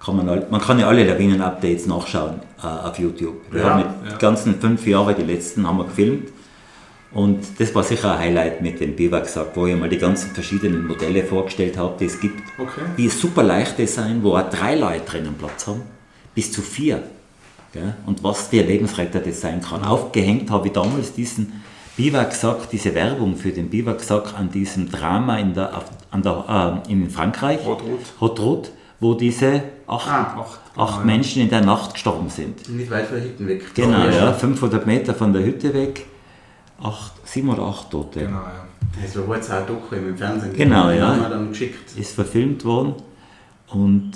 Kann 0.03 0.17
man, 0.17 0.43
man 0.49 0.61
kann 0.61 0.77
ja 0.77 0.87
alle 0.87 1.03
Lawinen-Updates 1.05 1.87
nachschauen 1.87 2.41
äh, 2.61 2.67
auf 2.67 2.99
YouTube. 2.99 3.37
Wir 3.51 3.61
ja, 3.61 3.69
haben 3.69 3.79
ja. 4.05 4.11
die 4.11 4.17
ganzen 4.19 4.59
fünf 4.59 4.85
Jahre, 4.85 5.15
die 5.15 5.23
letzten, 5.23 5.65
haben 5.65 5.77
wir 5.77 5.85
gefilmt. 5.85 6.29
Und 7.13 7.59
das 7.59 7.73
war 7.73 7.81
sicher 7.83 8.11
ein 8.11 8.19
Highlight 8.19 8.61
mit 8.61 8.81
dem 8.81 8.93
Biwaksack, 8.93 9.55
wo 9.55 9.65
ich 9.67 9.75
mal 9.77 9.87
die 9.87 9.97
ganzen 9.97 10.31
verschiedenen 10.31 10.85
Modelle 10.85 11.23
vorgestellt 11.23 11.77
habe, 11.77 11.95
die 11.97 12.05
es 12.05 12.19
gibt, 12.19 12.41
okay. 12.59 12.81
die 12.97 13.07
super 13.07 13.41
leichte 13.41 13.87
sein, 13.87 14.21
wo 14.21 14.35
auch 14.35 14.49
drei 14.49 14.75
Leute 14.75 15.05
drinnen 15.05 15.35
Platz 15.35 15.65
haben, 15.65 15.83
bis 16.35 16.51
zu 16.51 16.61
vier. 16.61 17.01
Gell? 17.71 17.95
Und 18.05 18.21
was 18.21 18.47
für 18.47 18.61
Lebensretter 18.61 19.19
das 19.19 19.39
sein 19.39 19.61
kann. 19.61 19.83
Aufgehängt 19.85 20.51
habe 20.51 20.67
ich 20.67 20.73
damals 20.73 21.13
diesen 21.13 21.63
Biwaksack, 21.97 22.69
diese 22.69 22.93
Werbung 22.93 23.37
für 23.37 23.51
den 23.51 23.69
Biwaksack 23.69 24.37
an 24.37 24.51
diesem 24.51 24.91
Drama 24.91 25.37
in, 25.37 25.53
der, 25.53 25.71
an 26.11 26.21
der, 26.21 26.83
äh, 26.87 26.91
in 26.91 27.09
Frankreich, 27.09 27.59
Hot 28.19 28.39
Rot, 28.39 28.71
wo 28.99 29.13
diese 29.13 29.63
acht, 29.87 30.09
ah, 30.09 30.41
acht, 30.41 30.59
acht 30.75 30.93
genau, 31.01 31.05
Menschen 31.05 31.41
in 31.43 31.49
der 31.49 31.61
Nacht 31.61 31.93
gestorben 31.93 32.29
sind. 32.29 32.67
Nicht 32.69 32.91
weit 32.91 33.07
von 33.07 33.17
der 33.17 33.25
Hütte 33.25 33.47
weg. 33.47 33.73
Genau, 33.75 34.07
ja, 34.07 34.33
500 34.33 34.85
Meter 34.85 35.13
von 35.13 35.31
der 35.31 35.43
Hütte 35.43 35.73
weg, 35.73 36.05
acht, 36.81 37.13
sieben 37.25 37.49
oder 37.49 37.63
acht 37.63 37.89
Tote. 37.89 38.19
Genau, 38.19 38.39
ja. 38.39 38.67
Das 39.01 39.27
war 39.27 39.35
jetzt 39.35 39.51
auch 39.51 39.65
Doku 39.65 39.95
im 39.95 40.17
Fernsehen. 40.17 40.53
Genau, 40.53 40.89
ja. 40.89 41.29
Dann 41.29 41.49
geschickt. 41.49 41.97
Ist 41.97 42.15
verfilmt 42.15 42.63
worden 42.63 42.93
und 43.67 44.11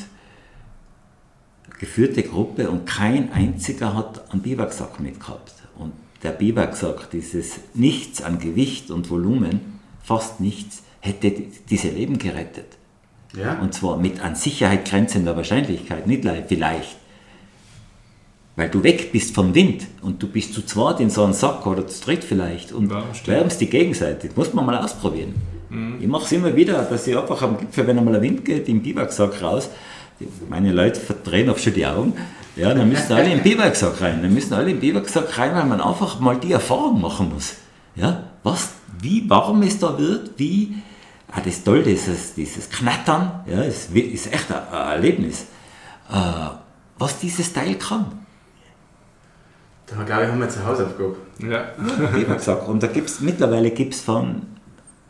geführte 1.79 2.23
Gruppe 2.23 2.69
und 2.69 2.85
kein 2.85 3.31
einziger 3.31 3.95
hat 3.95 4.31
einen 4.31 4.41
Biwaksack 4.41 4.99
mitgehabt. 4.99 5.53
Der 6.23 6.31
Biber 6.31 6.67
gesagt, 6.67 7.13
dieses 7.13 7.59
Nichts 7.73 8.21
an 8.21 8.39
Gewicht 8.39 8.91
und 8.91 9.09
Volumen, 9.09 9.79
fast 10.03 10.39
nichts, 10.39 10.83
hätte 10.99 11.31
diese 11.69 11.89
Leben 11.89 12.17
gerettet. 12.17 12.65
Ja. 13.37 13.59
Und 13.59 13.73
zwar 13.73 13.97
mit 13.97 14.21
an 14.21 14.35
Sicherheit 14.35 14.85
grenzender 14.85 15.35
Wahrscheinlichkeit, 15.37 16.07
nicht 16.07 16.23
le- 16.25 16.43
vielleicht. 16.47 16.97
Weil 18.55 18.69
du 18.69 18.83
weg 18.83 19.11
bist 19.13 19.33
vom 19.33 19.55
Wind 19.55 19.87
und 20.01 20.21
du 20.21 20.27
bist 20.27 20.53
zu 20.53 20.65
zweit 20.65 20.99
in 20.99 21.09
so 21.09 21.23
einem 21.23 21.31
Sack 21.33 21.65
oder 21.65 21.87
zu 21.87 22.03
dritt 22.03 22.23
vielleicht 22.25 22.73
und 22.73 22.89
Wärmst 22.89 23.21
dich. 23.21 23.27
wärmst 23.27 23.61
die 23.61 23.67
gegenseitig. 23.69 24.31
Muss 24.35 24.53
man 24.53 24.65
mal 24.65 24.77
ausprobieren. 24.77 25.35
Ich 26.01 26.07
mache 26.07 26.25
es 26.25 26.31
immer 26.31 26.53
wieder, 26.55 26.81
dass 26.83 27.05
ich 27.07 27.15
einfach 27.15 27.41
am 27.43 27.57
Gipfel, 27.57 27.85
wenn 27.87 27.97
einmal 27.97 28.13
der 28.13 28.23
Wind 28.23 28.43
geht, 28.43 28.67
im 28.67 28.81
Biwaksack 28.81 29.41
raus. 29.41 29.69
Meine 30.49 30.73
Leute 30.73 30.99
verdrehen 30.99 31.49
auch 31.49 31.57
schon 31.59 31.75
die 31.75 31.85
Augen. 31.85 32.13
Ja, 32.59 32.73
dann 32.73 32.89
müssen 32.89 33.13
alle 33.13 33.31
im 33.31 33.41
Biwaksack 33.41 34.01
rein. 34.01 34.21
Dann 34.21 34.33
müssen 34.33 34.53
alle 34.53 34.71
im 34.71 34.81
Biwaksack 34.81 35.37
rein, 35.37 35.55
weil 35.55 35.65
man 35.65 35.79
einfach 35.79 36.19
mal 36.19 36.37
die 36.37 36.51
Erfahrung 36.51 36.99
machen 36.99 37.31
muss. 37.33 37.55
Ja, 37.95 38.23
was, 38.43 38.71
wie 38.99 39.29
warm 39.29 39.61
es 39.63 39.79
da 39.79 39.97
wird, 39.97 40.37
wie, 40.37 40.75
ah, 41.31 41.37
das 41.37 41.47
ist 41.47 41.65
toll, 41.65 41.83
dieses, 41.83 42.33
dieses 42.33 42.69
Knattern, 42.69 43.45
ja, 43.47 43.61
ist, 43.61 43.95
ist 43.95 44.33
echt 44.33 44.51
ein, 44.51 44.67
ein 44.73 44.91
Erlebnis. 44.91 45.45
Äh, 46.11 46.49
was 46.97 47.19
dieses 47.19 47.53
Teil 47.53 47.75
kann. 47.75 48.05
Da 49.87 50.03
glaube 50.03 50.23
ich, 50.23 50.29
haben 50.29 50.39
wir 50.39 50.45
jetzt 50.45 50.57
eine 50.57 50.67
Hausaufgabe. 50.67 51.15
Ja. 51.39 51.71
Biwaksack. 52.13 52.67
Und 52.67 52.83
da 52.83 52.87
gibt's 52.87 53.21
mittlerweile 53.21 53.71
gibt 53.71 53.93
es 53.93 54.01
von 54.01 54.41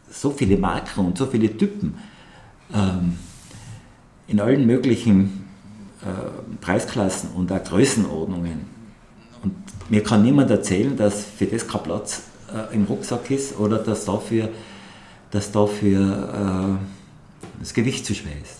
so 0.09 0.29
viele 0.29 0.57
Marken 0.57 0.99
und 0.99 1.17
so 1.17 1.25
viele 1.25 1.57
Typen 1.57 1.97
ähm, 2.73 3.17
in 4.27 4.39
allen 4.39 4.67
möglichen 4.67 5.38
Preisklassen 6.61 7.29
und 7.35 7.51
auch 7.51 7.63
Größenordnungen. 7.63 8.65
Und 9.43 9.53
mir 9.89 10.03
kann 10.03 10.23
niemand 10.23 10.49
erzählen, 10.51 10.95
dass 10.97 11.23
für 11.25 11.45
das 11.45 11.67
kein 11.67 11.83
Platz 11.83 12.23
äh, 12.53 12.73
im 12.75 12.85
Rucksack 12.85 13.29
ist 13.31 13.57
oder 13.59 13.77
dass 13.77 14.05
dafür, 14.05 14.49
dass 15.31 15.51
dafür 15.51 16.77
äh, 16.79 17.59
das 17.59 17.73
Gewicht 17.73 18.05
zu 18.05 18.13
schwer 18.15 18.33
ist. 18.41 18.59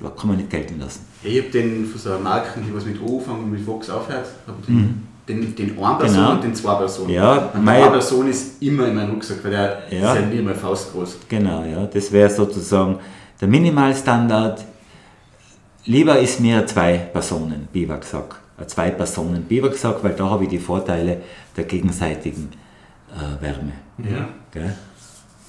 Das, 0.00 0.16
kann 0.16 0.28
man 0.28 0.36
nicht 0.36 0.50
gelten 0.50 0.80
lassen. 0.80 1.00
Ich 1.22 1.38
habe 1.38 1.50
den 1.50 1.86
von 1.86 2.00
so 2.00 2.10
einer 2.10 2.18
Marke, 2.18 2.60
die 2.60 2.74
was 2.74 2.84
mit 2.84 3.00
O 3.00 3.18
anfangen 3.18 3.44
und 3.44 3.52
mit 3.52 3.60
Fox 3.64 3.88
aufhört, 3.88 4.26
hab 4.48 4.58
ich 4.60 4.66
den, 4.66 5.06
den, 5.28 5.54
den 5.54 5.78
einen 5.78 5.98
Person 5.98 6.16
Genau. 6.18 6.32
und 6.32 6.42
den 6.44 6.54
zwei 6.56 6.74
Personen. 6.74 7.10
Ja, 7.10 7.32
und 7.46 7.54
der 7.54 7.60
mein- 7.60 7.82
eine 7.82 7.90
Person 7.92 8.28
ist 8.28 8.60
immer 8.60 8.88
in 8.88 8.96
meinem 8.96 9.10
Rucksack, 9.12 9.44
weil 9.44 9.52
der 9.52 9.82
Ja. 9.90 10.12
ist 10.14 10.20
ja 10.20 10.26
nie 10.26 10.42
mal 10.42 10.54
faustgroß. 10.56 11.18
Genau, 11.28 11.62
ja. 11.64 11.86
Das 11.86 12.10
wäre 12.10 12.28
sozusagen 12.30 12.98
der 13.40 13.46
Minimalstandard. 13.48 14.64
Lieber 15.84 16.18
ist 16.18 16.40
mir 16.40 16.64
zwei 16.66 16.96
Personen 16.98 17.66
Biwaksack, 17.72 18.36
ein 18.56 18.68
zwei 18.68 18.90
Personen 18.90 19.42
Biwaksack, 19.42 20.02
weil 20.04 20.12
da 20.12 20.30
habe 20.30 20.44
ich 20.44 20.50
die 20.50 20.58
Vorteile 20.58 21.22
der 21.56 21.64
gegenseitigen 21.64 22.50
äh, 23.10 23.42
Wärme. 23.42 23.72
Ja. 23.98 24.28
Gell? 24.52 24.74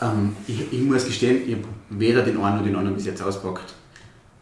Ähm, 0.02 0.36
ich, 0.48 0.74
ich 0.74 0.82
muss 0.82 1.06
gestehen, 1.06 1.42
ich 1.48 1.54
habe 1.54 1.66
weder 1.90 2.24
den 2.24 2.42
einen 2.42 2.58
noch 2.58 2.64
den 2.64 2.76
anderen 2.76 2.96
bis 2.96 3.06
jetzt 3.06 3.22
auspackt. 3.22 3.76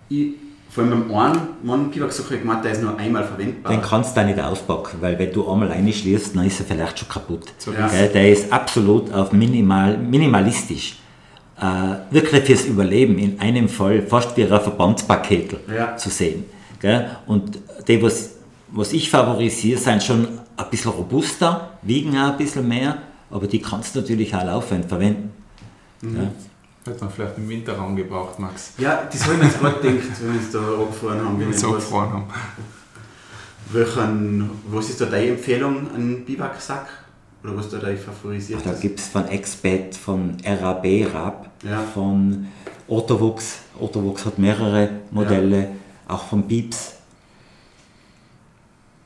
Ich, 0.08 0.34
vor 0.70 0.86
allem 0.86 1.10
beim 1.10 1.18
einen, 1.18 1.40
meinen 1.62 1.92
Biwaksack 1.92 2.28
habe 2.28 2.36
ich 2.36 2.42
gemeint, 2.42 2.64
der 2.64 2.72
ist 2.72 2.82
nur 2.82 2.98
einmal 2.98 3.26
verwendbar. 3.26 3.74
Den 3.74 3.82
kannst 3.82 4.16
du 4.16 4.24
nicht 4.24 4.40
auspacken, 4.40 4.98
weil 5.02 5.20
wenn 5.20 5.34
du 5.34 5.52
einmal 5.52 5.68
reinschließt, 5.68 6.34
dann 6.34 6.46
ist 6.46 6.62
er 6.62 6.66
vielleicht 6.66 7.00
schon 7.00 7.10
kaputt. 7.10 7.52
So 7.58 7.74
Ja. 7.74 7.90
Der 7.90 8.32
ist 8.32 8.50
absolut 8.54 9.12
auf 9.12 9.34
minimal, 9.34 9.98
minimalistisch. 9.98 11.01
Äh, 11.62 12.12
wirklich 12.14 12.44
fürs 12.46 12.66
Überleben 12.66 13.20
in 13.20 13.40
einem 13.40 13.70
Fall 13.70 14.02
fast 14.02 14.36
wie 14.36 14.44
ein 14.44 14.50
Verbandspaket 14.50 15.58
Ja. 15.74 15.96
zu 15.96 16.10
sehen. 16.10 16.46
Gell? 16.80 17.08
Und 17.28 17.60
die, 17.88 18.02
was, 18.02 18.32
was 18.70 18.94
ich 18.94 19.12
favorisiere, 19.12 19.80
sind 19.80 20.02
schon 20.02 20.28
ein 20.58 20.66
bisschen 20.72 20.92
robuster, 20.92 21.70
wiegen 21.84 22.18
auch 22.18 22.32
ein 22.32 22.38
bisschen 22.38 22.68
mehr, 22.68 22.98
aber 23.30 23.46
die 23.46 23.60
kannst 23.62 23.96
du 23.96 24.00
natürlich 24.02 24.34
auch 24.36 24.44
laufend 24.44 24.86
verwenden. 24.86 25.32
Ja. 26.02 26.32
Hätte 26.92 27.04
man 27.04 27.14
vielleicht 27.14 27.38
im 27.38 27.48
Winterraum 27.48 27.96
gebraucht, 27.96 28.40
Max. 28.40 28.74
Ja, 28.80 29.04
das 29.12 29.24
habe 29.24 29.34
ich 29.36 29.40
mir 29.40 29.46
jetzt 29.46 29.60
gerade 29.60 29.80
gedacht, 29.82 30.08
wenn 30.20 30.34
wir 30.34 30.40
uns 30.40 30.52
da 30.52 30.60
abgefahren 30.60 31.20
haben. 31.26 31.40
Wenn 31.40 31.48
wir 31.50 31.54
was, 31.56 31.76
gefroren 31.76 32.12
haben. 32.14 32.24
welchen, 33.72 34.50
was 34.68 34.90
ist 34.90 35.00
da 35.00 35.06
deine 35.06 35.28
Empfehlung 35.28 35.88
an 35.94 36.26
Biwaksack? 36.26 36.88
Oder 37.44 37.56
was 37.58 37.70
da 37.70 37.78
dein 37.78 37.98
favorisiert 37.98 38.62
Da 38.64 38.74
gibt 38.74 39.00
es 39.00 39.08
von 39.08 39.28
Expert, 39.28 39.96
von 39.96 40.38
RAB, 40.46 40.86
RAB, 41.12 41.48
Ja. 41.64 41.82
von 41.82 42.48
Ottovux. 42.88 43.60
Ottovux 43.80 44.26
hat 44.26 44.38
mehrere 44.40 44.90
Modelle, 45.12 45.70
auch 46.08 46.24
von 46.26 46.48
Beeps. 46.48 46.94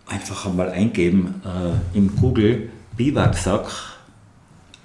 Einfach 0.08 0.46
einmal 0.46 0.70
eingeben 0.70 1.42
äh, 1.44 1.98
im 1.98 2.16
Google 2.16 2.70
Biwaksack, 2.96 3.66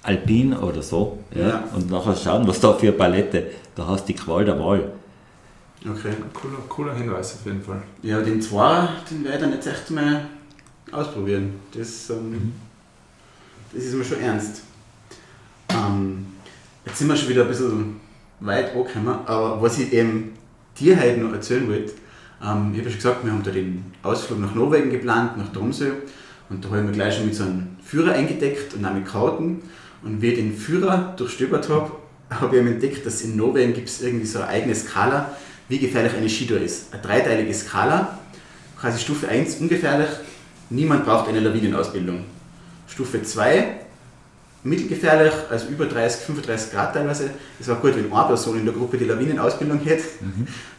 Alpin 0.03 0.53
oder 0.53 0.81
so. 0.81 1.19
Ja, 1.33 1.47
Ja. 1.47 1.63
Und 1.75 1.89
nachher 1.91 2.15
schauen, 2.15 2.47
was 2.47 2.59
da 2.59 2.73
für 2.73 2.87
eine 2.87 2.97
Palette. 2.97 3.51
Da 3.75 3.87
hast 3.87 4.03
du 4.09 4.13
die 4.13 4.19
Qual 4.19 4.43
der 4.43 4.59
Wahl. 4.59 4.91
Okay. 5.87 6.13
Cooler, 6.33 6.57
cooler 6.67 6.93
Hinweis 6.95 7.35
auf 7.35 7.45
jeden 7.45 7.61
Fall. 7.61 7.81
Ja, 8.03 8.19
den 8.21 8.41
Zweier, 8.41 8.89
den 9.09 9.23
werde 9.23 9.37
ich 9.37 9.43
dann 9.43 9.53
jetzt 9.53 9.67
echt 9.67 9.91
mal 9.91 10.25
ausprobieren. 10.91 11.53
Das, 11.75 12.09
ähm, 12.09 12.53
das 13.73 13.83
ist 13.83 13.93
mir 13.95 14.03
schon 14.03 14.19
ernst. 14.21 14.61
Ähm, 15.69 16.27
jetzt 16.91 16.99
sind 16.99 17.07
wir 17.07 17.15
schon 17.15 17.29
wieder 17.29 17.43
ein 17.43 17.47
bisschen 17.47 18.01
weit 18.41 18.75
angekommen, 18.75 19.19
aber 19.25 19.61
was 19.61 19.79
ich 19.79 19.93
eben 19.93 20.33
dir 20.77 20.99
heute 20.99 21.21
noch 21.21 21.31
erzählen 21.31 21.65
wollte, 21.69 21.93
ähm, 22.43 22.71
ich 22.73 22.79
habe 22.79 22.83
ja 22.83 22.89
schon 22.89 22.95
gesagt, 22.95 23.23
wir 23.23 23.31
haben 23.31 23.43
da 23.43 23.51
den 23.51 23.85
Ausflug 24.03 24.41
nach 24.41 24.53
Norwegen 24.53 24.89
geplant, 24.89 25.37
nach 25.37 25.53
Tromsø 25.53 25.91
und 26.49 26.65
da 26.65 26.69
haben 26.69 26.87
wir 26.87 26.91
gleich 26.91 27.15
schon 27.15 27.27
mit 27.27 27.35
so 27.35 27.43
einem 27.43 27.77
Führer 27.81 28.11
eingedeckt 28.11 28.73
und 28.73 28.83
auch 28.83 28.93
mit 28.93 29.05
Karten 29.05 29.61
und 30.03 30.21
wie 30.21 30.27
ich 30.31 30.35
den 30.35 30.53
Führer 30.53 31.13
durchstöbert 31.15 31.69
habe, 31.69 31.93
habe 32.29 32.57
ich 32.57 32.65
entdeckt, 32.65 33.05
dass 33.05 33.21
in 33.21 33.37
Norwegen 33.37 33.73
gibt 33.73 33.87
es 33.87 34.01
irgendwie 34.01 34.25
so 34.25 34.39
eine 34.39 34.49
eigene 34.49 34.75
Skala, 34.75 35.33
wie 35.69 35.79
gefährlich 35.79 36.13
eine 36.13 36.27
Skitour 36.27 36.59
ist. 36.59 36.93
Eine 36.93 37.01
dreiteilige 37.01 37.53
Skala, 37.53 38.19
quasi 38.77 38.99
Stufe 38.99 39.29
1 39.29 39.61
ungefährlich, 39.61 40.09
niemand 40.69 41.05
braucht 41.05 41.29
eine 41.29 41.39
Lawinenausbildung. 41.39 42.25
Stufe 42.89 43.23
2 43.23 43.79
mittelgefährlich, 44.63 45.33
also 45.49 45.67
über 45.69 45.85
30, 45.85 46.21
35 46.25 46.71
Grad 46.71 46.93
teilweise. 46.93 47.31
Es 47.59 47.67
war 47.67 47.77
gut, 47.77 47.95
wenn 47.95 48.11
eine 48.13 48.27
Person 48.27 48.59
in 48.59 48.65
der 48.65 48.73
Gruppe 48.73 48.97
die 48.97 49.05
Lawinenausbildung 49.05 49.79
hätte. 49.83 50.03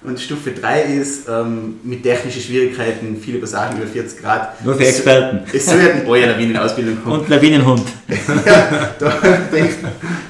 Und 0.04 0.20
Stufe 0.20 0.52
3 0.52 0.82
ist 0.82 1.28
ähm, 1.28 1.76
mit 1.82 2.02
technischen 2.04 2.40
Schwierigkeiten, 2.40 3.16
viele 3.20 3.38
Passagen 3.38 3.78
über 3.78 3.86
40 3.86 4.20
Grad. 4.20 4.64
Nur 4.64 4.74
für 4.76 4.82
Es- 4.84 4.88
Experten. 4.90 5.40
Es 5.52 5.66
sollten 5.66 6.08
alle 6.08 6.26
Lawinenausbildung 6.26 6.98
haben. 7.04 7.12
Und 7.12 7.28
Lawinenhund. 7.28 7.82
ja, 8.46 8.90
da 8.98 9.18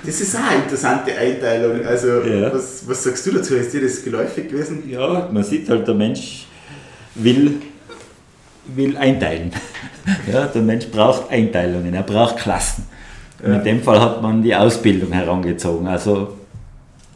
das 0.05 0.20
ist 0.20 0.34
auch 0.36 0.40
eine 0.50 0.62
interessante 0.64 1.16
Einteilung. 1.16 1.84
Also, 1.84 2.22
Ja. 2.22 2.53
was, 2.53 2.82
was 2.86 3.05
sagst 3.05 3.26
du 3.26 3.32
dazu? 3.32 3.55
Ist 3.55 3.72
dir 3.72 3.82
das 3.82 4.03
geläufig 4.03 4.48
gewesen? 4.48 4.82
Ja, 4.88 5.28
man 5.30 5.44
sieht 5.44 5.68
halt, 5.68 5.86
der 5.86 5.94
Mensch 5.94 6.46
will, 7.14 7.61
will 8.74 8.96
einteilen. 8.96 9.53
Ja, 10.32 10.46
der 10.46 10.62
Mensch 10.62 10.86
braucht 10.88 11.30
Einteilungen, 11.30 11.94
er 11.94 12.03
braucht 12.03 12.36
Klassen. 12.38 12.84
Und 13.43 13.53
in 13.53 13.64
dem 13.64 13.82
Fall 13.82 14.01
hat 14.01 14.22
man 14.22 14.43
die 14.43 14.55
Ausbildung 14.55 15.12
herangezogen. 15.12 15.86
Also 15.86 16.28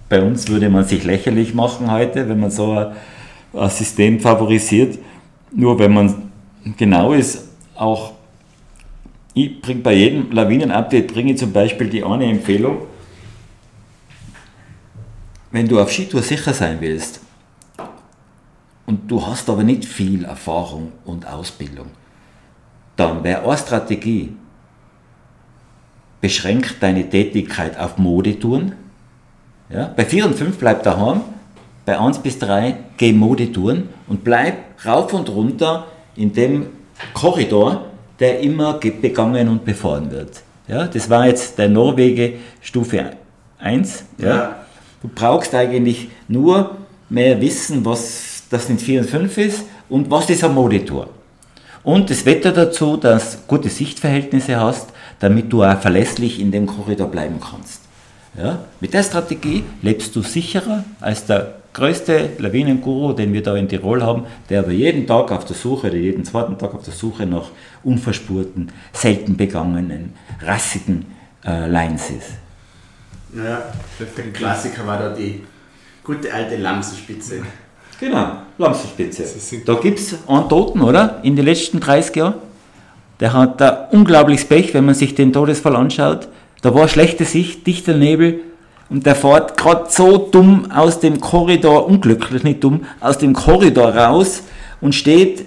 bei 0.08 0.20
uns 0.20 0.48
würde 0.48 0.68
man 0.68 0.84
sich 0.84 1.04
lächerlich 1.04 1.54
machen 1.54 1.90
heute, 1.90 2.28
wenn 2.28 2.40
man 2.40 2.50
so 2.50 2.72
ein, 2.72 3.70
System 3.70 4.20
favorisiert. 4.20 4.98
Nur 5.52 5.78
wenn 5.78 5.94
man 5.94 6.30
genau 6.76 7.12
ist, 7.12 7.48
auch 7.74 8.12
ich 9.32 9.60
bringe 9.62 9.80
bei 9.80 9.94
jedem 9.94 10.30
Lawinen-Update 10.30 11.12
bringe 11.12 11.34
zum 11.36 11.52
Beispiel 11.52 11.88
die 11.88 12.02
eine 12.02 12.26
Empfehlung, 12.26 12.82
wenn 15.52 15.68
du 15.68 15.80
auf 15.80 15.90
Skitour 15.90 16.22
sicher 16.22 16.52
sein 16.52 16.78
willst, 16.80 17.20
und 18.86 19.10
du 19.10 19.26
hast 19.26 19.50
aber 19.50 19.64
nicht 19.64 19.84
viel 19.84 20.24
Erfahrung 20.24 20.92
und 21.04 21.26
Ausbildung, 21.26 21.88
dann 22.94 23.22
wäre 23.24 23.42
eine 23.42 23.58
Strategie, 23.58 24.34
beschränkt 26.20 26.76
deine 26.80 27.08
Tätigkeit 27.08 27.78
auf 27.78 27.98
Modetouren. 27.98 28.72
Ja, 29.68 29.92
bei 29.96 30.04
4 30.04 30.26
und 30.26 30.34
5 30.36 30.56
bleib 30.58 30.82
daheim, 30.84 31.22
bei 31.84 31.98
1 31.98 32.18
bis 32.18 32.38
3 32.38 32.76
geh 32.96 33.12
Modetouren 33.12 33.88
und 34.08 34.22
bleib 34.24 34.54
rauf 34.84 35.12
und 35.12 35.28
runter 35.28 35.86
in 36.16 36.32
dem 36.32 36.66
Korridor, 37.12 37.86
der 38.20 38.40
immer 38.40 38.78
ge- 38.78 38.92
begangen 38.92 39.48
und 39.48 39.64
befahren 39.64 40.10
wird. 40.10 40.42
Ja, 40.68 40.86
das 40.86 41.10
war 41.10 41.26
jetzt 41.26 41.58
der 41.58 41.68
Norwege 41.68 42.34
Stufe 42.60 43.10
1. 43.58 44.04
Ja. 44.18 44.26
Ja. 44.28 44.56
Du 45.02 45.08
brauchst 45.14 45.54
eigentlich 45.54 46.08
nur 46.28 46.76
mehr 47.08 47.40
wissen, 47.40 47.84
was 47.84 48.44
das 48.50 48.70
in 48.70 48.78
4 48.78 49.00
und 49.02 49.10
5 49.10 49.38
ist 49.38 49.64
und 49.88 50.10
was 50.10 50.30
ist 50.30 50.42
ein 50.44 50.54
Monitor. 50.54 51.08
Und 51.82 52.10
das 52.10 52.24
Wetter 52.24 52.50
dazu, 52.52 52.96
dass 52.96 53.32
du 53.32 53.38
gute 53.46 53.68
Sichtverhältnisse 53.68 54.58
hast, 54.58 54.88
damit 55.18 55.52
du 55.52 55.64
auch 55.64 55.80
verlässlich 55.80 56.40
in 56.40 56.50
dem 56.50 56.66
Korridor 56.66 57.08
bleiben 57.08 57.40
kannst. 57.40 57.82
Ja? 58.36 58.60
Mit 58.80 58.94
der 58.94 59.02
Strategie 59.02 59.64
lebst 59.82 60.14
du 60.14 60.22
sicherer 60.22 60.84
als 61.00 61.26
der 61.26 61.54
größte 61.72 62.30
Lawinenguru, 62.38 63.12
den 63.12 63.32
wir 63.32 63.42
da 63.42 63.54
in 63.54 63.68
Tirol 63.68 64.02
haben, 64.02 64.24
der 64.48 64.60
aber 64.60 64.72
jeden 64.72 65.06
Tag 65.06 65.30
auf 65.30 65.44
der 65.44 65.56
Suche 65.56 65.88
oder 65.88 65.96
jeden 65.96 66.24
zweiten 66.24 66.56
Tag 66.56 66.74
auf 66.74 66.82
der 66.82 66.94
Suche 66.94 67.26
nach 67.26 67.50
unverspurten, 67.84 68.72
selten 68.92 69.36
begangenen, 69.36 70.14
rassigen 70.40 71.04
äh, 71.44 71.68
Lines 71.68 72.10
ist. 72.10 72.30
Naja, 73.32 73.62
der 73.98 74.32
Klassiker 74.32 74.86
war 74.86 74.98
da 74.98 75.10
die 75.10 75.42
Gute 76.02 76.32
alte 76.32 76.56
Lamsenspitze. 76.56 77.42
Genau, 78.00 78.38
Lamsenspitze. 78.56 79.24
Da 79.64 79.74
gibt 79.74 79.98
es 79.98 80.16
einen 80.26 80.48
Toten, 80.48 80.80
oder? 80.80 81.20
In 81.24 81.36
den 81.36 81.44
letzten 81.44 81.80
30 81.80 82.16
Jahren. 82.16 82.34
Der 83.20 83.32
hat 83.32 83.60
da 83.60 83.88
unglaubliches 83.92 84.46
Pech, 84.46 84.74
wenn 84.74 84.84
man 84.84 84.94
sich 84.94 85.14
den 85.14 85.32
Todesfall 85.32 85.76
anschaut. 85.76 86.28
Da 86.62 86.74
war 86.74 86.88
schlechte 86.88 87.24
Sicht, 87.24 87.66
dichter 87.66 87.94
Nebel 87.94 88.40
und 88.88 89.04
der 89.04 89.16
fährt 89.16 89.56
gerade 89.56 89.86
so 89.88 90.16
dumm 90.18 90.70
aus 90.70 91.00
dem 91.00 91.20
Korridor, 91.20 91.86
unglücklich 91.86 92.44
nicht 92.44 92.62
dumm, 92.62 92.84
aus 93.00 93.18
dem 93.18 93.32
Korridor 93.32 93.94
raus 93.94 94.42
und 94.80 94.94
steht 94.94 95.46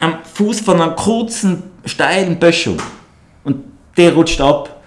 am 0.00 0.18
Fuß 0.34 0.60
von 0.60 0.80
einer 0.80 0.92
kurzen, 0.92 1.62
steilen 1.84 2.38
Böschung. 2.38 2.78
Und 3.44 3.64
der 3.96 4.14
rutscht 4.14 4.40
ab 4.40 4.80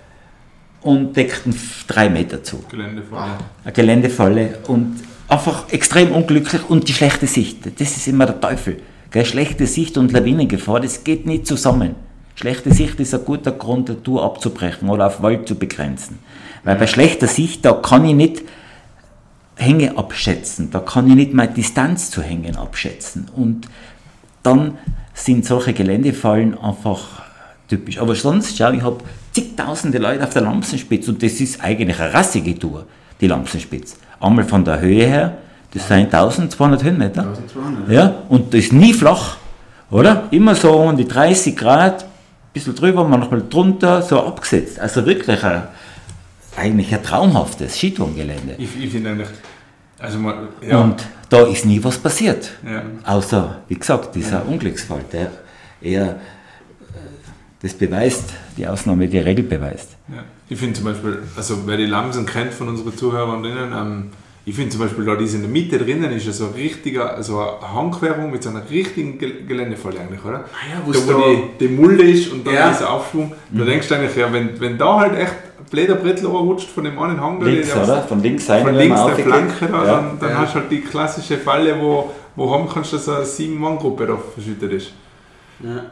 und 0.81 1.15
deckt 1.15 1.45
ihn 1.45 1.55
drei 1.87 2.09
Meter 2.09 2.43
zu 2.43 2.63
Geländefalle. 2.69 3.31
eine 3.63 3.73
Geländefalle 3.73 4.59
und 4.67 5.01
einfach 5.27 5.71
extrem 5.71 6.11
unglücklich 6.11 6.61
und 6.69 6.87
die 6.87 6.93
schlechte 6.93 7.25
Sicht. 7.25 7.65
Das 7.79 7.97
ist 7.97 8.07
immer 8.07 8.25
der 8.25 8.39
Teufel. 8.39 8.79
Gell? 9.13 9.25
Schlechte 9.25 9.67
Sicht 9.67 9.97
und 9.97 10.11
Lawinengefahr, 10.11 10.81
das 10.81 11.05
geht 11.05 11.25
nicht 11.25 11.47
zusammen. 11.47 11.95
Schlechte 12.35 12.73
Sicht 12.73 12.99
ist 12.99 13.13
ein 13.13 13.23
guter 13.23 13.51
Grund, 13.51 13.89
eine 13.89 14.03
Tour 14.03 14.23
abzubrechen 14.23 14.89
oder 14.89 15.07
auf 15.07 15.21
Wald 15.21 15.47
zu 15.47 15.55
begrenzen. 15.55 16.19
Weil 16.63 16.75
bei 16.75 16.87
schlechter 16.87 17.27
Sicht, 17.27 17.63
da 17.63 17.73
kann 17.73 18.03
ich 18.05 18.15
nicht 18.15 18.41
Hänge 19.55 19.97
abschätzen, 19.97 20.71
da 20.71 20.79
kann 20.79 21.07
ich 21.07 21.15
nicht 21.15 21.33
meine 21.33 21.53
Distanz 21.53 22.09
zu 22.09 22.23
Hängen 22.23 22.57
abschätzen. 22.57 23.29
Und 23.35 23.67
dann 24.41 24.79
sind 25.13 25.45
solche 25.45 25.73
Geländefallen 25.73 26.57
einfach 26.57 27.21
typisch. 27.67 27.99
Aber 27.99 28.15
sonst, 28.15 28.57
schau, 28.57 28.71
ich 28.71 28.81
habe 28.81 29.03
zigtausende 29.31 29.99
Leute 29.99 30.23
auf 30.23 30.33
der 30.33 30.41
Lamsenspitze 30.41 31.11
und 31.11 31.21
das 31.21 31.33
ist 31.33 31.63
eigentlich 31.63 31.99
eine 32.01 32.13
rassige 32.15 32.57
Tour, 32.57 32.87
die 33.21 33.27
Lamsenspitze. 33.27 33.97
Einmal 34.19 34.45
von 34.45 34.65
der 34.65 34.79
Höhe 34.79 35.05
her, 35.05 35.37
das 35.73 35.87
sind 35.87 36.13
1200 36.13 36.83
Höhenmeter. 36.83 37.21
1200. 37.21 37.89
Ja, 37.89 38.15
und 38.29 38.53
das 38.53 38.61
ist 38.65 38.73
nie 38.73 38.93
flach, 38.93 39.37
oder? 39.89 40.27
Immer 40.31 40.55
so 40.55 40.71
um 40.71 40.95
die 40.95 41.07
30 41.07 41.55
Grad, 41.55 42.03
ein 42.03 42.09
bisschen 42.53 42.75
drüber, 42.75 43.03
manchmal 43.07 43.43
drunter, 43.49 44.01
so 44.01 44.21
abgesetzt. 44.21 44.79
Also 44.79 45.05
wirklich 45.05 45.43
ein, 45.43 45.63
eigentlich 46.55 46.93
ein 46.93 47.01
traumhaftes 47.01 47.75
Skitourengelände. 47.77 48.55
Ich, 48.57 48.69
ich 48.83 48.91
finde 48.91 49.11
eigentlich, 49.11 49.29
also 49.99 50.19
mal, 50.19 50.49
ja, 50.67 50.79
Und 50.79 51.03
da 51.29 51.47
ist 51.47 51.65
nie 51.65 51.83
was 51.83 51.97
passiert. 51.97 52.51
ja. 52.63 52.83
Außer, 53.05 53.61
wie 53.67 53.75
gesagt, 53.75 54.13
dieser 54.15 54.45
Unglücksfall, 54.47 55.01
der 55.11 55.31
eher 55.81 56.05
äh, 56.09 56.15
das 57.61 57.73
beweist, 57.73 58.25
die 58.57 58.67
Ausnahme 58.67 59.07
die 59.07 59.17
Regel 59.17 59.43
beweist. 59.45 59.89
Ja. 60.09 60.23
Ich 60.49 60.59
finde 60.59 60.75
zum 60.75 60.85
Beispiel, 60.85 61.23
also 61.35 61.65
wer 61.65 61.77
die 61.77 61.85
Lamsen 61.85 62.25
kennt 62.27 62.53
von 62.53 62.67
unseren 62.67 62.95
Zuhörern 62.95 63.41
drinnen, 63.41 63.73
ähm, 63.75 64.09
ich 64.45 64.53
finde 64.55 64.71
zum 64.71 64.81
Beispiel 64.81 65.05
da 65.05 65.15
diese 65.15 65.37
in 65.37 65.43
der 65.43 65.51
Mitte 65.51 65.77
drinnen 65.77 66.11
ist 66.11 66.25
ja 66.25 66.31
so 66.33 66.47
ein 66.47 66.53
richtiger, 66.53 67.15
also 67.15 67.39
eine 67.39 67.73
Hangquerung 67.73 68.29
mit 68.31 68.43
so 68.43 68.49
einer 68.49 68.61
richtigen 68.69 69.17
Gel- 69.17 69.45
Geländefalle 69.47 69.99
eigentlich, 70.01 70.23
oder? 70.25 70.39
Ah 70.39 70.69
ja, 70.69 70.81
wo 70.85 70.91
da, 70.91 70.97
es 70.99 71.07
wo 71.07 71.11
da- 71.13 71.29
die, 71.29 71.65
die 71.67 71.73
Mulde 71.73 72.03
ist 72.03 72.31
und 72.31 72.45
dann 72.45 72.53
Ja. 72.53 72.69
dieser 72.69 72.91
Aufschwung. 72.91 73.33
Da 73.51 73.63
denkst 73.63 73.87
du 73.87 73.95
eigentlich, 73.95 74.15
ja, 74.15 74.31
wenn, 74.33 74.59
wenn 74.59 74.77
da 74.77 74.99
halt 74.99 75.17
echt 75.17 75.33
blöder 75.71 75.95
Brettel 75.95 76.25
rutscht 76.27 76.69
von 76.69 76.83
dem 76.83 76.99
einen 76.99 77.19
Hang, 77.21 77.41
Links, 77.41 77.73
der- 77.73 77.83
oder? 77.83 78.01
Von 78.03 78.21
links 78.21 78.45
sein, 78.45 78.63
von 78.65 78.75
links 78.75 79.01
der. 79.05 79.15
Flanke 79.15 79.65
da, 79.65 79.85
Ja. 79.85 79.91
dann, 79.95 80.19
dann 80.19 80.29
Ja. 80.31 80.37
hast 80.39 80.55
du 80.55 80.59
halt 80.59 80.71
die 80.71 80.81
klassische 80.81 81.37
Falle, 81.37 81.79
wo, 81.81 82.11
wo 82.35 82.51
haben 82.53 82.67
kannst, 82.67 82.91
dass 82.93 83.07
eine 83.07 83.23
Sieben-Mann-Gruppe 83.25 84.05
da 84.07 84.17
verschüttet 84.33 84.73
ist. 84.73 84.91
Ja. 85.61 85.85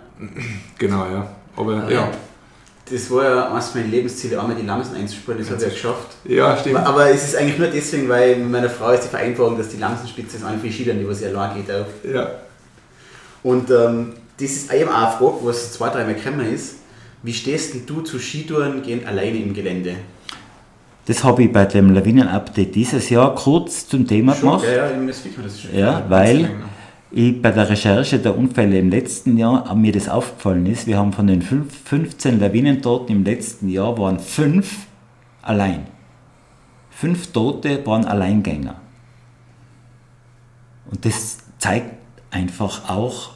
Genau, 0.77 1.05
ja. 1.05 1.27
Aber 1.55 1.89
Ja. 1.89 2.09
Das 2.91 3.09
war 3.09 3.23
ja 3.23 3.51
eines 3.53 3.73
meiner 3.73 3.87
Lebensziele, 3.87 4.39
einmal 4.39 4.55
die 4.55 4.65
Lamsen 4.65 4.95
einzuspüren, 4.97 5.39
das 5.39 5.49
habe 5.49 5.57
ich 5.59 5.67
ja 5.67 5.69
geschafft. 5.69 6.07
ja, 6.25 6.57
stimmt. 6.57 6.77
Aber, 6.77 7.09
es 7.09 7.23
ist 7.23 7.35
eigentlich 7.37 7.57
nur 7.57 7.69
deswegen, 7.69 8.09
weil 8.09 8.35
mit 8.35 8.51
meiner 8.51 8.69
Frau 8.69 8.91
ist 8.91 9.05
die 9.05 9.07
Vereinbarung, 9.07 9.57
dass 9.57 9.69
die 9.69 9.77
Lamsenspitze 9.77 10.37
ist 10.37 10.43
eine 10.43 10.59
Skidern, 10.59 10.99
die 10.99 11.07
was 11.07 11.21
ich 11.21 11.27
allein 11.27 11.55
geht 11.55 11.73
auf. 11.73 11.87
Ja. 12.03 12.31
Und 13.43 13.71
ähm, 13.71 14.13
das 14.37 14.51
ist 14.51 14.73
eben 14.73 14.89
auch 14.89 14.93
eine 14.95 15.11
Frage, 15.11 15.37
was 15.43 15.73
zwei, 15.73 15.89
dreimal 15.89 16.15
gekommen 16.15 16.53
ist. 16.53 16.75
Wie 17.23 17.33
stehst 17.33 17.73
denn 17.73 17.85
du 17.85 18.01
zu 18.01 18.19
Skitouren 18.19 18.81
gehen 18.81 19.05
alleine 19.05 19.37
im 19.37 19.53
Gelände? 19.53 19.95
Das 21.05 21.23
habe 21.23 21.43
ich 21.43 21.51
bei 21.51 21.65
dem 21.65 21.93
Lawinen-Update 21.93 22.75
dieses 22.75 23.09
Jahr 23.09 23.35
kurz 23.35 23.87
zum 23.87 24.07
Thema 24.07 24.33
gemacht. 24.33 24.65
Ja, 24.65 24.91
ja, 24.91 25.07
Westwijk 25.07 25.33
das 25.43 25.61
schon. 25.61 25.75
Ja, 25.75 26.03
weil 26.09 26.49
ich 27.11 27.41
bei 27.41 27.51
der 27.51 27.69
Recherche 27.69 28.19
der 28.19 28.37
Unfälle 28.37 28.79
im 28.79 28.89
letzten 28.89 29.37
Jahr 29.37 29.69
an 29.69 29.81
mir 29.81 29.91
das 29.91 30.07
aufgefallen 30.07 30.65
ist. 30.65 30.87
Wir 30.87 30.97
haben 30.97 31.13
von 31.13 31.27
den 31.27 31.41
fünf, 31.41 31.77
15 31.85 32.39
Lawinentoten 32.39 33.15
im 33.15 33.23
letzten 33.23 33.69
Jahr 33.69 33.97
waren 33.97 34.19
fünf 34.19 34.87
allein. 35.41 35.87
Fünf 36.89 37.31
Tote 37.31 37.85
waren 37.85 38.05
Alleingänger. 38.05 38.75
Und 40.89 41.05
das 41.05 41.39
zeigt 41.57 41.95
einfach 42.31 42.89
auch, 42.89 43.31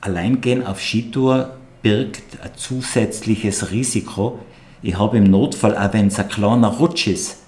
Alleingehen 0.00 0.66
auf 0.66 0.80
Skitour 0.80 1.56
birgt 1.80 2.38
ein 2.42 2.50
zusätzliches 2.56 3.70
Risiko. 3.70 4.38
Ich 4.82 4.98
habe 4.98 5.16
im 5.16 5.24
Notfall, 5.24 5.76
auch 5.78 5.94
wenn 5.94 6.08
es 6.08 6.18
ein 6.18 6.28
kleiner 6.28 6.68
Rutsch 6.68 7.06
ist, 7.06 7.38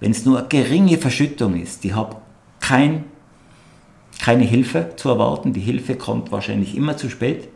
wenn 0.00 0.12
es 0.12 0.24
nur 0.24 0.38
eine 0.38 0.48
geringe 0.48 0.96
Verschüttung 0.96 1.60
ist, 1.60 1.84
ich 1.84 1.94
habe 1.94 2.16
kein, 2.60 3.04
keine 4.20 4.44
Hilfe 4.44 4.92
zu 4.96 5.08
erwarten. 5.08 5.52
Die 5.52 5.60
Hilfe 5.60 5.94
kommt 5.96 6.32
wahrscheinlich 6.32 6.76
immer 6.76 6.96
zu 6.96 7.08
spät. 7.08 7.48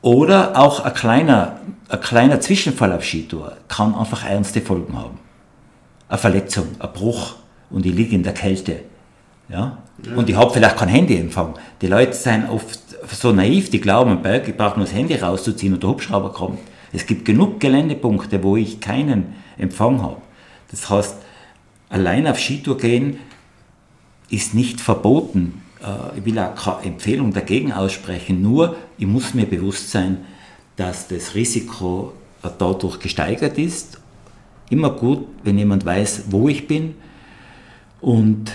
Oder 0.00 0.56
auch 0.56 0.80
ein 0.80 0.94
kleiner, 0.94 1.60
ein 1.88 2.00
kleiner 2.00 2.40
Zwischenfall 2.40 2.92
auf 2.92 3.04
Skitour 3.04 3.56
kann 3.66 3.94
einfach 3.94 4.24
ernste 4.24 4.60
Folgen 4.60 4.96
haben. 4.96 5.18
Eine 6.08 6.18
Verletzung, 6.18 6.68
ein 6.78 6.92
Bruch 6.92 7.34
und 7.70 7.84
ich 7.84 7.94
liege 7.94 8.14
in 8.14 8.22
der 8.22 8.34
Kälte. 8.34 8.80
Ja? 9.48 9.78
Und 10.14 10.28
ich 10.28 10.36
habe 10.36 10.52
vielleicht 10.52 10.76
kein 10.76 10.88
Handyempfang. 10.88 11.54
Die 11.82 11.88
Leute 11.88 12.12
sind 12.12 12.48
oft 12.48 12.78
so 13.10 13.32
naiv, 13.32 13.70
die 13.70 13.80
glauben, 13.80 14.20
ich 14.46 14.56
brauche 14.56 14.76
nur 14.76 14.86
das 14.86 14.94
Handy 14.94 15.16
rauszuziehen 15.16 15.74
und 15.74 15.82
der 15.82 15.90
Hubschrauber 15.90 16.32
kommt. 16.32 16.60
Es 16.92 17.04
gibt 17.06 17.24
genug 17.24 17.60
Geländepunkte, 17.60 18.42
wo 18.42 18.56
ich 18.56 18.80
keinen 18.80 19.34
Empfang 19.58 20.00
habe. 20.00 20.22
Das 20.70 20.88
heißt, 20.88 21.16
allein 21.88 22.26
auf 22.26 22.38
Skitour 22.38 22.78
gehen 22.78 23.18
ist 24.30 24.54
nicht 24.54 24.80
verboten. 24.80 25.62
Äh, 25.82 26.18
Ich 26.18 26.24
will 26.24 26.38
auch 26.38 26.54
keine 26.54 26.94
Empfehlung 26.94 27.32
dagegen 27.32 27.72
aussprechen, 27.72 28.42
nur 28.42 28.76
ich 28.98 29.06
muss 29.06 29.34
mir 29.34 29.46
bewusst 29.46 29.90
sein, 29.90 30.18
dass 30.76 31.08
das 31.08 31.34
Risiko 31.34 32.12
äh, 32.42 32.48
dadurch 32.58 32.98
gesteigert 33.00 33.58
ist. 33.58 34.00
Immer 34.70 34.90
gut, 34.90 35.26
wenn 35.44 35.56
jemand 35.58 35.84
weiß, 35.84 36.24
wo 36.30 36.48
ich 36.48 36.66
bin. 36.66 36.94
Und 38.00 38.52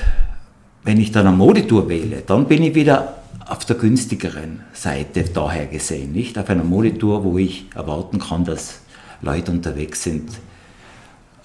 wenn 0.84 1.00
ich 1.00 1.12
dann 1.12 1.28
eine 1.28 1.36
Modetour 1.36 1.90
wähle, 1.90 2.24
dann 2.26 2.48
bin 2.48 2.64
ich 2.64 2.76
wieder 2.76 3.16
auf 3.48 3.66
der 3.66 3.76
günstigeren 3.76 4.62
Seite 4.74 5.24
daher 5.24 5.66
gesehen. 5.68 6.14
Nicht 6.14 6.38
auf 6.38 6.50
einer 6.50 6.64
Modetour, 6.64 7.24
wo 7.24 7.38
ich 7.38 7.66
erwarten 7.76 8.20
kann, 8.20 8.46
dass 8.46 8.82
Leute 9.22 9.52
unterwegs 9.52 10.04
sind 10.04 10.30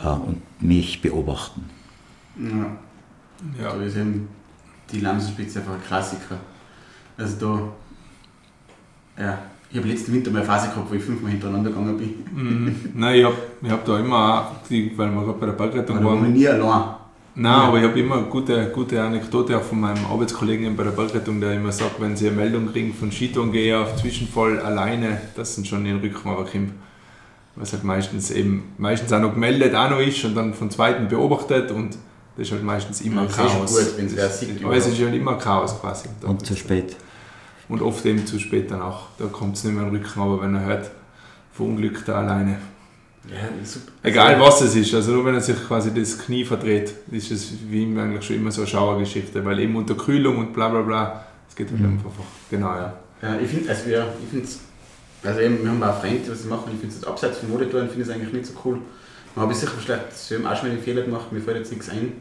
äh, 0.01 0.09
und 0.09 0.43
mich 0.61 1.01
beobachten. 1.03 1.65
Ja. 2.37 2.77
Ja. 3.61 3.73
Da 3.73 3.83
ist 3.83 3.97
eben 3.97 4.29
die 4.93 5.01
Lamsenspitze 5.01 5.61
einfach 5.61 5.75
ein 5.75 5.83
Klassiker. 5.83 6.37
Also 7.17 7.73
da, 9.17 9.23
ja, 9.23 9.39
ich 9.71 9.77
habe 9.77 9.89
letzten 9.89 10.15
Winter 10.15 10.31
mal 10.31 10.39
eine 10.39 10.47
Phase 10.47 10.69
gehabt, 10.69 10.91
wo 10.91 10.95
ich 10.95 11.03
fünfmal 11.03 11.31
hintereinander 11.31 11.71
gegangen 11.71 11.99
bin. 11.99 12.15
Mhm. 12.35 12.77
Nein, 12.95 13.19
ich 13.19 13.25
habe 13.25 13.37
ich 13.63 13.71
hab 13.71 13.85
da 13.85 13.99
immer, 13.99 14.41
auch 14.41 14.69
die, 14.69 14.97
weil 14.97 15.11
wir 15.11 15.25
gerade 15.25 15.39
bei 15.39 15.47
der 15.47 15.53
Bergrettung 15.53 16.05
waren, 16.05 16.33
nie 16.33 16.49
allein. 16.49 16.95
Nein, 17.41 17.53
aber 17.53 17.79
ich 17.79 17.85
habe 17.85 18.01
immer 18.01 18.17
eine 18.17 18.27
gute, 18.27 18.71
gute 18.71 19.01
Anekdote 19.01 19.57
auch 19.57 19.63
von 19.63 19.79
meinem 19.79 20.05
Arbeitskollegen 20.07 20.75
bei 20.75 20.83
der 20.83 20.91
Bergrettung, 20.91 21.41
der 21.41 21.55
immer 21.55 21.71
sagt, 21.71 22.01
wenn 22.01 22.17
sie 22.17 22.27
eine 22.27 22.37
Meldung 22.37 22.73
kriegen 22.73 22.93
von 22.93 23.13
Skitourengeher 23.13 23.81
auf 23.81 23.95
Zwischenfall 23.97 24.59
alleine, 24.59 25.21
das 25.37 25.55
sind 25.55 25.69
schon 25.69 25.87
in 25.87 25.99
Rücken 25.99 26.35
kommt. 26.35 26.73
Was 27.55 27.73
halt 27.73 27.85
meistens 27.85 28.31
eben, 28.31 28.73
meistens 28.79 29.13
auch 29.13 29.21
noch 29.21 29.35
gemeldet 29.35 29.75
auch 29.75 29.91
noch 29.91 30.01
ist 30.01 30.25
und 30.25 30.35
dann 30.35 30.55
von 30.55 30.71
Zweiten 30.71 31.09
beobachtet 31.09 31.71
und 31.71 31.97
das 32.39 32.47
ist 32.47 32.53
halt 32.53 32.63
meistens 32.63 33.01
immer 33.01 33.23
Ja, 33.23 33.27
das 33.27 33.37
ist 33.37 33.43
eh 33.43 33.49
Chaos. 33.49 33.71
gut, 33.77 33.99
wenn's 33.99 34.13
wer 34.15 34.31
sieht, 34.31 34.65
aber 34.65 34.77
es 34.77 34.87
ist 34.87 35.01
halt 35.01 35.15
immer 35.15 35.35
Chaos 35.39 35.81
quasi. 35.81 36.09
Und 36.23 36.47
zu 36.47 36.55
spät. 36.55 36.95
Und 37.69 37.83
oft 37.83 38.07
eben 38.07 38.25
zu 38.25 38.39
spät 38.39 38.71
dann 38.71 38.81
auch. 38.81 39.09
Da 39.19 39.27
kommt 39.27 39.57
es 39.57 39.65
nicht 39.65 39.75
mehr 39.75 39.83
in 39.83 39.93
den 39.93 40.01
Rücken, 40.01 40.21
aber 40.21 40.41
wenn 40.43 40.55
er 40.55 40.65
hört, 40.65 40.91
verunglückt 41.53 42.07
er 42.07 42.19
alleine. 42.19 42.59
Ja, 43.29 43.41
super. 43.65 43.91
Egal 44.05 44.41
was 44.41 44.61
es 44.61 44.77
ist, 44.77 44.95
also 44.95 45.11
nur 45.11 45.25
wenn 45.25 45.35
er 45.35 45.41
sich 45.41 45.57
quasi 45.67 45.93
das 45.93 46.17
Knie 46.17 46.45
verdreht, 46.45 46.95
ist 47.11 47.33
es 47.33 47.53
wie 47.69 47.83
ihm 47.83 47.99
eigentlich 47.99 48.25
schon 48.25 48.37
immer 48.37 48.53
so 48.53 48.61
eine 48.61 48.71
Schauergeschichte, 48.71 49.45
weil 49.45 49.59
eben 49.59 49.75
unter 49.75 49.97
Kühlung 49.97 50.39
und 50.39 50.55
bla 50.55 50.69
bla 50.69 50.83
bla, 50.83 51.27
es 51.49 51.57
geht 51.57 51.73
halt 51.73 51.81
einfach, 51.81 52.13
genau, 52.49 52.69
ja. 52.69 52.95
Ja, 53.21 53.37
ich 53.41 53.51
finde, 53.51 53.69
also 53.69 53.85
wir, 53.87 54.07
ich 54.23 54.31
finde 54.31 54.49
also 55.25 55.41
eben, 55.41 55.63
wir 55.65 55.71
haben 55.71 55.83
auch 55.83 56.01
Freunde, 56.01 56.21
die 56.25 56.31
was 56.31 56.43
sie 56.43 56.49
machen, 56.49 56.71
ich 56.73 56.81
finde 56.81 56.95
es 56.95 57.05
abseits 57.05 57.39
von 57.39 57.51
Modetouren, 57.51 57.89
finde 57.89 58.03
ich 58.03 58.09
es 58.09 58.15
eigentlich 58.15 58.33
nicht 58.33 58.47
so 58.47 58.53
cool. 58.65 58.79
Man 59.35 59.43
habe 59.43 59.53
ich 59.53 59.59
sicher 59.59 59.73
vielleicht, 59.77 60.17
sie 60.17 60.37
haben 60.37 60.47
auch 60.47 60.57
schon 60.57 60.69
mal 60.69 60.75
einen 60.75 60.83
Fehler 60.83 61.03
gemacht, 61.03 61.33
mir 61.33 61.41
fällt 61.41 61.59
jetzt 61.59 61.73
nichts 61.73 61.89
ein. 61.89 62.13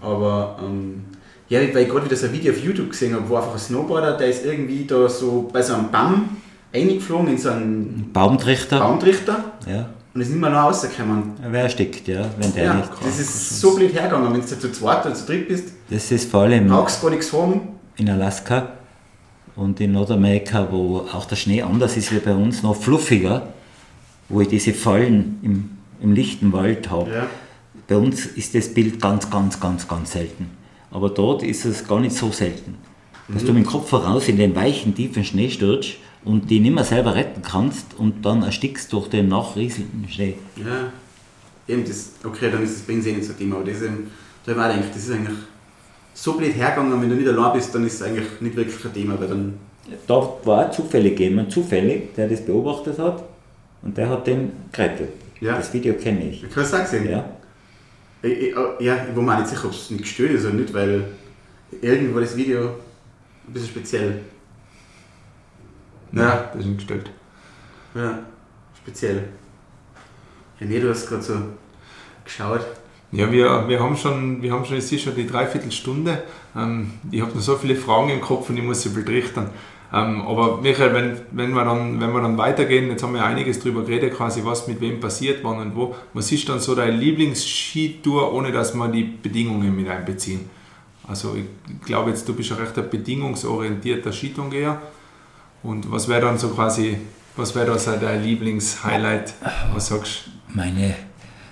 Aber, 0.00 0.58
ähm, 0.64 1.04
ja, 1.48 1.60
weil 1.60 1.78
ich 1.84 1.88
gerade 1.88 2.04
wieder 2.04 2.16
so 2.16 2.26
ein 2.26 2.32
Video 2.32 2.52
auf 2.52 2.62
YouTube 2.62 2.90
gesehen 2.90 3.14
habe, 3.14 3.28
wo 3.28 3.36
einfach 3.36 3.52
ein 3.54 3.58
Snowboarder, 3.58 4.16
der 4.16 4.28
ist 4.28 4.44
irgendwie 4.44 4.84
da 4.84 5.08
so 5.08 5.48
bei 5.52 5.62
so 5.62 5.74
einem 5.74 5.90
Baum 5.90 6.28
eingeflogen 6.72 7.28
in 7.28 7.38
so 7.38 7.50
einen 7.50 8.10
Baumtrichter. 8.12 8.78
Baumtrichter 8.78 9.44
Ja. 9.66 9.88
und 10.14 10.20
ist 10.20 10.28
nicht 10.30 10.40
mehr 10.40 10.50
noch 10.50 10.64
rausgekommen. 10.64 11.32
Wer 11.50 11.62
erstickt, 11.62 12.06
ja, 12.06 12.26
wenn 12.38 12.52
der 12.54 12.64
Ja, 12.64 12.74
nicht. 12.74 12.90
das 13.02 13.18
ist 13.18 13.60
so 13.60 13.74
blöd 13.74 13.92
hergegangen, 13.94 14.32
wenn 14.32 14.40
du 14.40 14.46
zu 14.46 14.70
zweit 14.72 15.04
oder 15.06 15.14
zu 15.14 15.26
dritt 15.26 15.48
bist, 15.48 15.68
Das 15.90 16.10
ist 16.12 16.30
vor 16.30 16.42
allem 16.42 16.68
brauchst 16.68 17.00
gar 17.02 17.10
nichts 17.10 17.32
haben. 17.32 17.60
in 17.96 18.10
Alaska 18.10 18.68
und 19.56 19.80
in 19.80 19.92
Nordamerika, 19.92 20.68
wo 20.70 20.98
auch 21.12 21.24
der 21.24 21.36
Schnee 21.36 21.62
anders 21.62 21.96
ist 21.96 22.12
wie 22.12 22.18
bei 22.18 22.34
uns, 22.34 22.62
noch 22.62 22.76
fluffiger, 22.76 23.48
wo 24.28 24.42
ich 24.42 24.48
diese 24.48 24.74
Fallen 24.74 25.38
im, 25.42 25.70
im 26.02 26.12
lichten 26.12 26.52
Wald 26.52 26.90
habe. 26.90 27.10
Ja. 27.10 27.26
Bei 27.88 27.96
uns 27.96 28.26
ist 28.26 28.54
das 28.54 28.68
Bild 28.68 29.00
ganz, 29.00 29.30
ganz, 29.30 29.58
ganz, 29.58 29.88
ganz 29.88 30.12
selten. 30.12 30.50
Aber 30.90 31.08
dort 31.08 31.42
ist 31.42 31.64
es 31.64 31.88
gar 31.88 31.98
nicht 31.98 32.14
so 32.14 32.30
selten. 32.30 32.76
Dass 33.28 33.44
du 33.44 33.52
mit 33.52 33.64
dem 33.64 33.66
Kopf 33.66 33.88
voraus 33.88 34.28
in 34.28 34.36
den 34.36 34.54
weichen, 34.54 34.94
tiefen 34.94 35.24
Schnee 35.24 35.50
stürzt 35.50 35.96
und 36.24 36.50
die 36.50 36.60
nicht 36.60 36.74
mehr 36.74 36.84
selber 36.84 37.14
retten 37.14 37.42
kannst 37.42 37.98
und 37.98 38.24
dann 38.24 38.42
erstickst 38.42 38.92
durch 38.92 39.08
den 39.08 39.28
nachrieselnden 39.28 40.08
Schnee. 40.08 40.34
Ja, 40.56 40.92
eben 41.66 41.84
das, 41.84 42.12
okay, 42.24 42.50
dann 42.50 42.62
ist 42.62 42.76
das 42.76 42.82
Benzin 42.82 43.16
nicht 43.16 43.26
so 43.26 43.32
ein 43.32 43.38
Thema, 43.38 43.56
aber 43.56 43.64
das 43.64 43.76
ist 43.76 43.84
eben, 43.84 44.10
da 44.44 44.52
habe 44.52 44.52
ich 44.52 44.56
mir 44.56 44.64
auch 44.64 44.74
gedacht, 44.74 44.94
das 44.94 45.04
ist 45.04 45.10
eigentlich 45.10 45.38
so 46.14 46.32
blöd 46.34 46.54
hergegangen, 46.54 47.02
wenn 47.02 47.08
du 47.08 47.16
nicht 47.16 47.28
allein 47.28 47.52
bist, 47.52 47.74
dann 47.74 47.86
ist 47.86 47.94
es 47.94 48.02
eigentlich 48.02 48.40
nicht 48.40 48.56
wirklich 48.56 48.84
ein 48.84 48.92
Thema, 48.94 49.20
weil 49.20 49.28
dann, 49.28 49.54
Da 50.06 50.28
war 50.44 50.70
zufällig 50.72 51.18
jemand, 51.20 51.52
zufällig, 51.52 52.14
der 52.14 52.28
das 52.28 52.44
beobachtet 52.44 52.98
hat 52.98 53.24
und 53.82 53.96
der 53.96 54.08
hat 54.08 54.26
den 54.26 54.52
gerettet. 54.72 55.12
Ja. 55.40 55.56
Das 55.56 55.72
Video 55.72 55.94
kenne 55.94 56.30
ich. 56.30 56.44
ich 56.44 56.50
kann 56.50 56.64
es 56.64 56.74
auch 56.74 56.80
gesehen. 56.80 57.08
Ja. 57.08 57.24
Ich, 58.22 58.32
ich, 58.32 58.54
ja, 58.80 59.06
ich 59.08 59.16
war 59.16 59.22
mir 59.22 59.34
auch 59.34 59.38
nicht 59.38 59.50
sicher, 59.50 59.66
ob 59.66 59.72
es 59.72 59.90
nicht 59.90 60.02
gestört 60.02 60.32
ist 60.32 60.44
oder 60.44 60.54
nicht, 60.54 60.74
weil 60.74 61.12
irgendwie 61.80 62.14
war 62.14 62.20
das 62.20 62.36
Video 62.36 62.70
ein 63.46 63.52
bisschen 63.52 63.68
speziell. 63.68 64.20
Ja, 66.12 66.50
das 66.52 66.60
ist 66.60 66.66
nicht 66.66 66.78
gestellt. 66.78 67.10
ja, 67.94 68.18
speziell. 68.82 69.28
Ja, 70.58 70.66
nee, 70.66 70.80
du 70.80 70.90
hast 70.90 71.06
gerade 71.08 71.22
so 71.22 71.34
geschaut. 72.24 72.66
Ja, 73.12 73.30
wir, 73.30 73.68
wir 73.68 73.80
haben 73.80 73.96
schon, 73.96 74.42
wir 74.42 74.52
haben 74.52 74.64
schon, 74.64 74.76
es 74.76 74.90
ist 74.92 75.02
schon 75.02 75.14
die 75.14 75.26
Dreiviertelstunde. 75.26 76.24
Ähm, 76.56 76.92
ich 77.10 77.22
habe 77.22 77.32
noch 77.32 77.40
so 77.40 77.56
viele 77.56 77.76
Fragen 77.76 78.10
im 78.10 78.20
Kopf 78.20 78.50
und 78.50 78.56
ich 78.56 78.62
muss 78.62 78.82
sie 78.82 78.90
berichten. 78.90 79.46
Ähm, 79.92 80.20
aber 80.22 80.58
Michael, 80.58 80.92
wenn, 80.92 81.16
wenn, 81.30 81.52
wir 81.52 81.64
dann, 81.64 82.00
wenn 82.00 82.12
wir 82.12 82.20
dann 82.20 82.36
weitergehen, 82.36 82.88
jetzt 82.90 83.02
haben 83.02 83.14
wir 83.14 83.24
einiges 83.24 83.58
darüber 83.58 83.82
geredet, 83.84 84.14
quasi 84.14 84.44
was 84.44 84.68
mit 84.68 84.80
wem 84.80 85.00
passiert, 85.00 85.42
wann 85.42 85.58
und 85.58 85.76
wo. 85.76 85.94
Was 86.12 86.30
ist 86.30 86.48
dann 86.48 86.60
so 86.60 86.74
deine 86.74 86.96
Lieblingsskitour, 86.96 88.32
ohne 88.32 88.52
dass 88.52 88.74
wir 88.74 88.88
die 88.88 89.04
Bedingungen 89.04 89.74
mit 89.74 89.88
einbeziehen? 89.88 90.50
Also 91.06 91.36
ich 91.36 91.86
glaube 91.86 92.10
jetzt, 92.10 92.28
du 92.28 92.34
bist 92.34 92.52
ein 92.52 92.58
recht 92.58 92.90
bedingungsorientierter 92.90 94.12
Skitourengeher. 94.12 94.80
Und 95.62 95.90
was 95.90 96.06
wäre 96.06 96.20
dann 96.20 96.38
so 96.38 96.48
quasi, 96.48 96.98
was 97.34 97.54
wäre 97.54 97.66
da 97.66 97.78
so 97.78 97.92
dein 97.96 98.22
Lieblingshighlight? 98.22 99.34
Was 99.72 99.88
sagst 99.88 100.26
du? 100.26 100.54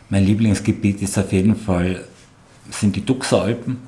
Mein 0.09 0.25
Lieblingsgebiet 0.25 1.01
ist 1.03 1.19
auf 1.19 1.33
jeden 1.33 1.57
Fall 1.57 2.05
sind 2.71 2.97
die 2.97 3.05
Duxeralpen. 3.05 3.79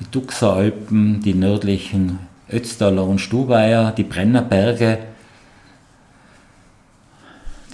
Die 0.00 0.10
Duxeralpen, 0.10 1.20
die 1.20 1.34
nördlichen 1.34 2.18
Ötztaler 2.50 3.04
und 3.04 3.20
Stubaier, 3.20 3.92
die 3.92 4.04
Brennerberge, 4.04 4.98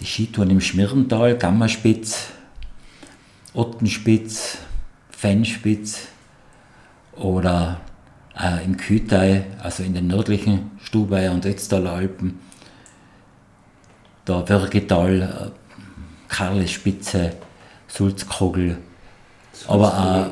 die 0.01 0.07
Skitouren 0.07 0.51
im 0.51 0.61
Schmirntal, 0.61 1.37
Gammerspitz, 1.39 2.29
Ottenspitz, 3.53 4.59
Fennspitz 5.11 6.09
oder 7.13 7.81
äh, 8.39 8.65
im 8.65 8.77
Kütai, 8.77 9.45
also 9.63 9.83
in 9.85 9.95
den 9.95 10.09
nördlichen 10.09 10.73
Stubaier 10.83 11.33
und 11.33 11.47
Ötztaler 11.47 11.93
Alpen, 11.93 12.41
der 14.27 14.49
Würgetal, 14.49 15.23
äh, 15.23 15.51
Karlespitze, 16.29 17.35
Sulzkogel, 17.87 18.79
aber 19.69 19.89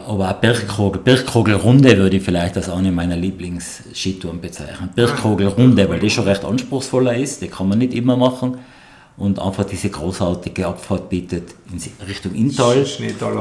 auch, 0.06 0.12
aber 0.12 0.30
auch 0.30 0.34
Birkkogel. 0.34 1.00
Birkkogelrunde 1.02 1.96
würde 1.96 2.16
ich 2.16 2.22
vielleicht 2.22 2.56
als 2.56 2.68
eine 2.68 2.92
meiner 2.92 3.16
Lieblingsskitouren 3.16 4.40
bezeichnen. 4.40 4.90
Birkkogelrunde, 4.94 5.88
weil 5.88 6.00
die 6.00 6.10
schon 6.10 6.24
recht 6.24 6.44
anspruchsvoller 6.44 7.14
ist, 7.16 7.42
die 7.42 7.48
kann 7.48 7.68
man 7.68 7.78
nicht 7.78 7.94
immer 7.94 8.16
machen 8.16 8.58
und 9.16 9.38
einfach 9.38 9.64
diese 9.64 9.90
großartige 9.90 10.66
Abfahrt 10.66 11.08
bietet 11.08 11.54
in 11.70 12.06
Richtung 12.06 12.34
Inntal 12.34 12.84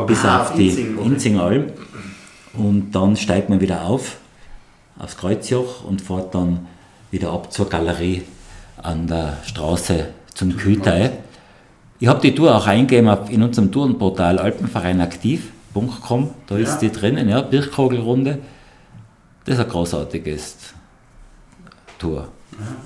bis 0.07 0.25
auf 0.25 0.53
die? 0.55 0.69
Inzingalm 0.69 1.67
und 2.53 2.91
dann 2.91 3.15
steigt 3.15 3.49
man 3.49 3.61
wieder 3.61 3.83
auf 3.83 4.17
aufs 4.99 5.17
Kreuzjoch 5.17 5.83
und 5.83 6.01
fährt 6.01 6.35
dann 6.35 6.67
wieder 7.09 7.31
ab 7.31 7.51
zur 7.51 7.69
Galerie 7.69 8.23
an 8.81 9.07
der 9.07 9.37
Straße 9.45 10.07
zum 10.33 10.55
Kütai. 10.55 11.11
Ich 11.99 12.07
habe 12.07 12.21
die 12.21 12.35
Tour 12.35 12.55
auch 12.55 12.67
eingegeben 12.67 13.15
in 13.29 13.43
unserem 13.43 13.71
Tourenportal 13.71 14.39
alpenvereinaktiv.com, 15.75 16.29
da 16.47 16.57
ist 16.57 16.73
Ja. 16.81 16.89
die 16.89 16.91
drinnen, 16.91 17.29
ja, 17.29 17.41
Birkkogelrunde. 17.41 18.39
Das 19.45 19.57
ist 19.57 19.63
ein 19.63 19.69
großartiges 19.69 20.55
Tour. 21.97 22.27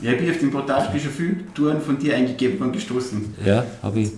Ja, 0.01 0.11
ich 0.11 0.17
bin 0.19 0.29
auf 0.31 0.39
dem 0.39 0.51
Portalspiel 0.51 0.99
schon 1.01 1.11
viele 1.11 1.53
Touren 1.53 1.81
von 1.81 1.97
dir 1.97 2.15
eingegeben 2.15 2.59
und 2.61 2.71
gestoßen. 2.71 3.33
Ja, 3.43 3.65
habe 3.81 3.99
ich 3.99 4.11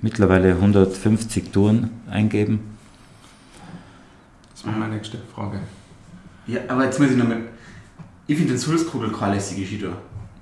mittlerweile 0.00 0.50
150 0.54 1.50
Touren 1.50 1.90
eingegeben. 2.08 2.60
Das 4.54 4.64
war 4.66 4.72
meine 4.72 4.94
nächste 4.94 5.18
Frage. 5.34 5.58
Ja, 6.46 6.60
aber 6.68 6.84
jetzt 6.84 7.00
muss 7.00 7.10
ich 7.10 7.16
nochmal. 7.16 7.38
Ich 8.26 8.36
finde 8.36 8.52
den 8.52 8.58
Sulzkugel 8.58 9.10
keine 9.12 9.34
lässige 9.34 9.66
Skitour. 9.66 9.96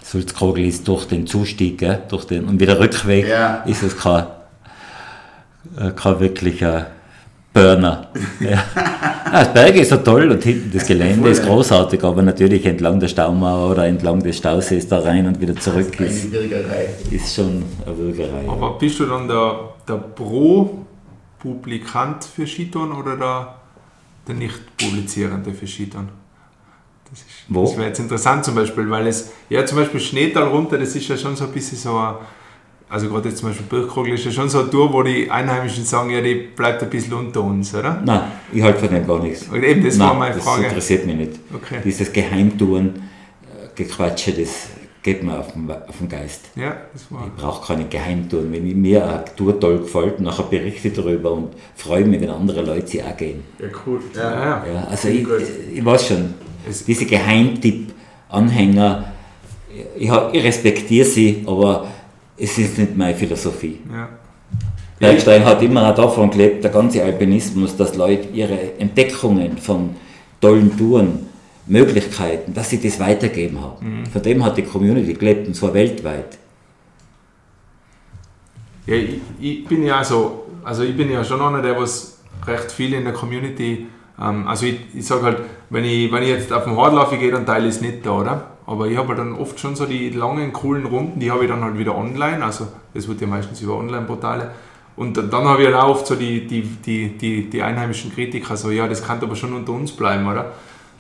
Sulzkrogel 0.04 0.64
ist 0.66 0.86
durch 0.86 1.06
den 1.06 1.26
Zustieg, 1.26 1.78
gell, 1.78 2.02
durch 2.08 2.24
den, 2.26 2.44
und 2.44 2.60
wieder 2.60 2.78
Rückweg 2.78 3.26
Ja. 3.26 3.56
ist 3.62 3.82
es 3.84 3.96
kein, 3.96 4.26
äh, 5.78 5.90
kein 5.92 6.18
wirklicher 6.20 6.88
Burner. 7.53 8.09
ja. 8.40 8.62
Ah, 9.34 9.44
das 9.44 9.55
Berg 9.55 9.74
ist 9.76 9.88
so 9.88 9.96
toll 9.96 10.30
und 10.30 10.42
hinten 10.44 10.70
das 10.70 10.86
Gelände 10.86 11.30
ist 11.30 11.42
großartig, 11.42 12.05
aber 12.05 12.20
natürlich 12.20 12.66
entlang 12.66 13.00
der 13.00 13.09
Staumauer 13.09 13.70
oder 13.70 13.86
entlang 13.86 14.22
des 14.22 14.36
Stausees 14.36 14.86
da 14.88 14.98
rein 14.98 15.26
und 15.26 15.40
wieder 15.40 15.57
zurück 15.57 15.90
Eine 15.96 16.07
ist, 16.07 16.30
Würgerei. 16.30 16.88
ist 17.11 17.34
schon 17.34 17.64
eine 17.86 17.96
Würgerei. 17.96 18.44
Aber 18.46 18.76
bist 18.78 19.00
du 19.00 19.07
dann 19.07 19.26
der, 19.26 19.70
der 19.88 19.94
Pro-Publikant 19.94 22.24
für 22.24 22.46
Skitouren 22.46 22.92
oder 22.92 23.16
der, 23.16 23.55
der 24.28 24.34
Nicht-Publizierende 24.34 25.55
für 25.55 25.66
Skitouren? 25.66 26.11
Das, 27.09 27.20
ist, 27.20 27.26
Wo? 27.48 27.62
das 27.64 27.74
wäre 27.78 27.86
jetzt 27.88 28.00
interessant 28.00 28.44
zum 28.44 28.55
Beispiel, 28.55 28.90
weil 28.90 29.07
es, 29.07 29.32
ja 29.48 29.64
zum 29.64 29.78
Beispiel 29.78 30.00
Schneetal 30.00 30.42
runter, 30.48 30.76
das 30.76 30.94
ist 30.94 31.09
ja 31.09 31.16
schon 31.16 31.36
so 31.36 31.44
ein 31.44 31.53
bisschen 31.53 31.78
so 31.78 31.96
ein, 31.96 32.16
also 32.93 33.09
gerade 33.09 33.28
jetzt 33.30 33.38
zum 33.38 33.49
Beispiel 33.49 33.66
Birkkogel 33.66 34.14
ist 34.14 34.24
ja 34.26 34.30
schon 34.30 34.49
so 34.49 34.61
eine 34.61 34.70
Tour, 34.70 34.93
wo 34.93 35.03
die 35.03 35.30
Einheimischen 35.30 35.84
sagen, 35.84 36.11
ja, 36.11 36.20
die 36.20 36.34
bleibt 36.34 36.82
ein 36.82 36.90
bisschen 36.90 37.14
unter 37.14 37.43
uns, 37.43 37.74
oder? 37.74 38.01
Nein, 38.05 38.20
ich 38.53 38.62
halte 38.62 38.80
von 38.80 38.90
dem 38.95 39.07
gar 39.07 39.20
nichts. 39.22 39.49
Und 39.49 39.62
eben, 39.64 39.82
das 39.82 39.97
Nein, 39.97 40.09
war 40.09 40.14
meine 40.14 40.34
das 40.34 40.45
Frage. 40.45 40.64
interessiert 40.66 41.07
mich 41.07 41.16
nicht. 41.16 41.32
Okay. 41.55 41.78
Dieses 41.84 42.12
Geheimtouren, 42.12 42.88
äh, 42.95 43.68
Gequatsche, 43.74 44.32
das 44.32 44.66
geht 45.03 45.22
mir 45.24 45.38
auf 45.38 45.53
den, 45.53 45.68
auf 45.70 45.99
den 45.99 46.09
Geist. 46.09 46.43
Ja, 46.55 46.76
das 46.93 47.11
war. 47.11 47.26
Ich 47.26 47.43
brauche 47.43 47.66
keine 47.66 47.86
Geheimtouren. 47.86 48.53
Wenn 48.53 48.80
mir 48.80 49.05
eine 49.05 49.24
Tour 49.36 49.59
toll 49.59 49.78
gefällt, 49.78 50.20
nachher 50.20 50.45
berichte 50.45 50.88
ich 50.88 50.95
darüber 50.95 51.32
und 51.32 51.49
freue 51.74 52.05
mich, 52.05 52.20
wenn 52.20 52.30
andere 52.30 52.62
Leute 52.62 52.86
sie 52.86 53.03
auch 53.03 53.16
gehen. 53.16 53.43
Ja, 53.59 53.66
cool. 53.86 54.01
Ja, 54.14 54.32
ja. 54.32 54.64
Ja, 54.74 54.84
also 54.90 55.09
ich, 55.09 55.24
gut. 55.24 55.43
ich 55.74 55.84
weiß 55.84 56.09
schon, 56.09 56.34
Es- 56.68 56.84
diese 56.84 57.07
Geheimtipp-Anhänger, 57.07 59.12
ich, 59.99 60.11
ich 60.32 60.45
respektiere 60.45 61.07
sie, 61.07 61.43
aber 61.47 61.86
es 62.37 62.59
ist 62.59 62.78
nicht 62.78 62.97
meine 62.97 63.14
Philosophie. 63.14 63.80
ja. 63.91 64.09
Bergstein 64.99 65.45
hat 65.45 65.61
immer 65.62 65.91
auch 65.91 65.97
davon 65.97 66.30
gelebt, 66.30 66.62
der 66.62 66.70
ganze 66.70 67.03
Alpinismus, 67.03 67.76
dass 67.76 67.97
Leute 67.97 68.28
ihre 68.33 68.78
Entdeckungen 68.78 69.59
von 69.59 69.97
tollen 70.41 70.76
Touren, 70.78 71.26
Möglichkeiten, 71.66 72.55
dass 72.55 72.70
sie 72.70 72.80
das 72.80 73.01
weitergeben 73.01 73.61
haben. 73.61 74.05
Von 74.12 74.22
dem 74.22 74.45
hat 74.45 74.57
die 74.57 74.62
Community 74.62 75.14
gelebt 75.14 75.49
und 75.49 75.55
zwar 75.55 75.74
weltweit. 75.74 76.39
Ja, 78.87 78.95
ich, 78.95 79.20
ich 79.41 79.64
bin 79.64 79.85
ja 79.85 80.05
so, 80.05 80.47
also 80.64 80.85
ich 80.85 80.97
bin 80.97 81.11
ja 81.11 81.24
schon 81.24 81.41
einer, 81.41 81.62
der 81.62 81.76
was 81.76 82.18
recht 82.47 82.70
viel 82.70 82.95
in 82.95 83.05
der 83.05 83.12
Community, 83.12 83.87
ähm, 84.20 84.47
also 84.47 84.66
ich, 84.66 84.80
ich 84.95 85.07
sage 85.07 85.22
halt, 85.22 85.39
wenn 85.70 85.85
ich, 85.85 86.12
wenn 86.12 86.22
ich 86.22 86.30
jetzt 86.30 86.53
auf 86.53 86.64
den 86.64 86.76
Hardlauf 86.76 87.11
gehe, 87.11 87.30
dann 87.30 87.47
teile 87.47 87.68
ich 87.68 87.74
es 87.76 87.80
nicht 87.80 88.05
da, 88.05 88.11
oder? 88.11 88.51
Aber 88.72 88.86
ich 88.86 88.96
habe 88.96 89.08
halt 89.08 89.18
dann 89.18 89.34
oft 89.34 89.60
schon 89.60 89.76
so 89.76 89.84
die 89.84 90.08
langen, 90.08 90.50
coolen 90.54 90.86
Runden, 90.86 91.20
die 91.20 91.30
habe 91.30 91.44
ich 91.44 91.50
dann 91.50 91.62
halt 91.62 91.76
wieder 91.76 91.94
online, 91.94 92.42
also 92.42 92.68
das 92.94 93.06
wird 93.06 93.20
ja 93.20 93.26
meistens 93.26 93.60
über 93.60 93.76
Online-Portale. 93.76 94.50
Und 94.96 95.18
dann 95.18 95.44
habe 95.44 95.60
ich 95.60 95.66
halt 95.66 95.76
auch 95.76 95.90
oft 95.90 96.06
so 96.06 96.14
die, 96.14 96.46
die, 96.46 96.62
die, 96.62 97.18
die, 97.18 97.50
die 97.50 97.62
einheimischen 97.62 98.14
Kritiker, 98.14 98.56
so, 98.56 98.70
ja, 98.70 98.88
das 98.88 99.06
kann 99.06 99.20
aber 99.20 99.36
schon 99.36 99.52
unter 99.52 99.72
uns 99.72 99.92
bleiben, 99.92 100.26
oder? 100.26 100.52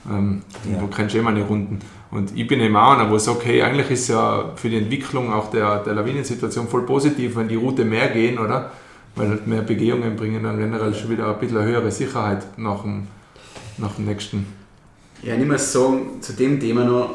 Ähm, 0.06 0.42
Ja. 0.70 0.80
Du 0.80 0.86
kennst 0.88 1.14
eh 1.14 1.22
meine 1.22 1.42
Runden. 1.44 1.78
Und 2.10 2.36
ich 2.36 2.46
bin 2.46 2.60
eben 2.60 2.76
auch 2.76 2.92
einer, 2.92 3.10
wo 3.10 3.16
ich 3.16 3.22
sage, 3.22 3.38
okay, 3.38 3.62
eigentlich 3.62 3.90
ist 3.90 4.08
ja 4.08 4.52
für 4.56 4.68
die 4.68 4.76
Entwicklung 4.76 5.32
auch 5.32 5.50
der, 5.50 5.78
der 5.78 5.94
Lawinensituation 5.94 6.68
voll 6.68 6.82
positiv, 6.82 7.36
wenn 7.36 7.48
die 7.48 7.54
Route 7.56 7.86
mehr 7.86 8.08
gehen, 8.08 8.38
oder? 8.38 8.70
Weil 9.16 9.30
halt 9.30 9.46
mehr 9.46 9.62
Begehungen 9.62 10.14
bringen 10.16 10.42
dann 10.42 10.58
generell 10.58 10.92
schon 10.94 11.08
wieder 11.08 11.28
ein 11.28 11.38
bisschen 11.38 11.56
eine 11.56 11.68
höhere 11.68 11.90
Sicherheit 11.90 12.44
nach 12.58 12.82
dem, 12.82 13.06
nach 13.78 13.92
dem 13.94 14.04
nächsten. 14.04 14.46
Ja, 15.22 15.36
ich 15.36 15.46
muss 15.46 15.72
sagen, 15.72 16.20
zu 16.20 16.34
dem 16.34 16.60
Thema 16.60 16.84
noch, 16.84 17.14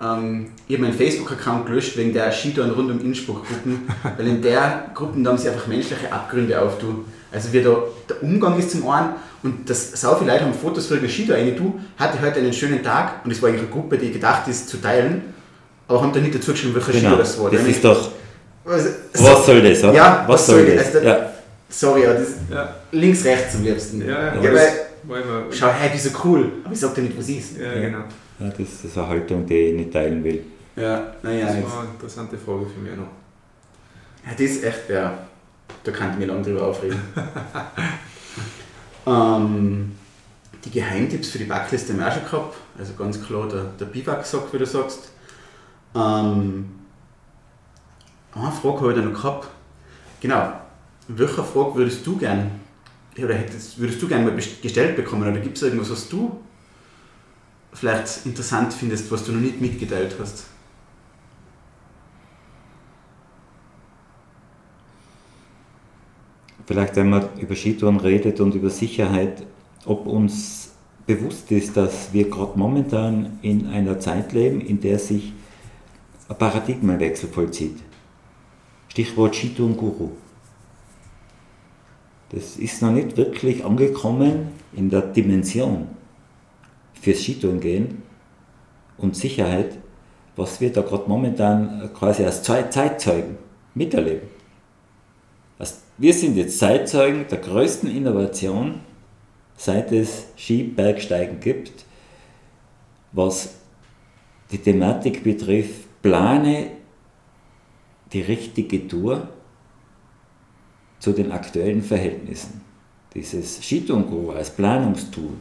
ähm, 0.00 0.46
ich 0.66 0.76
habe 0.76 0.84
meinen 0.86 0.96
Facebook-Account 0.96 1.66
gelöscht 1.66 1.96
wegen 1.96 2.12
der 2.12 2.30
Skitouren 2.32 2.70
rund 2.70 2.90
um 2.90 3.00
Innsbruck-Gruppen, 3.00 3.88
weil 4.16 4.26
in 4.26 4.42
der 4.42 4.90
Gruppen 4.94 5.24
da 5.24 5.30
haben 5.30 5.38
sie 5.38 5.48
einfach 5.48 5.66
menschliche 5.66 6.12
Abgründe 6.12 6.60
auftun. 6.60 7.04
Also 7.32 7.52
wie 7.52 7.62
da 7.62 7.76
der 8.08 8.22
Umgang 8.22 8.58
ist 8.58 8.70
zum 8.70 8.88
einen 8.88 9.10
und 9.42 9.68
das 9.68 9.92
sau 10.00 10.16
viele 10.16 10.32
Leute 10.32 10.44
haben 10.44 10.54
Fotos 10.54 10.86
für 10.86 10.96
eine 10.96 11.08
Skitour 11.08 11.36
eine 11.36 11.52
du 11.52 11.78
hatte 11.98 12.20
heute 12.22 12.38
einen 12.40 12.52
schönen 12.52 12.82
Tag 12.82 13.24
und 13.24 13.30
es 13.30 13.42
war 13.42 13.48
eigentlich 13.50 13.62
eine 13.62 13.70
Gruppe, 13.70 13.98
die 13.98 14.12
gedacht 14.12 14.48
ist 14.48 14.68
zu 14.68 14.78
teilen, 14.78 15.34
aber 15.86 16.00
haben 16.02 16.12
da 16.12 16.20
nicht 16.20 16.34
dazu 16.34 16.52
geschrieben, 16.52 16.74
welcher 16.74 16.92
Genau. 16.92 17.10
Ski 17.10 17.18
das 17.18 17.40
war. 17.40 17.50
Das 17.50 17.62
ist 17.66 17.84
doch. 17.84 18.10
also, 18.64 18.88
Was 19.14 19.46
soll 19.46 19.62
das, 19.62 19.84
oder? 19.84 19.92
Ja, 19.94 20.24
was 20.26 20.46
soll 20.46 20.66
das? 20.66 20.86
Also, 20.94 21.06
Ja. 21.06 21.32
Sorry, 21.70 22.06
aber 22.06 22.14
das 22.14 22.28
Ja, 22.50 22.74
links, 22.92 23.24
rechts 23.24 23.56
am 23.56 23.62
liebsten. 23.64 24.00
ja, 24.00 24.34
ja. 24.34 24.42
ja 24.42 24.50
das 24.52 24.72
weil, 25.04 25.22
schau, 25.50 25.68
hey, 25.68 25.90
wie 25.92 25.98
so 25.98 26.10
cool, 26.24 26.50
aber 26.64 26.72
ich 26.72 26.80
sag 26.80 26.94
dir 26.94 27.02
nicht, 27.02 27.18
was 27.18 27.28
ist. 27.28 27.58
ja, 27.58 27.72
genau. 27.74 28.04
Ja, 28.38 28.48
das 28.48 28.84
ist 28.84 28.96
eine 28.96 29.08
Haltung, 29.08 29.46
die 29.46 29.54
ich 29.54 29.74
nicht 29.74 29.92
teilen 29.92 30.22
will. 30.22 30.44
Ja, 30.76 31.12
naja, 31.22 31.46
Das 31.46 31.56
jetzt. 31.56 31.72
war 31.72 31.80
eine 31.80 31.90
interessante 31.90 32.38
Frage 32.38 32.66
für 32.66 32.78
mich 32.78 32.96
noch. 32.96 33.08
Ja, 34.24 34.32
das 34.32 34.40
ist 34.40 34.64
echt, 34.64 34.90
ja, 34.90 35.18
da 35.82 35.92
kann 35.92 36.12
ich 36.12 36.18
mich 36.18 36.28
lange 36.28 36.42
drüber 36.42 36.66
aufregen. 36.66 36.98
ähm, 39.06 39.96
die 40.64 40.70
Geheimtipps 40.70 41.30
für 41.30 41.38
die 41.38 41.44
Backliste 41.44 41.92
haben 41.92 42.00
wir 42.00 42.08
auch 42.08 42.12
schon 42.12 42.24
gehabt. 42.24 42.56
Also 42.78 42.92
ganz 42.94 43.24
klar 43.24 43.48
der, 43.48 43.64
der 43.78 43.86
Biwaksack, 43.86 44.52
wie 44.52 44.58
du 44.58 44.66
sagst. 44.66 45.10
Ähm, 45.94 46.68
eine 48.34 48.52
Frage 48.52 48.80
habe 48.80 48.90
ich 48.92 48.98
da 48.98 49.04
noch 49.04 49.14
gehabt. 49.14 49.48
Genau. 50.20 50.52
Welche 51.08 51.42
Frage 51.42 51.74
würdest 51.74 52.06
du 52.06 52.16
gern, 52.16 52.50
oder 53.16 53.34
hättest, 53.34 53.80
würdest 53.80 54.00
du 54.00 54.06
gerne 54.06 54.30
mal 54.30 54.36
gestellt 54.36 54.94
bekommen? 54.94 55.22
Oder 55.22 55.40
gibt 55.40 55.56
es 55.56 55.62
irgendwas, 55.62 55.90
was 55.90 56.08
du 56.08 56.38
vielleicht 57.78 58.26
interessant 58.26 58.72
findest, 58.72 59.10
was 59.10 59.24
du 59.24 59.32
noch 59.32 59.40
nicht 59.40 59.60
mitgeteilt 59.60 60.16
hast? 60.18 60.46
Vielleicht, 66.66 66.96
wenn 66.96 67.08
man 67.08 67.28
über 67.38 67.54
Skitouren 67.54 67.98
redet 67.98 68.40
und 68.40 68.54
über 68.54 68.68
Sicherheit, 68.68 69.46
ob 69.86 70.06
uns 70.06 70.72
bewusst 71.06 71.50
ist, 71.50 71.76
dass 71.76 72.12
wir 72.12 72.28
gerade 72.28 72.58
momentan 72.58 73.38
in 73.40 73.68
einer 73.68 73.98
Zeit 73.98 74.32
leben, 74.32 74.60
in 74.60 74.80
der 74.80 74.98
sich 74.98 75.32
ein 76.28 76.36
Paradigmenwechsel 76.36 77.30
vollzieht. 77.30 77.78
Stichwort 78.88 79.34
Skitouren-Guru. 79.34 80.10
Das 82.30 82.56
ist 82.56 82.82
noch 82.82 82.90
nicht 82.92 83.16
wirklich 83.16 83.64
angekommen 83.64 84.48
in 84.74 84.90
der 84.90 85.00
Dimension 85.00 85.86
fürs 87.00 87.22
Skitouren 87.22 87.60
gehen 87.60 88.02
und 88.96 89.16
Sicherheit, 89.16 89.78
was 90.36 90.60
wir 90.60 90.72
da 90.72 90.82
gerade 90.82 91.08
momentan 91.08 91.90
quasi 91.94 92.24
als 92.24 92.42
Zeit- 92.42 92.72
Zeitzeugen 92.72 93.38
miterleben. 93.74 94.28
Also 95.58 95.76
wir 95.96 96.14
sind 96.14 96.36
jetzt 96.36 96.58
Zeitzeugen 96.58 97.26
der 97.28 97.38
größten 97.38 97.90
Innovation, 97.90 98.80
seit 99.56 99.90
es 99.92 100.26
Skibergsteigen 100.36 101.40
gibt, 101.40 101.84
was 103.12 103.54
die 104.52 104.58
Thematik 104.58 105.24
betrifft, 105.24 106.00
plane 106.02 106.70
die 108.12 108.20
richtige 108.20 108.86
Tour 108.86 109.28
zu 111.00 111.12
den 111.12 111.32
aktuellen 111.32 111.82
Verhältnissen. 111.82 112.60
Dieses 113.14 113.62
Skitouren 113.62 114.36
als 114.36 114.50
Planungstool 114.50 115.40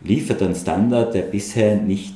liefert 0.00 0.42
einen 0.42 0.54
Standard, 0.54 1.14
der 1.14 1.22
bisher 1.22 1.76
nicht 1.76 2.14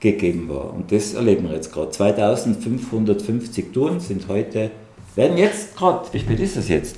gegeben 0.00 0.48
war. 0.48 0.72
Und 0.72 0.92
das 0.92 1.14
erleben 1.14 1.48
wir 1.48 1.56
jetzt 1.56 1.72
gerade. 1.72 1.90
2550 1.90 3.72
Touren 3.72 4.00
sind 4.00 4.28
heute, 4.28 4.70
werden 5.14 5.36
jetzt 5.36 5.76
gerade, 5.76 6.06
wie 6.12 6.18
spät 6.18 6.40
ist 6.40 6.56
das 6.56 6.68
jetzt? 6.68 6.96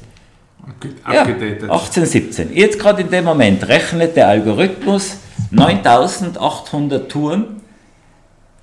Ja, 1.10 1.22
Abgedatet. 1.22 1.70
18, 1.70 2.06
17. 2.06 2.56
Jetzt 2.56 2.78
gerade 2.78 3.02
in 3.02 3.10
dem 3.10 3.24
Moment 3.24 3.66
rechnet 3.68 4.16
der 4.16 4.28
Algorithmus 4.28 5.18
9800 5.50 7.10
Touren, 7.10 7.62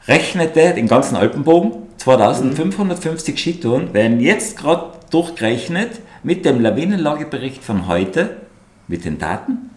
rechnete 0.07 0.73
den 0.73 0.87
ganzen 0.87 1.15
Alpenbogen, 1.15 1.71
2550 1.97 3.39
Skitouren, 3.39 3.93
werden 3.93 4.19
jetzt 4.19 4.57
gerade 4.57 4.91
durchgerechnet 5.09 6.01
mit 6.21 6.45
dem 6.45 6.61
Lawinenlagebericht 6.61 7.63
von 7.63 7.87
heute, 7.87 8.37
mit 8.87 9.05
den 9.05 9.17
Daten, 9.17 9.71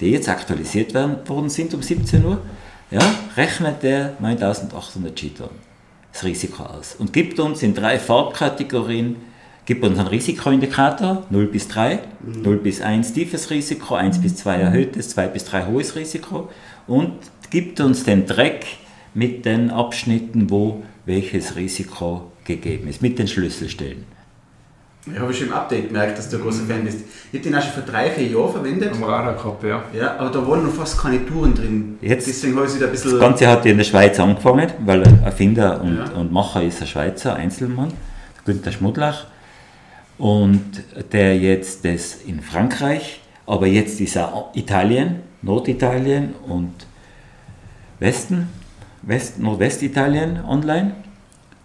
die 0.00 0.10
jetzt 0.10 0.28
aktualisiert 0.28 0.94
werden, 0.94 1.16
worden 1.26 1.48
sind 1.48 1.74
um 1.74 1.82
17 1.82 2.24
Uhr, 2.24 2.40
ja, 2.90 3.00
rechnet 3.36 3.82
der 3.82 4.14
9800 4.20 5.18
Skitouren 5.18 5.74
das 6.12 6.24
Risiko 6.24 6.62
aus 6.62 6.94
und 6.96 7.12
gibt 7.12 7.40
uns 7.40 7.62
in 7.62 7.74
drei 7.74 7.98
Farbkategorien, 7.98 9.16
gibt 9.66 9.84
uns 9.84 9.98
einen 9.98 10.08
Risikoindikator, 10.08 11.24
0 11.28 11.46
bis 11.46 11.66
3, 11.68 11.98
0 12.22 12.56
bis 12.58 12.80
1 12.80 13.12
tiefes 13.12 13.50
Risiko, 13.50 13.96
1 13.96 14.20
bis 14.20 14.36
2 14.36 14.56
erhöhtes, 14.56 15.08
2 15.10 15.26
bis 15.26 15.44
3 15.44 15.66
hohes 15.66 15.96
Risiko 15.96 16.48
und 16.86 17.14
gibt 17.50 17.80
uns 17.80 18.04
den 18.04 18.26
Dreck 18.26 18.64
mit 19.12 19.44
den 19.44 19.70
Abschnitten, 19.70 20.50
wo 20.50 20.84
welches 21.04 21.56
Risiko 21.56 22.30
gegeben 22.44 22.88
ist, 22.88 23.02
mit 23.02 23.18
den 23.18 23.26
Schlüsselstellen. 23.26 24.04
Ich 25.12 25.18
habe 25.18 25.34
schon 25.34 25.48
im 25.48 25.52
Update 25.52 25.88
gemerkt, 25.88 26.16
dass 26.16 26.30
du 26.30 26.36
ein 26.36 26.42
großer 26.42 26.64
Fan 26.64 26.82
bist. 26.84 27.00
Ich 27.30 27.38
habe 27.38 27.44
den 27.50 27.54
auch 27.54 27.62
schon 27.62 27.72
vor 27.72 27.82
drei, 27.82 28.10
vier 28.10 28.26
Jahren 28.28 28.50
verwendet. 28.52 28.92
Am 28.94 29.04
Radar 29.04 29.34
gehabt, 29.34 29.62
ja. 29.62 29.82
Ja, 29.92 30.16
aber 30.16 30.30
da 30.30 30.48
waren 30.48 30.64
noch 30.64 30.72
fast 30.72 30.98
keine 30.98 31.24
Touren 31.26 31.54
drin. 31.54 31.98
Jetzt- 32.00 32.26
Deswegen 32.26 32.54
habe 32.56 32.64
ich 32.64 32.70
es 32.72 32.76
wieder 32.78 32.86
ein 32.86 32.92
bisschen. 32.92 33.10
Das 33.10 33.20
Ganze 33.20 33.46
hat 33.48 33.64
ja 33.66 33.70
in 33.72 33.76
der 33.78 33.84
Schweiz 33.84 34.18
angefangen, 34.18 34.70
weil 34.86 35.02
Erfinder 35.22 35.80
und, 35.82 35.96
Ja. 35.98 36.04
und 36.18 36.32
Macher 36.32 36.62
ist 36.62 36.80
ein 36.80 36.86
Schweizer 36.86 37.34
Einzelmann, 37.36 37.92
Günther 38.46 38.72
Schmudlach. 38.72 39.26
Und 40.16 40.82
der 41.12 41.36
jetzt 41.38 41.84
das 41.84 42.22
in 42.26 42.40
Frankreich, 42.40 43.20
aber 43.46 43.66
jetzt 43.66 44.00
ist 44.00 44.16
er 44.16 44.50
Italien, 44.54 45.16
Norditalien 45.42 46.34
und 46.48 46.72
Westen, 47.98 48.48
West, 49.02 49.38
Nordwestitalien 49.38 50.42
online 50.46 50.92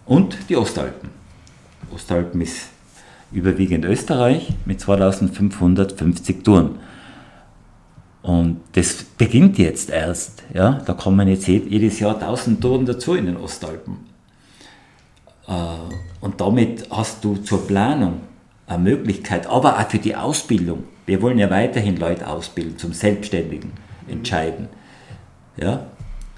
und 0.04 0.36
die 0.48 0.56
Ostalpen. 0.56 1.08
Ostalpen 1.94 2.40
ist 2.42 2.68
überwiegend 3.32 3.84
Österreich 3.84 4.52
mit 4.64 4.80
2550 4.80 6.42
Touren. 6.44 6.78
Und 8.22 8.60
das 8.72 9.02
beginnt 9.04 9.58
jetzt 9.58 9.90
erst. 9.90 10.42
Ja? 10.52 10.82
Da 10.84 10.92
kommen 10.92 11.26
jetzt 11.28 11.46
je- 11.46 11.62
jedes 11.68 12.00
Jahr 12.00 12.18
1000 12.18 12.60
Touren 12.60 12.84
dazu 12.86 13.14
in 13.14 13.26
den 13.26 13.36
Ostalpen. 13.36 13.96
Äh, 15.48 15.52
Und 16.20 16.38
damit 16.40 16.86
hast 16.90 17.24
du 17.24 17.36
zur 17.36 17.66
Planung 17.66 18.20
eine 18.66 18.82
Möglichkeit, 18.82 19.46
aber 19.46 19.78
auch 19.78 19.88
für 19.88 19.98
die 19.98 20.14
Ausbildung. 20.14 20.84
Wir 21.06 21.22
wollen 21.22 21.38
ja 21.38 21.48
weiterhin 21.50 21.96
Leute 21.96 22.28
ausbilden 22.28 22.76
zum 22.76 22.92
selbstständigen 22.92 23.72
Entscheiden. 24.06 24.68
Ja? 25.56 25.86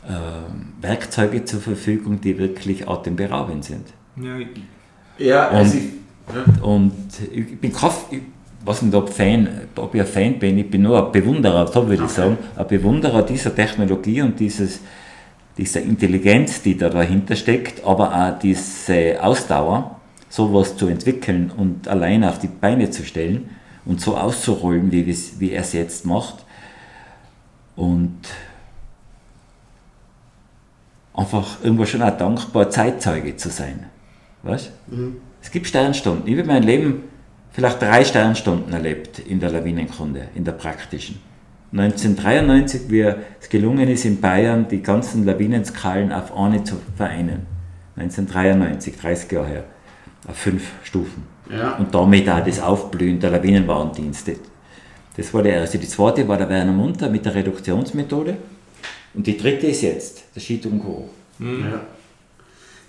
Ähm, 0.09 0.75
Werkzeuge 0.81 1.45
zur 1.45 1.61
Verfügung, 1.61 2.21
die 2.21 2.39
wirklich 2.39 2.89
atemberaubend 2.89 3.65
sind. 3.65 3.87
ja 4.17 4.37
ja, 5.19 5.49
also 5.49 5.77
Und- 5.77 5.83
ich, 5.85 5.91
ja. 6.29 6.63
Und 6.63 6.93
ich 7.33 7.61
bin 7.61 7.73
kein, 7.73 7.91
weiß 8.65 8.83
nicht, 8.83 8.95
ob, 8.95 9.09
Fan, 9.11 9.49
ob 9.77 9.95
ich 9.95 10.01
ein 10.01 10.07
Fan 10.07 10.39
bin, 10.39 10.59
ich 10.59 10.71
bin 10.71 10.83
nur 10.83 11.07
ein 11.07 11.13
Bewunderer, 11.13 11.67
so 11.67 11.89
würde 11.89 12.05
ich 12.05 12.11
sagen, 12.11 12.39
ein 12.57 12.67
Bewunderer 12.67 13.23
dieser 13.23 13.55
Technologie 13.55 14.23
und 14.23 14.39
dieses, 14.39 14.81
dieser 15.57 15.83
Intelligenz, 15.83 16.63
die 16.63 16.77
da 16.77 16.89
dahinter 16.89 17.37
steckt, 17.37 17.85
aber 17.85 18.15
auch 18.15 18.39
diese 18.39 19.23
Ausdauer, 19.23 19.97
sowas 20.29 20.77
zu 20.77 20.87
entwickeln 20.87 21.51
und 21.55 21.89
allein 21.89 22.25
auf 22.25 22.39
die 22.39 22.49
Beine 22.49 22.91
zu 22.91 23.05
stellen 23.05 23.51
und 23.85 24.01
so 24.01 24.17
auszurollen, 24.17 24.91
wie, 24.91 25.07
wie 25.39 25.51
er 25.51 25.61
es 25.61 25.73
jetzt 25.73 26.07
macht. 26.07 26.45
Und 27.77 28.19
einfach 31.15 31.63
irgendwo 31.63 31.85
schon 31.85 32.03
auch 32.03 32.17
dankbar, 32.17 32.71
Zeitzeuge 32.71 33.37
zu 33.37 33.51
sein. 33.51 33.87
Weißt 34.43 34.73
Es 35.43 35.51
gibt 35.51 35.67
Sternstunden. 35.67 36.27
Ich 36.27 36.39
habe 36.39 36.49
mein 36.49 36.63
Leben 36.63 37.05
vielleicht 37.51 37.83
drei 37.83 38.05
Sternstunden 38.05 38.73
erlebt 38.73 39.19
in 39.19 39.41
der 39.41 39.51
Lawinenkunde, 39.51 40.29
in 40.35 40.45
der 40.45 40.53
praktischen. 40.53 41.21
1993, 41.73 42.83
wie 42.89 43.01
es 43.01 43.49
gelungen 43.49 43.89
ist, 43.89 44.05
in 44.05 44.21
Bayern 44.21 44.69
die 44.69 44.83
ganzen 44.83 45.25
Lawinenskalen 45.25 46.13
auf 46.13 46.37
eine 46.37 46.63
zu 46.65 46.77
vereinen. 46.97 47.47
1993, 47.97 48.97
30 48.97 49.33
Jahre 49.33 49.47
her. 49.47 49.65
Auf 50.29 50.37
fünf 50.37 50.71
Stufen. 50.85 51.25
Ja. 51.51 51.73
Und 51.77 51.95
damit 51.95 52.29
auch 52.29 52.45
das 52.45 52.61
Aufblühen 52.61 53.19
der 53.19 53.31
Lawinenwarndienste. 53.31 54.37
Das 55.17 55.35
war 55.35 55.43
der 55.43 55.55
erste. 55.55 55.79
Die 55.79 55.89
zweite 55.89 56.27
war 56.29 56.39
der 56.39 56.49
Werner 56.49 56.73
Munter 56.73 57.11
mit 57.11 57.25
der 57.25 57.35
Reduktionsmethode. 57.35 58.37
Und 59.15 59.27
die 59.27 59.37
dritte 59.37 59.67
ist 59.67 59.83
jetzt, 59.83 60.25
der 60.35 60.41
Skitouren 60.41 60.81
Co. 60.81 61.11
Ja. 61.39 61.81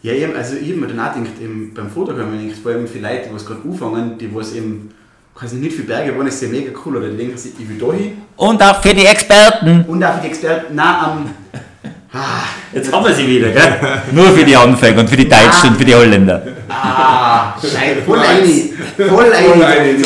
Ja, 0.04 0.12
eben, 0.12 0.36
also 0.36 0.56
ich 0.58 0.70
habe 0.70 0.82
mir 0.82 0.88
dann 0.88 1.00
auch 1.00 1.14
gedacht, 1.14 1.42
eben 1.42 1.74
beim 1.74 1.90
Fotogramm, 1.90 2.38
ich 2.46 2.56
vor 2.58 2.74
allem 2.74 2.86
für 2.86 3.00
Leute, 3.00 3.30
die 3.32 3.36
es 3.36 3.46
gerade 3.46 3.62
anfangen, 3.64 4.18
die 4.18 4.36
was 4.36 4.54
eben 4.54 4.92
quasi 5.34 5.56
nicht 5.56 5.74
viele 5.74 5.88
Berge 5.88 6.14
wollen, 6.16 6.28
ist 6.28 6.42
ja 6.42 6.50
mega 6.50 6.72
cool, 6.86 6.98
oder 6.98 7.08
die 7.10 7.16
denken 7.16 7.38
sich, 7.38 7.54
ich 7.58 7.70
will 7.70 7.78
da 7.78 7.94
hin. 7.94 8.22
Und 8.36 8.62
auch 8.62 8.82
für 8.82 8.94
die 8.94 9.06
Experten. 9.06 9.86
Und 9.88 10.04
auch 10.04 10.16
für 10.16 10.22
die 10.22 10.28
Experten, 10.28 10.76
nein, 10.76 10.96
am 11.00 11.30
Ah, 12.16 12.44
Jetzt 12.72 12.92
haben 12.94 13.04
wir 13.06 13.14
sie 13.14 13.26
wieder, 13.28 13.50
gell? 13.50 13.80
Nur 14.12 14.26
für 14.34 14.44
die 14.44 14.56
Anfänger 14.56 15.00
und 15.00 15.10
für 15.10 15.16
die 15.16 15.28
Deutschen 15.28 15.70
und 15.70 15.78
für 15.78 15.86
die 15.86 15.96
Holländer. 15.96 16.46
Ah, 16.70 17.56
Scheiße, 17.60 18.04
voll 18.06 18.20
einig. 18.20 18.74
Voll 18.98 19.34
einig. 19.34 20.06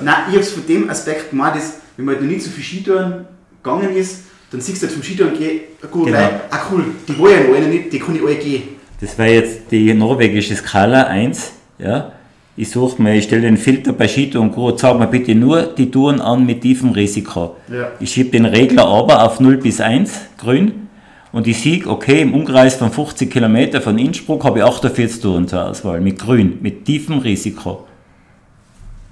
Nein, 0.00 0.14
ich 0.30 0.36
hab's 0.36 0.50
von 0.50 0.66
dem 0.66 0.90
Aspekt 0.90 1.30
gemacht, 1.30 1.54
dass, 1.56 1.74
wenn 1.96 2.06
man 2.06 2.14
halt 2.16 2.24
noch 2.24 2.30
nicht 2.32 2.42
so 2.42 2.50
viel 2.50 2.64
Skitouren 2.64 3.26
gegangen 3.62 3.94
ist, 3.94 4.22
dann 4.50 4.60
siehst 4.60 4.82
du 4.82 4.86
halt 4.86 4.94
vom 4.94 5.04
Skitouren 5.04 5.38
gehen, 5.38 5.60
gut, 5.90 6.06
genau. 6.06 6.30
Ah 6.50 6.62
cool, 6.72 6.86
die 7.06 7.16
wollen 7.16 7.34
ja 7.34 7.48
noch 7.48 7.56
eine 7.56 7.66
nicht, 7.66 7.92
die 7.92 7.98
kann 8.00 8.16
ich 8.16 8.22
alle 8.22 8.34
gehen. 8.34 8.79
Das 9.00 9.18
war 9.18 9.26
jetzt 9.26 9.70
die 9.70 9.94
norwegische 9.94 10.54
Skala 10.56 11.04
1, 11.04 11.52
ja. 11.78 12.12
Ich 12.56 12.70
suche 12.70 13.00
mir, 13.00 13.14
ich 13.14 13.24
stelle 13.24 13.42
den 13.42 13.56
Filter 13.56 13.94
bei 13.94 14.06
Skitouren 14.06 14.48
und 14.48 14.54
Guru, 14.54 14.76
sag 14.76 14.98
mir 14.98 15.06
bitte 15.06 15.34
nur 15.34 15.62
die 15.62 15.90
Touren 15.90 16.20
an 16.20 16.44
mit 16.44 16.60
tiefem 16.60 16.90
Risiko. 16.90 17.56
Ja. 17.72 17.92
Ich 18.00 18.12
schiebe 18.12 18.30
den 18.30 18.44
Regler 18.44 18.86
aber 18.86 19.24
auf 19.24 19.40
0 19.40 19.56
bis 19.56 19.80
1, 19.80 20.12
grün, 20.36 20.88
und 21.32 21.46
ich 21.46 21.60
sehe, 21.60 21.86
okay, 21.86 22.22
im 22.22 22.34
Umkreis 22.34 22.74
von 22.74 22.90
50 22.90 23.30
Kilometer 23.30 23.80
von 23.80 23.98
Innsbruck 23.98 24.44
habe 24.44 24.58
ich 24.58 24.64
48 24.64 25.20
Touren 25.20 25.46
zur 25.46 25.64
Auswahl, 25.64 26.00
mit 26.00 26.18
grün, 26.18 26.58
mit 26.60 26.84
tiefem 26.84 27.18
Risiko. 27.18 27.86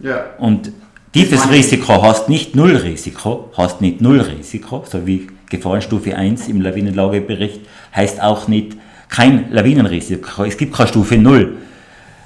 Ja. 0.01 0.25
Und 0.39 0.73
tiefes 1.13 1.49
Risiko 1.51 2.03
heißt 2.03 2.29
nicht 2.29 2.57
Nullrisiko, 2.57 3.51
heißt 3.57 3.81
nicht 3.81 4.01
Nullrisiko, 4.01 4.85
so 4.87 5.07
wie 5.07 5.29
Gefahrenstufe 5.49 6.17
1 6.17 6.49
im 6.49 6.61
Lawinenlagebericht, 6.61 7.61
heißt 7.95 8.21
auch 8.21 8.49
nicht 8.49 8.77
kein 9.09 9.51
Lawinenrisiko. 9.51 10.45
Es 10.45 10.57
gibt 10.57 10.75
keine 10.75 10.89
Stufe 10.89 11.17
0, 11.17 11.57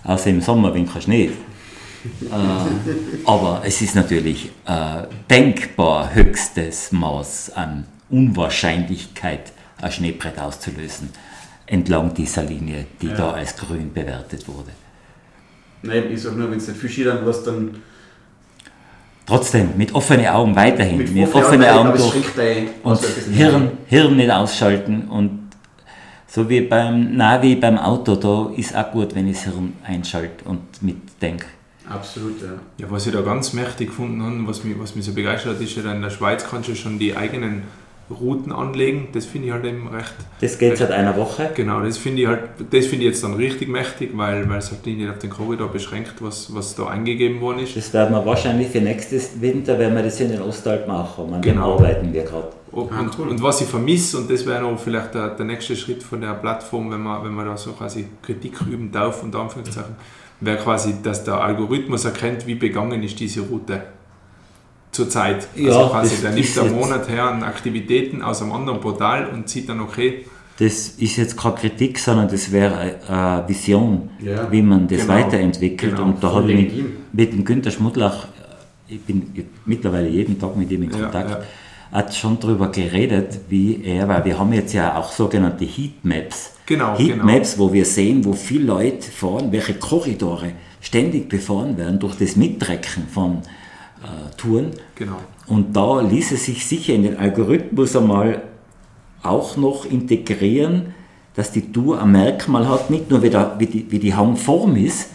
außer 0.04 0.30
im 0.30 0.40
Sommer, 0.40 0.74
wenn 0.74 0.88
kein 0.88 1.02
Schnee 1.02 1.30
äh, 2.04 3.24
aber 3.24 3.62
es 3.64 3.80
ist 3.80 3.94
natürlich 3.94 4.50
äh, 4.66 5.06
denkbar 5.30 6.14
höchstes 6.14 6.92
Maß 6.92 7.52
an 7.54 7.86
Unwahrscheinlichkeit, 8.10 9.52
ein 9.80 9.92
Schneebrett 9.92 10.38
auszulösen, 10.38 11.10
entlang 11.66 12.12
dieser 12.14 12.42
Linie, 12.42 12.86
die 13.00 13.08
ja. 13.08 13.14
da 13.14 13.30
als 13.32 13.56
grün 13.56 13.92
bewertet 13.92 14.46
wurde. 14.48 14.70
Nein, 15.82 16.04
ich 16.12 16.22
sage 16.22 16.36
nur, 16.36 16.50
wenn 16.50 16.58
es 16.58 16.68
nicht 16.68 16.78
viel 16.78 16.90
Skiern 16.90 17.24
was 17.24 17.42
dann. 17.44 17.76
Trotzdem, 19.24 19.70
mit 19.76 19.94
offenen 19.94 20.26
Augen 20.26 20.54
weiterhin, 20.56 20.98
mit, 20.98 21.14
mit 21.14 21.32
offenen 21.32 21.64
Augen, 21.68 21.90
Augen 21.90 21.98
durch 21.98 22.68
und 22.82 23.00
Hirn, 23.32 23.70
Hirn 23.86 24.16
nicht 24.16 24.30
ausschalten 24.30 25.08
und 25.08 25.41
so 26.34 26.48
wie 26.48 26.62
beim 26.62 27.14
Navi, 27.14 27.56
beim 27.56 27.76
Auto, 27.76 28.16
da 28.16 28.50
ist 28.56 28.74
auch 28.74 28.90
gut, 28.90 29.14
wenn 29.14 29.28
ich 29.28 29.36
das 29.36 29.44
Hirn 29.44 29.74
einschalte 29.84 30.44
und 30.46 30.82
mitdenke. 30.82 31.44
Absolut, 31.86 32.40
ja. 32.40 32.48
Ja, 32.78 32.90
was 32.90 33.06
ich 33.06 33.12
da 33.12 33.20
ganz 33.20 33.52
mächtig 33.52 33.88
gefunden 33.88 34.22
habe, 34.22 34.46
was 34.46 34.64
mich, 34.64 34.78
was 34.78 34.94
mich 34.94 35.04
so 35.04 35.12
begeistert 35.12 35.56
hat, 35.56 35.62
ist 35.62 35.76
ja, 35.76 35.92
in 35.92 36.00
der 36.00 36.08
Schweiz 36.08 36.46
kannst 36.48 36.70
du 36.70 36.74
schon 36.74 36.98
die 36.98 37.14
eigenen 37.14 37.64
Routen 38.12 38.52
anlegen. 38.52 39.08
Das 39.12 39.26
finde 39.26 39.48
ich 39.48 39.52
halt 39.52 39.64
eben 39.64 39.88
recht. 39.88 40.14
Das 40.40 40.58
geht 40.58 40.76
seit 40.76 40.90
einer 40.90 41.16
Woche? 41.16 41.50
Genau, 41.54 41.80
das 41.80 41.98
finde 41.98 42.22
ich 42.22 42.28
halt, 42.28 42.40
das 42.70 42.86
finde 42.86 43.04
ich 43.04 43.10
jetzt 43.10 43.24
dann 43.24 43.34
richtig 43.34 43.68
mächtig, 43.68 44.10
weil, 44.14 44.48
weil 44.48 44.58
es 44.58 44.70
halt 44.70 44.86
nicht 44.86 45.08
auf 45.08 45.18
den 45.18 45.30
Korridor 45.30 45.68
beschränkt, 45.68 46.14
was, 46.20 46.54
was 46.54 46.74
da 46.74 46.86
eingegeben 46.86 47.40
worden 47.40 47.60
ist. 47.60 47.76
Das 47.76 47.92
werden 47.92 48.14
wir 48.14 48.24
wahrscheinlich 48.24 48.68
für 48.68 48.80
nächstes 48.80 49.40
Winter, 49.40 49.78
wenn 49.78 49.94
wir 49.94 50.02
das 50.02 50.20
in 50.20 50.30
den 50.30 50.42
Ostalpen 50.42 50.88
machen. 50.88 51.34
An 51.34 51.42
genau. 51.42 51.76
dem 51.76 51.84
arbeiten 51.84 52.12
wir 52.12 52.22
gerade. 52.22 52.48
Und, 52.70 52.90
ah, 52.90 53.10
cool. 53.18 53.28
und, 53.28 53.42
was 53.42 53.60
ich 53.60 53.66
vermisse, 53.66 54.18
und 54.18 54.30
das 54.30 54.46
wäre 54.46 54.62
noch 54.62 54.78
vielleicht 54.78 55.14
der, 55.14 55.30
der 55.30 55.44
nächste 55.44 55.76
Schritt 55.76 56.02
von 56.02 56.20
der 56.20 56.32
Plattform, 56.34 56.90
wenn 56.90 57.02
man, 57.02 57.22
wenn 57.22 57.32
man 57.32 57.46
da 57.46 57.56
so 57.56 57.72
quasi 57.72 58.06
Kritik 58.22 58.60
üben 58.62 58.90
darf, 58.90 59.22
und 59.22 59.36
Anführungszeichen, 59.36 59.94
wäre 60.40 60.56
quasi, 60.56 60.94
dass 61.02 61.22
der 61.22 61.34
Algorithmus 61.34 62.04
erkennt, 62.04 62.46
wie 62.46 62.54
begangen 62.54 63.02
ist 63.02 63.20
diese 63.20 63.42
Route 63.42 63.82
zurzeit. 64.93 65.49
Also 65.57 65.68
ja, 65.68 65.88
quasi, 65.88 66.22
der 66.22 66.30
nimmt 66.32 66.59
einen 66.59 66.74
Monat 66.74 67.09
her 67.09 67.24
an 67.24 67.43
Aktivitäten 67.43 68.22
aus 68.22 68.43
einem 68.43 68.53
anderen 68.53 68.80
Portal 68.80 69.28
und 69.30 69.49
sieht 69.49 69.68
dann, 69.68 69.80
okay. 69.80 70.26
Das 70.59 70.88
ist 70.90 71.16
jetzt 71.16 71.36
keine 71.36 71.55
Kritik, 71.55 71.99
sondern 71.99 72.28
das 72.28 72.53
wäre 72.53 72.97
eine 73.09 73.49
Vision, 73.49 74.11
ja, 74.20 74.53
wie 74.53 74.62
man 74.62 74.86
das 74.86 75.01
genau, 75.01 75.14
weiterentwickelt. 75.14 75.97
Genau, 75.97 76.09
und 76.09 76.22
da 76.22 76.32
habe 76.32 76.53
ich 76.53 76.72
mit, 76.72 77.14
mit 77.14 77.32
dem 77.32 77.45
Günter 77.45 77.70
Schmudlach, 77.70 78.28
ich 78.86 79.01
bin 79.01 79.32
mittlerweile 79.64 80.09
jeden 80.09 80.38
Tag 80.38 80.55
mit 80.57 80.70
ihm 80.70 80.82
in 80.82 80.90
Kontakt, 80.90 81.30
ja, 81.30 81.43
hat 81.90 82.14
schon 82.14 82.38
darüber 82.38 82.68
geredet, 82.70 83.40
wie 83.49 83.82
er, 83.84 84.09
weil 84.09 84.24
wir 84.24 84.38
haben 84.38 84.53
jetzt 84.53 84.72
ja 84.72 84.97
auch 84.97 85.11
sogenannte 85.11 85.64
Heatmaps. 85.64 86.53
Genau, 86.66 86.99
Heatmaps, 86.99 87.55
genau. 87.55 87.68
wo 87.68 87.72
wir 87.72 87.84
sehen, 87.84 88.24
wo 88.24 88.34
viele 88.34 88.66
Leute 88.66 89.11
fahren, 89.11 89.53
welche 89.53 89.74
Korridore 89.74 90.53
ständig 90.80 91.28
befahren 91.28 91.76
werden 91.76 91.99
durch 91.99 92.14
das 92.16 92.36
Mitrecken 92.36 93.09
von 93.09 93.43
äh, 94.03 94.36
Touren. 94.36 94.70
Genau. 94.94 95.18
Und 95.46 95.76
da 95.76 96.00
ließ 96.00 96.32
es 96.32 96.46
sich 96.46 96.66
sicher 96.66 96.94
in 96.94 97.03
den 97.03 97.16
Algorithmus 97.18 97.96
einmal 97.96 98.42
auch 99.22 99.57
noch 99.57 99.84
integrieren, 99.84 100.94
dass 101.34 101.53
die 101.53 101.72
Tour 101.72 102.00
ein 102.00 102.12
Merkmal 102.12 102.68
hat, 102.68 102.90
nicht 102.90 103.11
nur 103.11 103.22
wie, 103.22 103.30
der, 103.30 103.57
wie, 103.59 103.66
die, 103.66 103.90
wie 103.90 103.98
die 103.98 104.14
Hangform 104.14 104.76
ist, 104.76 105.11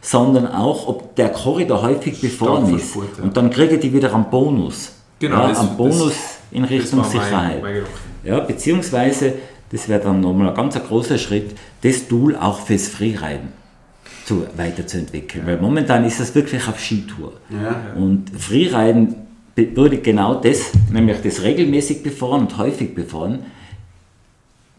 sondern 0.00 0.46
auch, 0.46 0.86
ob 0.88 1.16
der 1.16 1.30
Korridor 1.30 1.82
häufig 1.82 2.20
befahren 2.20 2.74
ist. 2.74 2.94
Ja. 2.94 3.24
Und 3.24 3.36
dann 3.36 3.50
kriege 3.50 3.78
die 3.78 3.92
wieder 3.92 4.14
einen 4.14 4.30
Bonus. 4.30 4.92
Genau, 5.18 5.40
ja, 5.40 5.48
das, 5.48 5.76
Bonus 5.76 5.98
das, 5.98 6.38
in 6.52 6.64
Richtung 6.64 7.04
Sicherheit. 7.04 7.60
Mein, 7.60 7.74
mein 7.74 7.82
ja, 8.24 8.40
beziehungsweise, 8.40 9.34
das 9.70 9.88
wäre 9.88 10.00
dann 10.00 10.20
nochmal 10.20 10.48
ein 10.48 10.54
ganz 10.54 10.78
großer 10.80 11.18
Schritt, 11.18 11.56
das 11.82 12.06
Tool 12.08 12.36
auch 12.36 12.60
fürs 12.60 12.88
Freeriden 12.88 13.57
zu, 14.28 14.46
weiterzuentwickeln. 14.56 15.46
Weil 15.46 15.58
momentan 15.58 16.04
ist 16.04 16.20
das 16.20 16.34
wirklich 16.34 16.68
auf 16.68 16.78
Skitour. 16.78 17.32
Ja. 17.50 17.94
Und 17.96 18.30
Freeriden 18.38 19.14
würde 19.56 19.98
genau 19.98 20.34
das, 20.34 20.70
nämlich 20.92 21.20
das 21.22 21.42
regelmäßig 21.42 22.02
befahren 22.02 22.42
und 22.42 22.58
häufig 22.58 22.94
befahren, 22.94 23.46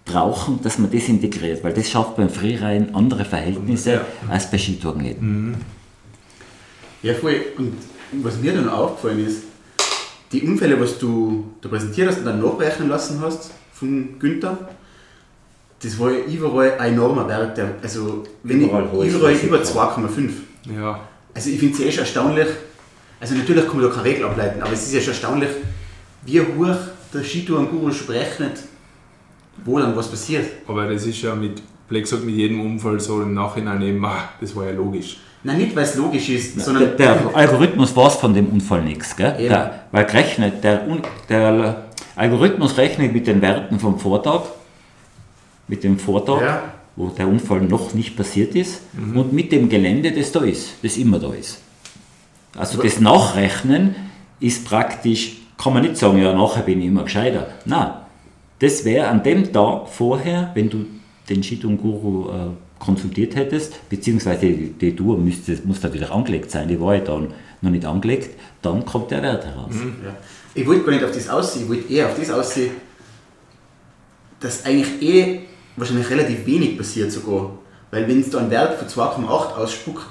brauchen, 0.05 0.61
dass 0.61 0.77
man 0.77 0.91
das 0.91 1.07
integriert, 1.07 1.63
weil 1.63 1.73
das 1.73 1.89
schafft 1.89 2.15
beim 2.15 2.29
Freeriden 2.29 2.93
andere 2.93 3.25
Verhältnisse 3.25 3.93
ja. 3.93 4.01
als 4.29 4.49
bei 4.49 4.57
Skitouren 4.57 5.01
nicht. 5.01 5.21
Mhm. 5.21 5.55
Ja, 7.01 7.13
voll. 7.15 7.41
Und 7.57 7.73
was 8.23 8.39
mir 8.39 8.53
dann 8.53 8.69
aufgefallen 8.69 9.25
ist, 9.25 9.43
die 10.31 10.43
Unfälle, 10.43 10.79
was 10.79 10.99
du 10.99 11.45
da 11.61 11.69
präsentiert 11.69 12.09
hast 12.09 12.19
und 12.19 12.25
dann 12.25 12.41
nachrechnen 12.41 12.87
lassen 12.87 13.19
hast 13.21 13.51
von 13.73 14.19
Günther, 14.19 14.69
das 15.81 15.97
war 15.99 16.11
ja 16.11 16.19
überall 16.25 16.77
ein 16.79 16.93
enormer 16.93 17.27
Wert. 17.27 17.57
Der, 17.57 17.75
also, 17.81 18.23
wenn 18.43 18.61
überall, 18.61 18.89
ich, 19.05 19.13
überall 19.13 19.33
über 19.33 19.57
2,5. 19.57 20.29
Ja. 20.75 20.99
Also, 21.33 21.49
ich 21.49 21.59
finde 21.59 21.75
es 21.75 21.79
eh 21.79 21.91
schon 21.91 22.03
erstaunlich. 22.03 22.47
Also, 23.19 23.35
natürlich 23.35 23.65
kann 23.65 23.77
man 23.77 23.85
da 23.85 23.91
keine 23.91 24.05
Regel 24.05 24.25
ableiten, 24.25 24.61
aber 24.61 24.73
es 24.73 24.83
ist 24.83 24.93
ja 24.93 25.01
schon 25.01 25.13
erstaunlich, 25.13 25.49
wie 26.25 26.41
hoch 26.41 26.75
der 27.13 27.23
Skitouren-Guru 27.23 27.91
berechnet, 28.05 28.59
wo 29.63 29.79
dann 29.79 29.95
was 29.95 30.09
passiert. 30.09 30.45
Aber 30.67 30.87
das 30.87 31.05
ist 31.05 31.21
ja 31.21 31.33
mit, 31.33 31.61
gesagt, 31.89 32.23
mit 32.23 32.35
jedem 32.35 32.61
Unfall 32.61 32.99
so 32.99 33.21
im 33.21 33.33
Nachhinein 33.33 33.81
eben, 33.81 34.03
ach, 34.05 34.29
das 34.39 34.55
war 34.55 34.65
ja 34.65 34.71
logisch. 34.71 35.17
Nein, 35.41 35.57
nicht 35.57 35.75
weil 35.75 35.83
es 35.83 35.95
logisch 35.95 36.29
ist, 36.29 36.57
ja, 36.57 36.63
sondern. 36.63 36.97
Der, 36.97 37.15
der 37.15 37.35
Algorithmus 37.35 37.95
weiß 37.95 38.17
von 38.17 38.33
dem 38.33 38.47
Unfall 38.47 38.83
nichts, 38.83 39.15
gell? 39.15 39.35
Der, 39.39 39.85
weil 39.91 40.03
rechnet, 40.05 40.61
der, 40.63 40.85
der 41.29 41.85
Algorithmus 42.17 42.77
rechnet 42.77 43.13
mit 43.13 43.25
den 43.25 43.41
Werten 43.41 43.79
vom 43.79 43.97
Vortag 43.97 44.41
mit 45.69 45.83
dem 45.83 45.97
Vortag, 45.97 46.41
ja. 46.41 46.73
wo 46.95 47.07
der 47.07 47.27
Unfall 47.27 47.61
noch 47.61 47.93
nicht 47.93 48.17
passiert 48.17 48.55
ist, 48.55 48.81
mhm. 48.93 49.17
und 49.17 49.33
mit 49.33 49.51
dem 49.51 49.69
Gelände, 49.69 50.11
das 50.11 50.31
da 50.33 50.41
ist, 50.41 50.73
das 50.83 50.97
immer 50.97 51.19
da 51.19 51.33
ist. 51.33 51.59
Also 52.57 52.81
das 52.81 52.99
Nachrechnen 52.99 53.95
ist 54.39 54.65
praktisch, 54.65 55.37
kann 55.57 55.73
man 55.73 55.83
nicht 55.83 55.97
sagen, 55.97 56.21
ja, 56.21 56.33
nachher 56.33 56.63
bin 56.63 56.81
ich 56.81 56.87
immer 56.87 57.03
gescheiter. 57.03 57.47
Nein, 57.65 57.91
das 58.59 58.83
wäre 58.83 59.07
an 59.07 59.23
dem 59.23 59.53
Tag 59.53 59.87
vorher, 59.87 60.51
wenn 60.53 60.69
du 60.69 60.85
den 61.29 61.43
Shitun-Guru 61.43 62.29
äh, 62.29 62.33
konsultiert 62.79 63.35
hättest, 63.35 63.87
beziehungsweise 63.89 64.47
die, 64.47 64.73
die 64.73 64.95
Tour 64.95 65.17
müsste, 65.17 65.57
muss 65.65 65.81
natürlich 65.83 66.09
angelegt 66.09 66.49
sein, 66.49 66.67
die 66.67 66.79
war 66.79 66.95
ja 66.95 67.01
dann 67.01 67.33
noch 67.61 67.71
nicht 67.71 67.85
angelegt, 67.85 68.31
dann 68.61 68.85
kommt 68.85 69.11
der 69.11 69.21
Wert 69.21 69.45
heraus. 69.45 69.73
Mhm. 69.73 69.95
Ja. 70.03 70.15
Ich 70.55 70.65
wollte 70.65 70.83
gar 70.85 70.93
nicht 70.93 71.03
auf 71.03 71.11
das 71.11 71.29
aussehen, 71.29 71.63
ich 71.63 71.69
wollte 71.69 71.93
eher 71.93 72.07
auf 72.07 72.17
das 72.17 72.31
aussehen, 72.31 72.71
dass 74.39 74.65
eigentlich 74.65 75.01
eh 75.01 75.41
wahrscheinlich 75.79 76.09
relativ 76.09 76.45
wenig 76.45 76.77
passiert 76.77 77.11
sogar. 77.11 77.51
Weil 77.91 78.07
wenn 78.07 78.21
es 78.21 78.29
da 78.29 78.39
einen 78.39 78.51
Wert 78.51 78.77
von 78.77 78.87
2,8 78.87 79.27
ausspuckt 79.55 80.07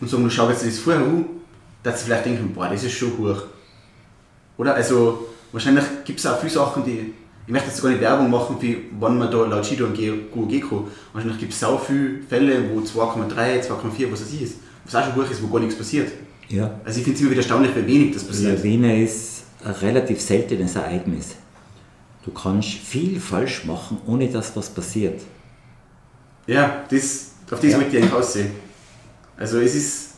und 0.00 0.08
sagen, 0.08 0.24
du 0.24 0.30
schau 0.30 0.48
jetzt 0.48 0.66
das 0.66 0.78
vorher 0.78 1.02
an, 1.02 1.26
dass 1.82 2.00
sie 2.00 2.06
vielleicht 2.06 2.26
denken, 2.26 2.52
boah, 2.54 2.68
das 2.68 2.84
ist 2.84 2.92
schon 2.92 3.16
hoch. 3.18 3.42
Oder? 4.56 4.74
Also 4.74 5.26
wahrscheinlich 5.52 5.84
gibt 6.04 6.18
es 6.18 6.26
auch 6.26 6.38
viele 6.38 6.52
Sachen, 6.52 6.84
die. 6.84 7.14
Ich 7.46 7.52
möchte 7.52 7.68
jetzt 7.68 7.78
sogar 7.78 7.92
nicht 7.92 8.02
Werbung 8.02 8.30
machen, 8.30 8.56
wie 8.60 8.76
wann 9.00 9.18
man 9.18 9.28
da 9.28 9.44
laut 9.44 9.64
Skido 9.64 9.86
und 9.86 9.96
GOG 9.96 10.60
kann. 10.60 10.84
Wahrscheinlich 11.12 11.40
gibt 11.40 11.52
es 11.52 11.64
auch 11.64 11.82
viele 11.82 12.22
Fälle, 12.28 12.62
wo 12.70 12.78
2,3, 12.78 13.66
2,4, 13.66 14.12
was 14.12 14.20
das 14.20 14.32
ist, 14.32 14.58
was 14.84 14.94
auch 14.94 15.04
schon 15.06 15.16
hoch 15.16 15.28
ist, 15.28 15.42
wo 15.42 15.48
gar 15.48 15.58
nichts 15.58 15.74
passiert. 15.74 16.12
Ja. 16.48 16.78
Also 16.84 16.98
ich 16.98 17.04
finde 17.04 17.16
es 17.16 17.20
immer 17.22 17.30
wieder 17.30 17.40
erstaunlich, 17.40 17.74
wie 17.74 17.86
wenig 17.86 18.14
das 18.14 18.22
passiert. 18.22 18.58
Lawine 18.58 19.02
ist 19.02 19.42
ein 19.64 19.72
relativ 19.72 20.20
seltenes 20.20 20.76
Ereignis. 20.76 21.34
Du 22.24 22.30
kannst 22.32 22.68
viel 22.68 23.18
falsch 23.18 23.64
machen, 23.64 23.98
ohne 24.06 24.28
dass 24.28 24.54
was 24.56 24.68
passiert. 24.68 25.20
Ja, 26.46 26.84
das, 26.90 27.32
auf 27.50 27.60
das 27.60 27.70
ja. 27.70 27.78
möchte 27.78 27.96
ich 27.96 28.02
eigentlich 28.02 28.14
aussehen. 28.14 28.50
Also 29.36 29.60
es 29.60 29.74
ist... 29.74 30.10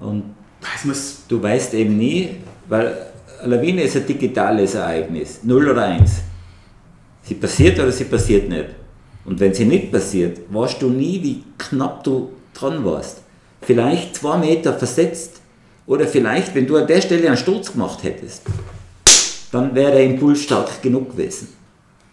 Und 0.00 0.34
es 0.74 0.84
muss 0.84 1.22
du 1.28 1.42
weißt 1.42 1.74
eben 1.74 1.96
nie, 1.96 2.36
weil 2.68 3.12
Lawine 3.44 3.82
ist 3.82 3.96
ein 3.96 4.06
digitales 4.06 4.74
Ereignis, 4.74 5.40
0 5.42 5.70
oder 5.70 5.84
1. 5.84 6.10
Sie 7.22 7.34
passiert 7.34 7.78
oder 7.78 7.92
sie 7.92 8.04
passiert 8.04 8.48
nicht. 8.48 8.66
Und 9.24 9.38
wenn 9.38 9.54
sie 9.54 9.64
nicht 9.64 9.92
passiert, 9.92 10.40
weißt 10.48 10.82
du 10.82 10.90
nie, 10.90 11.22
wie 11.22 11.44
knapp 11.58 12.02
du 12.04 12.30
dran 12.52 12.84
warst. 12.84 13.22
Vielleicht 13.60 14.16
zwei 14.16 14.38
Meter 14.38 14.72
versetzt 14.74 15.40
oder 15.86 16.06
vielleicht, 16.06 16.54
wenn 16.54 16.66
du 16.66 16.76
an 16.76 16.86
der 16.86 17.00
Stelle 17.00 17.28
einen 17.28 17.36
Sturz 17.36 17.72
gemacht 17.72 18.02
hättest, 18.02 18.42
dann 19.52 19.74
wäre 19.74 19.92
der 19.92 20.04
Impuls 20.04 20.42
stark 20.42 20.82
genug 20.82 21.12
gewesen 21.12 21.48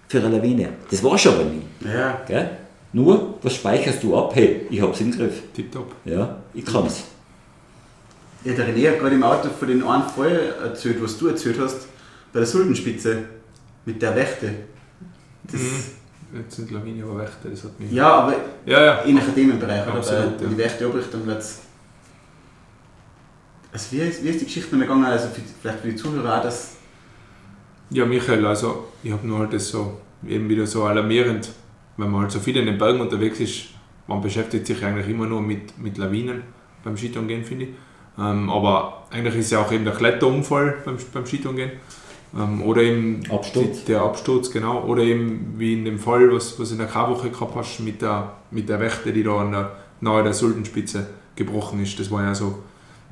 für 0.07 0.19
eine 0.19 0.37
Lawine. 0.37 0.69
Das 0.91 1.03
war 1.03 1.17
schon 1.17 1.33
aber 1.33 1.45
nie. 1.45 1.63
Ja. 1.83 2.21
Gell? 2.27 2.49
Nur, 2.93 3.39
was 3.41 3.55
speicherst 3.55 4.03
du 4.03 4.15
ab? 4.15 4.31
Hey, 4.35 4.67
ich 4.69 4.81
hab's 4.81 5.01
im 5.01 5.11
Griff. 5.11 5.41
Tipptopp. 5.53 5.91
Ja, 6.05 6.37
ich 6.53 6.65
kann's. 6.65 7.03
Ja, 8.43 8.53
der 8.53 8.67
René 8.69 8.91
hat 8.91 8.99
gerade 8.99 9.15
im 9.15 9.23
Auto 9.23 9.49
von 9.49 9.67
den 9.67 9.83
einen 9.83 10.03
Fall 10.03 10.53
erzählt, 10.63 11.01
was 11.01 11.17
du 11.17 11.27
erzählt 11.27 11.59
hast, 11.59 11.87
bei 12.31 12.39
der 12.39 12.47
Sultenspitze 12.47 13.23
mit 13.85 14.01
der 14.01 14.15
Wächte. 14.15 14.53
Das, 15.51 15.61
Jetzt 16.31 16.55
sind 16.55 16.71
Lawine 16.71 17.03
aber 17.03 17.19
Wächter, 17.19 17.49
das 17.49 17.63
hat 17.63 17.79
mich. 17.79 17.91
Ja, 17.91 18.11
aber 18.11 18.35
ja. 18.65 18.85
ja. 18.85 19.01
in 19.01 19.17
einem 19.17 19.33
Themenbereich, 19.33 19.87
oder? 19.87 19.95
Absolut, 19.95 20.37
Bei 20.37 20.43
ja. 20.43 20.49
die 20.49 20.57
Wächte 20.57 20.93
wird's. 21.25 21.59
Also 23.71 23.85
wie, 23.91 23.99
ist, 24.01 24.23
wie 24.23 24.29
ist 24.29 24.41
die 24.41 24.45
Geschichte 24.45 24.77
gegangen? 24.77 25.05
Also 25.05 25.27
für, 25.29 25.41
vielleicht 25.61 25.79
für 25.79 25.87
die 25.87 25.95
Zuhörer 25.95 26.37
auch, 26.37 26.43
dass. 26.43 26.75
Ja, 27.91 28.05
Michael, 28.05 28.45
also 28.45 28.85
ich 29.03 29.11
habe 29.11 29.25
nur 29.27 29.39
halt 29.39 29.53
das 29.53 29.69
so 29.69 29.97
eben 30.27 30.47
wieder 30.49 30.67
so 30.67 30.83
alarmierend, 30.83 31.49
wenn 31.97 32.11
man 32.11 32.21
halt 32.21 32.31
so 32.31 32.39
viel 32.39 32.55
in 32.57 32.65
den 32.65 32.77
Bergen 32.77 33.01
unterwegs 33.01 33.39
ist, 33.39 33.65
man 34.07 34.21
beschäftigt 34.21 34.67
sich 34.67 34.83
eigentlich 34.83 35.07
immer 35.07 35.25
nur 35.25 35.41
mit, 35.41 35.77
mit 35.77 35.97
Lawinen 35.97 36.43
beim 36.83 36.97
Skitouren 36.97 37.43
finde 37.43 37.65
ich. 37.65 37.69
Ähm, 38.17 38.49
aber 38.49 39.03
eigentlich 39.11 39.35
ist 39.35 39.51
ja 39.51 39.59
auch 39.61 39.71
eben 39.71 39.85
der 39.85 39.93
Kletterunfall 39.93 40.77
beim, 40.85 40.97
beim 41.13 41.25
Skitouren 41.25 41.71
ähm, 42.37 42.61
oder 42.63 42.81
eben 42.81 43.21
Absturz. 43.31 43.79
die- 43.81 43.85
der 43.91 44.01
Absturz, 44.01 44.51
genau. 44.51 44.83
Oder 44.83 45.03
eben 45.03 45.55
wie 45.57 45.73
in 45.73 45.85
dem 45.85 45.99
Fall, 45.99 46.31
was, 46.33 46.59
was 46.59 46.71
in 46.71 46.77
der 46.79 46.87
K-Woche 46.87 47.29
gehabt 47.29 47.55
hast, 47.55 47.79
mit 47.79 48.01
der, 48.01 48.33
mit 48.51 48.67
der 48.69 48.79
Wächte, 48.79 49.11
die 49.13 49.23
da 49.23 49.37
an 49.37 49.51
der, 49.51 49.71
nahe 50.01 50.23
der 50.23 50.33
Sultenspitze 50.33 51.07
gebrochen 51.35 51.81
ist. 51.81 51.99
Das 51.99 52.11
war 52.11 52.23
ja 52.23 52.35
so 52.35 52.59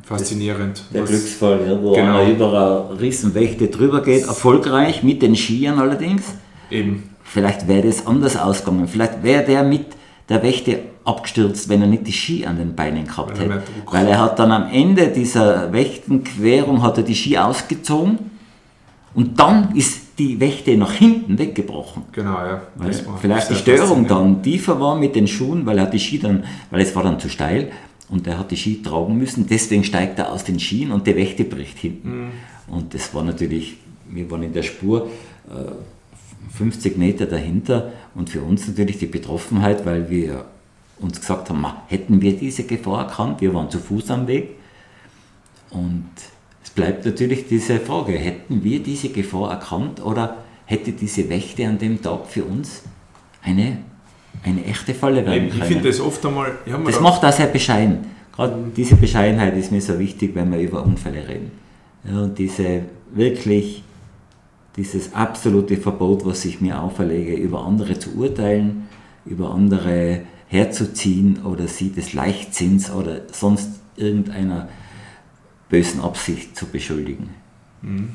faszinierend. 0.03 0.83
Der 0.93 1.03
Glücksfall, 1.03 1.59
ja, 1.67 1.81
wo 1.81 1.93
Genau. 1.93 2.19
einer 2.19 2.29
über 2.29 2.89
eine 2.91 2.99
Riesenwächte 3.01 3.67
drüber 3.67 4.01
geht, 4.01 4.25
erfolgreich 4.27 5.03
mit 5.03 5.21
den 5.21 5.35
Skiern 5.35 5.79
allerdings. 5.79 6.23
Eben, 6.69 7.03
Vielleicht 7.23 7.67
wäre 7.67 7.85
das 7.85 8.07
anders 8.07 8.37
ausgegangen. 8.37 8.87
Vielleicht 8.87 9.21
wäre 9.21 9.43
der 9.43 9.63
mit 9.63 9.85
der 10.29 10.41
Wächte 10.43 10.79
abgestürzt, 11.03 11.67
wenn 11.67 11.81
er 11.81 11.87
nicht 11.87 12.07
die 12.07 12.13
Ski 12.13 12.45
an 12.45 12.57
den 12.57 12.73
Beinen 12.75 13.05
gehabt 13.05 13.37
Weil 13.37 13.49
hätte. 13.49 13.63
Weil 13.91 14.07
er 14.07 14.21
hat 14.21 14.39
dann 14.39 14.51
am 14.51 14.69
Ende 14.71 15.07
dieser 15.09 15.71
Wächtenquerung 15.73 16.81
hat 16.83 16.97
er 16.97 17.03
die 17.03 17.15
Ski 17.15 17.37
ausgezogen 17.37 18.17
und 19.13 19.39
dann 19.39 19.75
ist 19.75 20.19
die 20.19 20.39
Wächte 20.39 20.75
nach 20.77 20.93
hinten 20.93 21.37
weggebrochen. 21.37 22.03
genau, 22.11 22.37
ja. 22.37 22.61
Weil 22.75 22.91
vielleicht 23.21 23.49
die 23.51 23.55
Störung 23.55 24.07
dann 24.07 24.41
tiefer 24.41 24.79
war 24.79 24.95
mit 24.95 25.15
den 25.15 25.27
Schuhen, 25.27 25.65
weil 25.65 25.77
er 25.77 25.85
die 25.85 25.99
Ski 25.99 26.19
dann, 26.19 26.43
weil 26.71 26.81
es 26.81 26.95
war 26.95 27.03
dann 27.03 27.19
zu 27.19 27.29
steil 27.29 27.71
und 28.09 28.27
er 28.27 28.37
hat 28.39 28.51
die 28.51 28.57
Ski 28.57 28.81
tragen 28.81 29.17
müssen. 29.17 29.47
Deswegen 29.47 29.83
steigt 29.83 30.19
er 30.19 30.31
aus 30.31 30.43
den 30.43 30.59
Skien 30.59 30.91
und 30.91 31.07
die 31.07 31.15
Wächte 31.15 31.43
bricht 31.43 31.77
hinten. 31.79 32.31
Und 32.67 32.93
das 32.93 33.13
war 33.13 33.23
natürlich, 33.23 33.77
wir 34.09 34.29
waren 34.31 34.43
in 34.43 34.53
der 34.53 34.63
Spur 34.63 35.09
äh, 35.49 35.71
50 36.55 36.97
Meter 36.97 37.25
dahinter 37.25 37.91
und 38.15 38.29
für 38.29 38.41
uns 38.41 38.67
natürlich 38.67 38.99
die 38.99 39.05
Betroffenheit, 39.07 39.85
weil 39.85 40.09
wir 40.09 40.45
uns 40.99 41.19
gesagt 41.19 41.49
haben, 41.49 41.61
"Ma, 41.61 41.83
hätten 41.87 42.21
wir 42.21 42.35
diese 42.35 42.63
Gefahr 42.63 43.03
erkannt, 43.03 43.41
wir 43.41 43.53
waren 43.53 43.69
zu 43.69 43.79
Fuß 43.79 44.09
am 44.11 44.27
Weg. 44.27 44.55
Und 45.69 46.09
es 46.63 46.69
bleibt 46.69 47.05
natürlich 47.05 47.47
diese 47.47 47.79
Frage, 47.79 48.13
hätten 48.13 48.63
wir 48.63 48.81
diese 48.81 49.09
Gefahr 49.09 49.51
erkannt 49.51 50.03
oder 50.03 50.37
hätte 50.65 50.91
diese 50.91 51.29
Wächte 51.29 51.67
an 51.67 51.77
dem 51.77 52.01
Tag 52.01 52.27
für 52.27 52.43
uns 52.43 52.83
eine, 53.41 53.79
eine 54.43 54.63
echte 54.65 54.93
Falle 54.93 55.25
werden 55.25 55.33
Eben, 55.33 55.45
ich 55.47 55.51
können? 55.53 55.65
finde 55.65 55.87
das 55.89 55.99
oft 55.99 56.25
einmal. 56.25 56.51
Das 56.85 56.95
da- 56.95 57.01
macht 57.01 57.23
auch 57.25 57.31
sehr 57.33 57.47
bescheiden. 57.47 57.99
Gerade 58.35 58.55
diese 58.75 58.95
Bescheidenheit 58.95 59.57
ist 59.57 59.71
mir 59.71 59.81
so 59.81 59.97
wichtig, 59.99 60.35
wenn 60.35 60.51
wir 60.51 60.59
über 60.59 60.83
Unfälle 60.85 61.27
reden. 61.27 61.51
Ja, 62.03 62.21
und 62.21 62.37
diese 62.37 62.81
wirklich, 63.13 63.83
dieses 64.75 65.13
absolute 65.13 65.77
Verbot, 65.77 66.25
was 66.25 66.45
ich 66.45 66.61
mir 66.61 66.79
auferlege, 66.81 67.33
über 67.35 67.65
andere 67.65 67.97
zu 67.97 68.15
urteilen, 68.15 68.87
über 69.25 69.49
andere 69.51 70.21
herzuziehen 70.47 71.39
oder 71.43 71.67
sie 71.67 71.91
des 71.91 72.13
Leichtsinns 72.13 72.91
oder 72.91 73.21
sonst 73.31 73.69
irgendeiner 73.97 74.69
bösen 75.69 75.99
Absicht 76.01 76.55
zu 76.55 76.67
beschuldigen. 76.67 77.29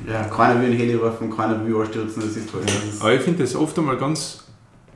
Ja, 0.08 0.24
keiner 0.24 0.60
will 0.60 0.70
einen 0.70 0.76
Heli 0.78 0.94
rufen, 0.94 1.30
keiner 1.30 1.64
will 1.66 1.76
anstürzen, 1.80 2.22
das 2.22 2.36
ist 2.36 2.50
toll. 2.50 2.62
Das 2.64 2.74
ist, 2.84 3.00
Aber 3.00 3.12
ich 3.14 3.20
finde 3.22 3.42
das 3.42 3.54
oft 3.54 3.78
einmal 3.78 3.96
ganz 3.96 4.44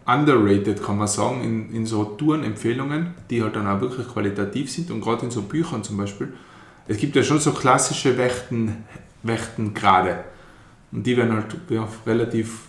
underrated, 0.07 0.83
kann 0.83 0.99
man 0.99 1.09
sagen, 1.09 1.43
in, 1.43 1.75
in 1.75 1.87
so 1.87 2.05
Tourenempfehlungen, 2.05 3.15
die 3.29 3.43
halt 3.43 3.57
dann 3.57 3.67
auch 3.67 3.81
wirklich 3.81 4.07
qualitativ 4.09 4.71
sind 4.71 4.91
und 4.91 5.01
gerade 5.01 5.25
in 5.25 5.31
so 5.31 5.43
Büchern 5.43 5.83
zum 5.83 5.97
Beispiel. 5.97 6.33
Es 6.89 6.99
gibt 6.99 7.17
ja 7.17 7.23
schon 7.23 7.41
so 7.41 7.53
klassische 7.53 8.17
Wächten, 8.17 8.85
Wächtengrade 9.23 10.25
und 10.93 11.05
die 11.05 11.17
werden 11.17 11.33
halt 11.35 11.57
ja, 11.69 11.89
relativ 12.07 12.61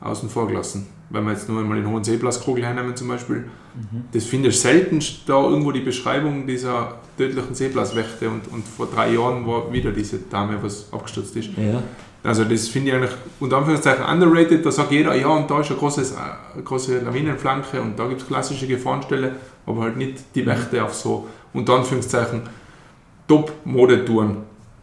außen 0.00 0.28
vor 0.28 0.46
gelassen. 0.46 0.86
Wenn 1.08 1.24
wir 1.24 1.32
jetzt 1.32 1.48
nur 1.48 1.60
einmal 1.60 1.78
den 1.78 1.88
hohen 1.88 2.04
Seeblaskogel 2.04 2.64
hernehmen 2.64 2.94
zum 2.96 3.08
Beispiel, 3.08 3.44
das 4.12 4.24
findest 4.24 4.58
du 4.58 4.68
selten 4.68 5.00
da 5.26 5.42
irgendwo 5.42 5.72
die 5.72 5.80
Beschreibung 5.80 6.46
dieser 6.46 6.98
tödlichen 7.16 7.54
Seeblaswächte 7.54 8.28
und, 8.28 8.48
und 8.48 8.66
vor 8.66 8.86
drei 8.86 9.14
Jahren 9.14 9.46
war 9.46 9.72
wieder 9.72 9.92
diese 9.92 10.18
Dame, 10.18 10.62
was 10.62 10.92
abgestürzt 10.92 11.34
ist. 11.36 11.50
Ja. 11.56 11.82
Also 12.24 12.44
das 12.44 12.68
finde 12.68 12.90
ich 12.90 12.96
eigentlich 12.96 13.10
unter 13.40 13.58
Anführungszeichen 13.58 14.04
underrated. 14.04 14.64
Da 14.64 14.70
sagt 14.70 14.92
jeder, 14.92 15.14
ja 15.14 15.28
und 15.28 15.50
da 15.50 15.60
ist 15.60 15.70
eine 15.70 15.78
große, 15.78 16.02
eine 16.54 16.62
große 16.62 17.00
Lawinenflanke 17.00 17.80
und 17.80 17.98
da 17.98 18.06
gibt 18.06 18.22
es 18.22 18.26
klassische 18.26 18.66
Gefahrenstelle, 18.66 19.36
aber 19.66 19.82
halt 19.82 19.96
nicht 19.96 20.18
die 20.34 20.46
Wächte 20.46 20.84
auf 20.84 20.94
so 20.94 21.26
unter 21.52 21.74
Anführungszeichen 21.74 22.42
Top-Modetouren 23.26 24.36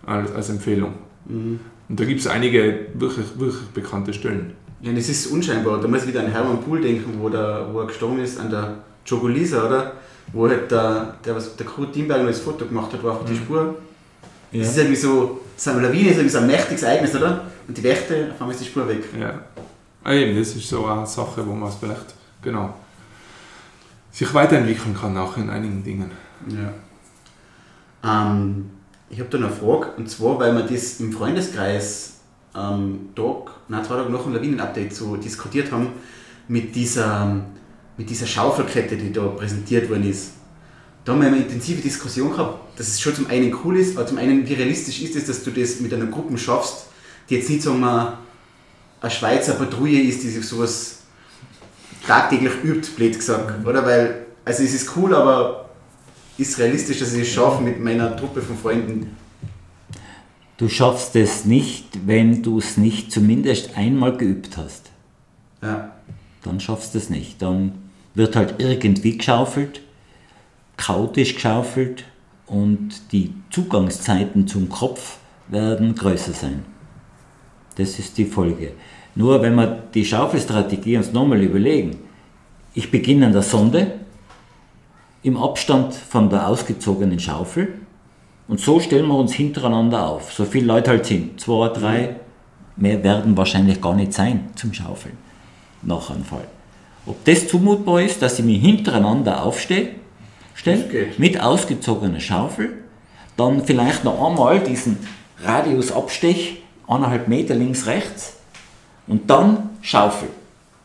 als, 0.05 0.31
als 0.33 0.49
Empfehlung. 0.49 0.93
mhm. 1.25 1.59
Und 1.87 1.99
da 1.99 2.05
gibt 2.05 2.19
es 2.19 2.27
einige 2.27 2.85
wirklich, 2.93 3.25
wirklich 3.35 3.65
bekannte 3.73 4.13
Stellen. 4.13 4.53
Ja, 4.81 4.91
es 4.91 5.09
ist 5.09 5.27
unscheinbar. 5.27 5.81
Da 5.81 5.87
muss 5.87 6.03
ich 6.03 6.09
wieder 6.09 6.19
an 6.19 6.27
Hermann 6.27 6.61
Pool 6.61 6.81
denken, 6.81 7.15
wo, 7.19 7.29
der, 7.29 7.67
wo 7.71 7.79
er 7.79 7.87
gestorben 7.87 8.19
ist, 8.19 8.39
an 8.39 8.51
der 8.51 8.75
Jogolisa, 9.05 9.65
oder? 9.65 9.93
Wo 10.31 10.47
halt 10.47 10.69
der, 10.69 11.15
der, 11.25 11.35
was, 11.35 11.55
der 11.55 11.65
Kurt 11.65 11.95
Dienberg 11.95 12.25
das 12.27 12.39
Foto 12.41 12.65
gemacht 12.65 12.93
hat, 12.93 13.03
war 13.03 13.13
auf 13.13 13.25
die 13.25 13.35
Spur. 13.35 13.75
Ja. 14.51 14.59
Das 14.61 14.71
ist 14.71 14.77
irgendwie 14.77 14.95
so, 14.95 15.41
so 15.55 15.71
eine 15.71 15.81
Lawine 15.81 16.09
ist 16.09 16.17
irgendwie 16.17 16.29
so 16.29 16.39
ein 16.39 16.47
mächtiges 16.47 16.83
Ereignis, 16.83 17.15
oder? 17.15 17.45
Und 17.67 17.77
die 17.77 17.83
Wächte, 17.83 18.31
auf 18.33 18.41
einmal 18.41 18.55
ist 18.55 18.61
die 18.61 18.69
Spur 18.69 18.87
weg. 18.87 19.03
Ja. 19.19 19.39
Ah, 20.03 20.13
eben, 20.13 20.37
das 20.37 20.55
ist 20.55 20.67
so 20.67 20.85
eine 20.85 21.05
Sache, 21.05 21.45
wo 21.45 21.53
man 21.53 21.71
vielleicht 21.71 22.15
genau 22.41 22.73
sich 24.11 24.33
weiterentwickeln 24.33 24.95
kann, 24.99 25.17
auch 25.17 25.37
in 25.37 25.49
einigen 25.49 25.83
Dingen. 25.83 26.11
Ja. 26.47 26.73
Ähm, 28.03 28.69
ich 29.09 29.19
habe 29.19 29.29
da 29.29 29.37
noch 29.37 29.47
eine 29.47 29.55
Frage, 29.55 29.91
und 29.97 30.09
zwar, 30.09 30.39
weil 30.39 30.55
wir 30.55 30.63
das 30.63 30.99
im 30.99 31.11
Freundeskreis 31.11 32.19
ähm, 32.55 33.09
Tag, 33.15 33.51
nein, 33.67 33.83
zwei 33.83 33.95
Tage 33.95 34.09
nach 34.09 34.23
dem 34.23 34.33
Lawinen-Update 34.33 34.93
so 34.93 35.15
diskutiert 35.15 35.71
haben, 35.71 35.89
mit 36.47 36.75
dieser, 36.75 37.41
mit 37.97 38.09
dieser 38.09 38.25
Schaufelkette, 38.25 38.97
die 38.97 39.11
da 39.11 39.27
präsentiert 39.27 39.89
worden 39.89 40.09
ist. 40.09 40.33
Da 41.05 41.13
haben 41.13 41.21
wir 41.21 41.27
eine 41.27 41.37
intensive 41.37 41.81
Diskussion 41.81 42.31
gehabt, 42.31 42.68
dass 42.79 42.87
es 42.87 43.01
schon 43.01 43.13
zum 43.13 43.27
einen 43.27 43.53
cool 43.65 43.77
ist, 43.77 43.97
aber 43.97 44.07
zum 44.07 44.17
einen, 44.19 44.47
wie 44.47 44.53
realistisch 44.53 45.01
ist 45.01 45.13
es, 45.13 45.25
dass 45.25 45.43
du 45.43 45.51
das 45.51 45.81
mit 45.81 45.93
einer 45.93 46.05
Gruppe 46.05 46.37
schaffst, 46.37 46.85
die 47.29 47.35
jetzt 47.35 47.49
nicht, 47.49 47.61
sagen 47.61 47.81
wir, 47.81 48.17
eine 49.01 49.11
Schweizer 49.11 49.55
Patrouille 49.55 50.01
ist, 50.01 50.23
die 50.23 50.29
sich 50.29 50.45
sowas 50.45 50.99
tagtäglich 52.07 52.53
übt, 52.63 52.91
blöd 52.95 53.17
gesagt, 53.17 53.67
oder? 53.67 53.85
Weil, 53.85 54.27
also 54.45 54.63
es 54.63 54.73
ist 54.73 54.95
cool, 54.95 55.13
aber 55.13 55.69
ist 56.37 56.57
realistisch, 56.57 56.99
dass 56.99 57.11
ich 57.11 57.23
es 57.23 57.27
schaffe 57.27 57.61
mit 57.61 57.81
meiner 57.81 58.15
Truppe 58.15 58.41
von 58.41 58.57
Freunden. 58.57 59.17
Du 60.55 60.69
schaffst 60.69 61.17
es 61.17 61.43
nicht, 61.43 62.07
wenn 62.07 62.43
du 62.43 62.59
es 62.59 62.77
nicht 62.77 63.11
zumindest 63.11 63.75
einmal 63.75 64.15
geübt 64.15 64.55
hast. 64.55 64.89
Ja. 65.61 65.95
Dann 66.43 66.61
schaffst 66.61 66.93
du 66.93 66.99
es 66.99 67.09
nicht. 67.09 67.41
Dann 67.41 67.73
wird 68.15 68.37
halt 68.37 68.55
irgendwie 68.59 69.17
geschaufelt, 69.17 69.81
chaotisch 70.77 71.35
geschaufelt 71.35 72.05
und 72.49 73.11
die 73.11 73.33
Zugangszeiten 73.49 74.47
zum 74.47 74.69
Kopf 74.69 75.17
werden 75.47 75.95
größer 75.95 76.33
sein. 76.33 76.65
Das 77.75 77.99
ist 77.99 78.17
die 78.17 78.25
Folge. 78.25 78.73
Nur 79.15 79.41
wenn 79.41 79.55
wir 79.55 79.83
die 79.93 80.05
Schaufelstrategie 80.05 80.97
uns 80.97 81.13
nochmal 81.13 81.41
überlegen, 81.41 81.97
ich 82.73 82.91
beginne 82.91 83.27
an 83.27 83.33
der 83.33 83.41
Sonde 83.41 83.99
im 85.23 85.37
Abstand 85.37 85.93
von 85.93 86.29
der 86.29 86.47
ausgezogenen 86.47 87.19
Schaufel 87.19 87.79
und 88.47 88.59
so 88.59 88.79
stellen 88.79 89.07
wir 89.07 89.15
uns 89.15 89.33
hintereinander 89.33 90.07
auf. 90.07 90.33
So 90.33 90.45
viele 90.45 90.65
Leute 90.65 90.91
halt 90.91 91.05
sind, 91.05 91.39
zwei, 91.39 91.67
drei, 91.69 92.15
mehr 92.75 93.03
werden 93.03 93.35
wahrscheinlich 93.37 93.81
gar 93.81 93.95
nicht 93.95 94.13
sein 94.13 94.49
zum 94.55 94.73
Schaufeln 94.73 95.17
nach 95.81 96.09
Anfall. 96.09 96.47
Ob 97.05 97.23
das 97.25 97.47
zumutbar 97.47 98.01
ist, 98.01 98.21
dass 98.21 98.39
ich 98.39 98.45
mich 98.45 98.61
hintereinander 98.61 99.43
aufstehe, 99.43 99.91
stelle, 100.55 100.83
Das 100.83 100.91
geht. 100.91 101.19
mit 101.19 101.39
ausgezogener 101.41 102.19
Schaufel, 102.19 102.73
dann 103.37 103.63
vielleicht 103.63 104.03
noch 104.03 104.25
einmal 104.29 104.59
diesen 104.59 104.97
Radius 105.43 105.91
Abstech, 105.91 106.61
eineinhalb 106.87 107.27
Meter 107.27 107.55
links, 107.55 107.85
rechts 107.85 108.37
und 109.07 109.29
dann 109.29 109.69
Schaufel. 109.81 110.29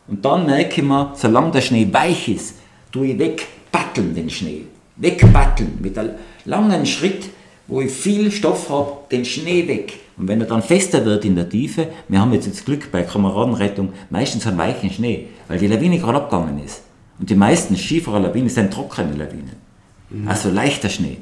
Und 0.07 0.23
dann 0.23 0.45
merke 0.45 0.81
ich 0.81 0.87
mir, 0.87 1.11
solange 1.15 1.51
der 1.51 1.61
Schnee 1.61 1.87
weich 1.91 2.29
ist, 2.29 2.55
tue 2.91 3.07
ich 3.07 3.19
wegbatteln 3.19 4.13
den 4.13 4.29
Schnee. 4.29 4.67
Wegbatteln 4.97 5.79
mit 5.81 5.97
einem 5.97 6.11
langen 6.45 6.85
Schritt, 6.85 7.25
wo 7.67 7.81
ich 7.81 7.91
viel 7.91 8.31
Stoff 8.31 8.69
habe, 8.69 8.91
den 9.11 9.25
Schnee 9.25 9.67
weg. 9.67 9.93
Und 10.17 10.29
wenn 10.29 10.39
er 10.39 10.47
dann 10.47 10.61
fester 10.61 11.03
wird 11.03 11.25
in 11.25 11.35
der 11.35 11.49
Tiefe, 11.49 11.87
wir 12.07 12.21
haben 12.21 12.31
jetzt 12.31 12.47
das 12.47 12.63
Glück 12.63 12.89
bei 12.91 13.01
Kameradenrettung 13.01 13.91
meistens 14.09 14.47
einen 14.47 14.57
weichen 14.57 14.89
Schnee, 14.91 15.27
weil 15.49 15.57
die 15.57 15.67
Lawine 15.67 15.99
gerade 15.99 16.19
abgegangen 16.19 16.63
ist. 16.63 16.83
Und 17.19 17.29
die 17.29 17.35
meisten 17.35 17.75
Skifahrer-Lawinen 17.75 18.49
sind 18.49 18.73
trockene 18.73 19.13
Lawinen. 19.13 19.65
Also 20.27 20.49
leichter 20.49 20.89
Schnee. 20.89 21.17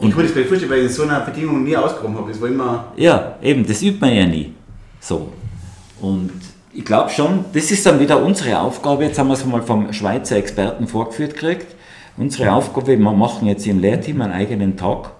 ich 0.00 0.10
kann 0.10 0.22
das 0.22 0.32
gar 0.32 0.40
nicht 0.40 0.48
vorstellen, 0.48 0.70
weil 0.70 0.78
ich 0.78 0.86
in 0.86 0.92
so 0.92 1.02
einer 1.02 1.20
Bedingung 1.20 1.64
nie 1.64 1.76
ausgehoben 1.76 2.16
habe. 2.16 2.30
Das 2.30 2.40
war 2.40 2.48
immer. 2.48 2.92
Ja, 2.96 3.36
eben, 3.42 3.66
das 3.66 3.82
übt 3.82 3.98
man 4.00 4.14
ja 4.14 4.26
nie. 4.26 4.54
So. 5.00 5.32
Und 6.00 6.30
ich 6.72 6.84
glaube 6.84 7.10
schon, 7.10 7.44
das 7.52 7.70
ist 7.70 7.84
dann 7.84 7.98
wieder 8.00 8.22
unsere 8.22 8.58
Aufgabe. 8.60 9.04
Jetzt 9.04 9.18
haben 9.18 9.28
wir 9.28 9.34
es 9.34 9.44
mal 9.44 9.62
vom 9.62 9.92
Schweizer 9.92 10.36
Experten 10.36 10.86
vorgeführt 10.86 11.34
gekriegt. 11.34 11.66
Unsere 12.16 12.52
Aufgabe, 12.52 12.98
wir 12.98 12.98
machen 12.98 13.48
jetzt 13.48 13.66
im 13.66 13.80
Lehrteam 13.80 14.20
einen 14.20 14.32
eigenen 14.32 14.76
Tag, 14.76 15.12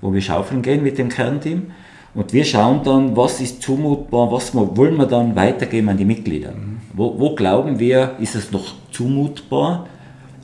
wo 0.00 0.12
wir 0.12 0.20
schaufeln 0.20 0.62
gehen 0.62 0.82
mit 0.82 0.98
dem 0.98 1.08
Kernteam. 1.08 1.72
Und 2.14 2.32
wir 2.32 2.44
schauen 2.44 2.82
dann, 2.84 3.16
was 3.16 3.40
ist 3.40 3.62
zumutbar, 3.62 4.30
was 4.30 4.54
wollen 4.54 4.96
wir 4.96 5.06
dann 5.06 5.34
weitergeben 5.34 5.88
an 5.88 5.96
die 5.96 6.04
Mitglieder. 6.04 6.52
Wo, 6.92 7.18
wo 7.18 7.34
glauben 7.34 7.78
wir, 7.78 8.16
ist 8.20 8.34
es 8.34 8.52
noch 8.52 8.74
zumutbar, 8.90 9.86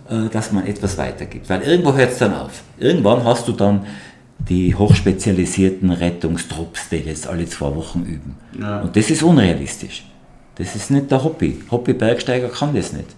äh, 0.09 0.29
dass 0.33 0.51
man 0.53 0.67
etwas 0.67 0.97
weitergibt. 0.97 1.49
Weil 1.51 1.63
irgendwo 1.63 1.93
hört 1.95 2.13
es 2.13 2.19
dann 2.19 2.35
auf. 2.35 2.63
Irgendwann 2.79 3.23
hast 3.25 3.47
du 3.49 3.53
dann 3.53 3.85
die 4.39 4.75
hochspezialisierten 4.75 5.91
Rettungstrupps, 5.91 6.89
die 6.89 6.97
jetzt 6.97 7.27
alle 7.27 7.45
zwei 7.47 7.75
Wochen 7.75 8.01
üben. 8.05 8.37
Ja. 8.59 8.81
Und 8.81 8.97
das 8.97 9.11
ist 9.11 9.23
unrealistisch. 9.23 10.07
Das 10.55 10.75
ist 10.75 10.91
nicht 10.91 11.11
der 11.11 11.23
Hobby. 11.23 11.61
Hobby-Bergsteiger 11.71 12.49
kann 12.49 12.75
das 12.75 12.93
nicht. 12.93 13.09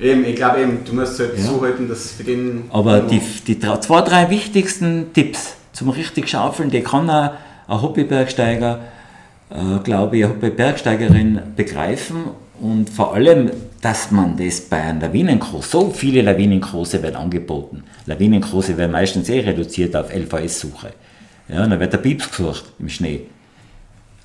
Eben, 0.00 0.24
ich 0.24 0.36
glaube 0.36 0.60
eben, 0.62 0.78
du 0.84 0.94
musst 0.94 1.18
halt 1.18 1.36
Ja. 1.36 1.44
so 1.44 1.60
halten, 1.60 1.88
dass 1.88 2.12
für 2.12 2.24
den. 2.24 2.64
Aber 2.70 3.00
die, 3.00 3.20
die 3.46 3.58
zwei, 3.58 4.00
drei 4.02 4.30
wichtigsten 4.30 5.12
Tipps 5.12 5.56
zum 5.72 5.90
richtig 5.90 6.28
Schaufeln, 6.28 6.70
die 6.70 6.80
kann 6.80 7.10
auch 7.10 7.32
ein 7.70 7.82
Hobbybergsteiger, 7.82 8.80
äh, 9.50 9.78
glaube 9.84 10.18
ich, 10.18 10.24
eine 10.24 10.34
Hobbybergsteigerin 10.34 11.40
begreifen 11.56 12.24
und 12.60 12.90
vor 12.90 13.14
allem, 13.14 13.50
dass 13.80 14.10
man 14.10 14.36
das 14.36 14.60
bei 14.60 14.82
einem 14.82 15.00
Lawinenkurs, 15.00 15.70
so 15.70 15.90
viele 15.90 16.22
Lawinenkurse 16.22 17.02
werden 17.02 17.16
angeboten. 17.16 17.84
Lawinenkurse 18.06 18.76
werden 18.76 18.92
meistens 18.92 19.28
eh 19.28 19.40
reduziert 19.40 19.96
auf 19.96 20.12
LVS-Suche. 20.12 20.92
Ja, 21.48 21.66
dann 21.66 21.80
wird 21.80 21.92
der 21.92 21.98
Pieps 21.98 22.30
gesucht 22.30 22.64
im 22.78 22.88
Schnee. 22.88 23.22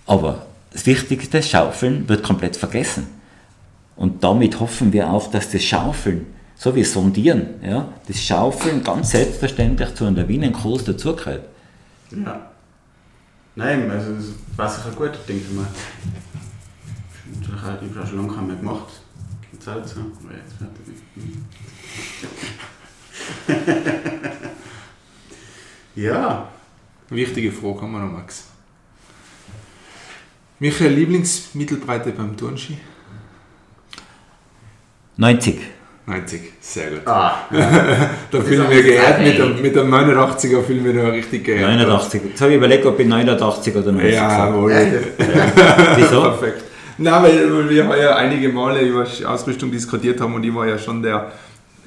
Aber 0.05 0.45
das 0.73 0.85
Wichtigste, 0.85 1.41
Schaufeln, 1.41 2.09
wird 2.09 2.23
komplett 2.23 2.57
vergessen. 2.57 3.07
Und 3.95 4.23
damit 4.23 4.59
hoffen 4.59 4.91
wir 4.91 5.09
auch, 5.09 5.31
dass 5.31 5.49
das 5.49 5.63
Schaufeln, 5.63 6.25
so 6.55 6.75
wie 6.75 6.83
Sondieren, 6.83 7.47
ja, 7.65 7.87
das 8.07 8.21
Schaufeln 8.21 8.83
ganz 8.83 9.11
selbstverständlich 9.11 9.95
zu 9.95 10.05
einem 10.05 10.17
Lawinenkurs 10.17 10.83
dazugehört. 10.83 11.45
Ja. 12.11 12.51
Nein, 13.55 13.89
also 13.89 14.13
das 14.13 14.25
war 14.57 14.69
sicher 14.69 14.91
gut, 14.91 15.17
denke 15.27 15.45
ich 15.45 15.51
mal. 15.55 15.67
Ich 17.41 17.47
habe 17.47 17.85
ich 17.85 17.95
hab 17.95 18.07
schon 18.07 18.17
lange 18.17 18.33
keinen 18.33 18.47
mehr 18.47 18.55
gemacht. 18.57 19.01
Die 19.51 19.59
Zeit 19.59 19.87
so. 19.87 20.01
Aber 20.01 20.35
jetzt 20.35 20.55
fertig. 20.57 20.95
ja. 25.95 26.49
Wichtige 27.09 27.51
Frage 27.51 27.81
haben 27.81 27.91
wir 27.93 27.99
noch, 27.99 28.11
Max. 28.11 28.45
Welche 30.59 30.87
Lieblingsmittelbreite 30.89 32.11
beim 32.11 32.35
Turnski? 32.35 32.77
90. 35.17 35.74
90, 36.07 36.39
sehr 36.61 36.91
gut. 36.91 37.07
Ah, 37.07 37.35
Da 37.51 38.41
fühle 38.41 38.63
ich 38.63 38.69
ist 38.69 38.69
mich 38.69 38.83
geehrt 38.85 39.21
mit 39.23 39.37
dem, 39.39 39.61
mit 39.61 39.75
dem 39.75 39.91
89er, 39.93 40.61
fühle 40.61 40.77
ich 40.79 40.83
mich 40.85 40.95
noch 40.95 41.11
richtig 41.11 41.43
geehrt. 41.43 41.61
89. 41.71 42.21
Jetzt 42.29 42.41
habe 42.41 42.51
ich 42.51 42.57
überlegt, 42.57 42.85
ob 42.85 42.99
ich 42.99 43.07
89 43.07 43.75
oder 43.75 43.91
90 43.91 44.13
Ja, 44.13 44.53
wohl. 44.53 44.71
Wieso? 45.95 46.21
Perfekt. 46.21 46.63
Na, 46.97 47.21
weil, 47.23 47.51
weil 47.53 47.69
wir 47.69 47.97
ja 47.97 48.15
einige 48.15 48.49
Male 48.49 48.81
über 48.81 49.05
Ausrüstung 49.25 49.71
diskutiert 49.71 50.21
haben 50.21 50.33
und 50.35 50.43
ich 50.43 50.53
war 50.53 50.67
ja 50.67 50.77
schon 50.77 51.01
der 51.01 51.31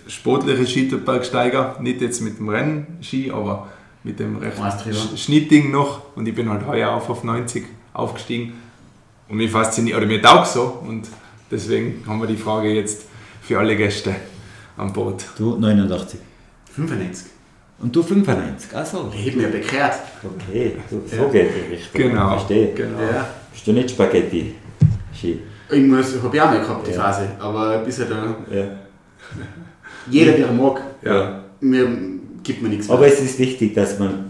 sportliche 0.06 0.66
Skibergsteiger, 0.66 1.76
nicht 1.80 2.00
jetzt 2.00 2.20
mit 2.20 2.38
dem 2.38 2.48
Rennski, 2.48 3.30
aber 3.30 3.68
mit 4.04 4.18
dem 4.18 4.36
recht 4.38 4.60
Weißt 4.60 4.84
drüber. 4.84 4.96
Sch- 4.96 5.16
Schnittding 5.16 5.70
noch 5.70 6.02
und 6.16 6.26
ich 6.26 6.34
bin 6.34 6.48
halt 6.50 6.66
heuer 6.66 6.90
auf 6.90 7.08
auf 7.08 7.24
90 7.24 7.64
aufgestiegen 7.94 8.54
und 9.28 9.36
mir 9.36 9.48
fasziniert, 9.48 9.96
oder 9.96 10.06
mir 10.06 10.20
taugt 10.22 10.48
so 10.48 10.82
und 10.86 11.06
deswegen 11.50 12.02
haben 12.06 12.20
wir 12.20 12.26
die 12.26 12.36
Frage 12.36 12.68
jetzt 12.70 13.06
für 13.48 13.58
alle 13.58 13.74
Gäste 13.76 14.14
an 14.76 14.92
Bord. 14.92 15.24
Du 15.38 15.56
89. 15.58 16.20
95. 16.76 17.26
Und 17.80 17.96
du 17.96 18.02
95. 18.02 18.76
Achso. 18.76 19.10
Ich 19.14 19.26
habe 19.28 19.36
mich 19.36 19.46
ja 19.46 19.48
bekehrt. 19.50 19.94
Okay, 20.22 20.76
du, 20.90 21.00
so 21.08 21.16
Ja. 21.16 21.28
geht 21.30 21.50
die 21.56 21.74
Richtung. 21.74 22.02
Genau. 22.10 22.28
Verstehe. 22.30 22.74
genau. 22.74 23.00
Ja. 23.00 23.26
Bist 23.50 23.66
du 23.66 23.72
nicht 23.72 23.90
Spaghetti? 23.90 24.54
Ski. 25.16 25.40
Ich 25.70 25.82
muss, 25.82 26.14
habe 26.22 26.36
ich 26.36 26.42
auch 26.42 26.46
mal 26.50 26.60
gehabt, 26.60 26.86
die 26.86 26.90
Ja. 26.92 27.02
Phase. 27.04 27.28
Aber 27.38 27.78
bisher 27.78 28.04
da. 28.06 28.36
Ja. 28.54 28.64
Jeder, 30.10 30.32
der 30.32 30.52
mag, 30.52 30.82
Ja. 31.02 31.42
mir 31.60 31.88
gibt 32.42 32.60
mir 32.62 32.68
nichts 32.68 32.86
mehr. 32.88 32.96
Aber 32.98 33.06
es 33.06 33.18
ist 33.20 33.38
wichtig, 33.38 33.74
dass 33.74 33.98
man 33.98 34.27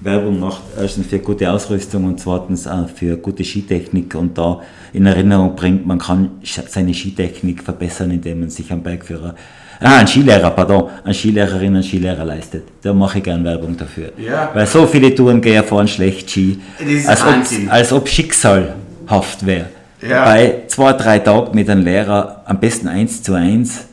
Werbung 0.00 0.40
macht, 0.40 0.62
erstens 0.78 1.06
für 1.06 1.18
gute 1.18 1.50
Ausrüstung 1.50 2.04
und 2.04 2.20
zweitens 2.20 2.66
auch 2.66 2.88
für 2.88 3.16
gute 3.16 3.44
Skitechnik 3.44 4.14
und 4.14 4.36
da 4.36 4.60
in 4.92 5.06
Erinnerung 5.06 5.56
bringt, 5.56 5.86
man 5.86 5.98
kann 5.98 6.32
seine 6.44 6.92
Skitechnik 6.92 7.62
verbessern, 7.62 8.10
indem 8.10 8.40
man 8.40 8.50
sich 8.50 8.70
einen 8.70 8.82
Bergführer, 8.82 9.34
ah, 9.80 9.96
einen 9.98 10.06
Skilehrer, 10.06 10.50
pardon, 10.50 10.90
einen 11.02 11.14
Skilehrerin, 11.14 11.74
einen 11.74 11.82
Skilehrer 11.82 12.24
leistet. 12.24 12.64
Da 12.82 12.92
mache 12.92 13.18
ich 13.18 13.24
gern 13.24 13.42
Werbung 13.42 13.76
dafür. 13.76 14.12
Ja. 14.18 14.50
Weil 14.52 14.66
so 14.66 14.86
viele 14.86 15.14
Tourengeher 15.14 15.64
fahren 15.64 15.88
schlecht 15.88 16.30
Ski, 16.30 16.58
Das 16.78 16.88
ist 16.88 17.08
als, 17.08 17.22
ob, 17.22 17.72
als 17.72 17.92
ob 17.92 18.08
schicksalhaft 18.08 19.46
wäre. 19.46 19.66
Ja. 20.06 20.24
Bei 20.26 20.62
zwei, 20.68 20.92
drei 20.92 21.18
Tagen 21.20 21.54
mit 21.54 21.70
einem 21.70 21.84
Lehrer, 21.84 22.42
am 22.44 22.60
besten 22.60 22.88
eins 22.88 23.22
zu 23.22 23.32
eins, 23.32 23.86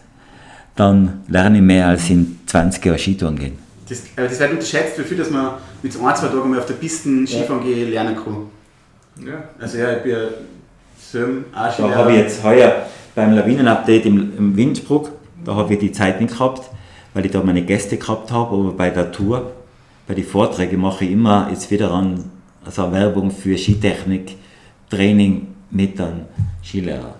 dann 0.76 1.22
lerne 1.30 1.58
ich 1.58 1.64
mehr 1.64 1.88
als 1.88 2.10
in 2.10 2.39
20 2.45 2.86
Jahren 2.86 2.99
Skitouren 2.99 3.39
gehen. 3.39 3.58
Das, 3.88 4.01
aber 4.18 4.28
das 4.28 4.39
wird 4.39 4.51
unterschätzt, 4.51 4.99
wie 4.99 5.04
viel, 5.04 5.18
dass 5.18 5.30
man 5.30 5.51
mit 5.84 5.94
so 5.94 6.06
ein, 6.06 6.16
zwei 6.16 6.28
Tagen 6.28 6.50
mal 6.50 6.60
auf 6.60 6.66
der 6.66 6.76
Piste 6.76 7.28
Skifahren 7.28 7.62
gehen 7.64 7.92
lernen 7.92 8.16
kann. 8.16 8.48
Ja. 9.26 9.44
Also 9.60 9.78
ja, 9.78 9.98
ich 9.98 10.04
bin 10.04 10.12
ja 10.14 10.18
Söm, 10.98 11.46
auch 11.54 11.78
Da 11.78 11.96
habe 11.96 12.12
ich 12.14 12.18
jetzt 12.18 12.44
heuer 12.44 12.88
beim 13.14 13.36
Lawinenupdate 13.36 14.06
im, 14.06 14.34
im 14.38 14.58
Windsbruck, 14.58 15.12
da 15.46 15.54
habe 15.54 15.74
ich 15.74 15.80
die 15.80 15.92
Zeit 15.92 16.20
nicht 16.20 16.34
gehabt, 16.34 16.70
weil 17.14 17.26
ich 17.26 17.32
da 17.32 17.44
meine 17.44 17.62
Gäste 17.62 17.98
gehabt 17.98 18.32
habe, 18.32 18.56
aber 18.56 18.72
bei 18.72 18.90
der 18.90 19.12
Tour, 19.12 19.52
bei 20.08 20.16
den 20.16 20.24
Vorträgen 20.24 20.82
mache 20.82 21.05
ich 21.05 21.12
immer 21.12 21.47
jetzt 21.51 21.70
wieder 21.70 21.92
an, 21.92 22.24
also 22.66 22.92
Werbung 22.92 23.30
für 23.30 23.58
Skitechnik, 23.58 24.38
Training 24.89 25.47
mit 25.70 26.00
einem 26.00 26.22
Skilehrer. 26.64 27.16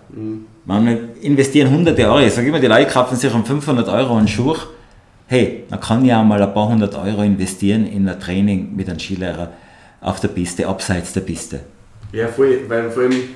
Man 0.66 1.10
investieren 1.22 1.70
hunderte 1.70 2.06
Euro, 2.06 2.20
ich 2.20 2.34
sage 2.34 2.48
immer, 2.48 2.60
die 2.60 2.68
Leute 2.68 2.90
kaufen 2.90 3.18
sich 3.18 3.32
um 3.34 3.46
500 3.46 3.88
Euro 3.90 4.16
einen 4.16 4.28
Schuh, 4.28 4.56
hey, 5.34 5.64
man 5.68 5.80
kann 5.80 6.06
ja 6.06 6.22
auch 6.22 6.26
mal 6.26 6.40
ein 6.40 6.54
paar 6.54 6.68
hundert 6.68 6.94
Euro 6.94 7.24
investieren 7.24 7.88
in 7.88 8.08
ein 8.08 8.20
Training 8.20 8.76
mit 8.76 8.88
einem 8.88 9.00
Skilehrer 9.00 9.52
auf 10.00 10.20
der 10.20 10.28
Piste, 10.28 10.68
abseits 10.68 11.12
der 11.14 11.22
Piste. 11.22 11.62
Ja, 12.12 12.28
voll, 12.28 12.66
weil 12.68 12.92
vor 12.92 13.04
allem, 13.04 13.30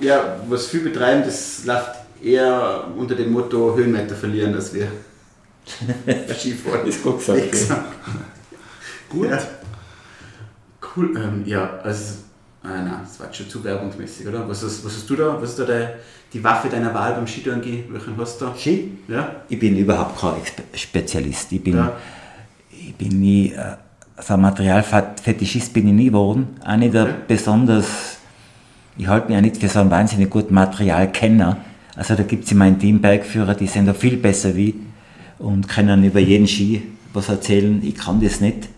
ja, 0.00 0.36
was 0.50 0.66
viel 0.66 0.80
betreiben, 0.80 1.22
das 1.24 1.64
läuft 1.64 1.92
eher 2.22 2.84
unter 2.94 3.14
dem 3.14 3.32
Motto 3.32 3.74
Höhenmeter 3.74 4.14
verlieren, 4.14 4.52
dass 4.52 4.74
wir 4.74 4.88
Skifahren. 6.38 6.86
Ist 6.86 7.02
gut 7.02 7.24
gesagt. 7.50 7.84
Gut. 9.08 9.30
Ja. 9.30 9.38
Cool, 10.94 11.16
ähm, 11.16 11.42
ja, 11.46 11.78
also, 11.82 12.16
ah, 12.62 12.68
nein, 12.68 12.92
das 13.02 13.18
war 13.18 13.26
jetzt 13.26 13.36
schon 13.36 13.48
zu 13.48 13.62
werbungsmäßig, 13.64 14.26
oder? 14.28 14.48
Was 14.48 14.62
hast, 14.62 14.84
was 14.84 14.94
hast 14.94 15.08
du 15.10 15.16
da, 15.16 15.40
was 15.40 15.50
ist 15.50 15.58
da 15.58 15.64
die, 15.64 15.86
die 16.32 16.44
Waffe 16.44 16.68
deiner 16.68 16.92
Wahl 16.94 17.14
beim 17.14 17.26
Skitouren 17.26 17.60
gehen? 17.60 17.84
Welchen 17.90 18.16
hast 18.18 18.40
du 18.40 18.46
da? 18.46 18.54
Ski? 18.56 18.92
Ja? 19.08 19.36
Ich 19.48 19.58
bin 19.58 19.76
überhaupt 19.76 20.18
kein 20.20 20.34
Spezialist. 20.74 21.52
Ich 21.52 21.62
bin, 21.62 21.76
Ja. 21.76 21.92
ich 22.70 22.94
bin 22.94 23.20
nie, 23.20 23.52
so 24.20 24.34
ein 24.34 24.40
Materialfetischist 24.42 25.72
bin 25.72 25.88
ich 25.88 25.94
nie 25.94 26.06
geworden. 26.06 26.48
Auch 26.64 26.76
nicht 26.76 26.94
Okay. 26.94 27.14
besonders, 27.26 28.18
ich 28.98 29.06
halte 29.08 29.28
mich 29.28 29.36
auch 29.36 29.42
nicht 29.42 29.56
für 29.56 29.68
so 29.68 29.80
einen 29.80 29.90
wahnsinnig 29.90 30.28
guten 30.30 30.54
Materialkenner. 30.54 31.56
Also 31.96 32.14
da 32.14 32.22
gibt 32.22 32.44
es 32.44 32.52
in 32.52 32.58
meinem 32.58 32.78
Team 32.78 33.00
Bergführer, 33.00 33.54
die 33.54 33.66
sind 33.66 33.86
da 33.86 33.94
viel 33.94 34.16
besser 34.16 34.54
wie 34.56 34.74
und 35.38 35.68
können 35.68 36.04
über 36.04 36.20
jeden 36.20 36.46
Ski 36.46 36.82
was 37.12 37.28
erzählen. 37.28 37.80
Ich 37.82 37.96
kann 37.96 38.20
das 38.20 38.40
nicht. 38.40 38.68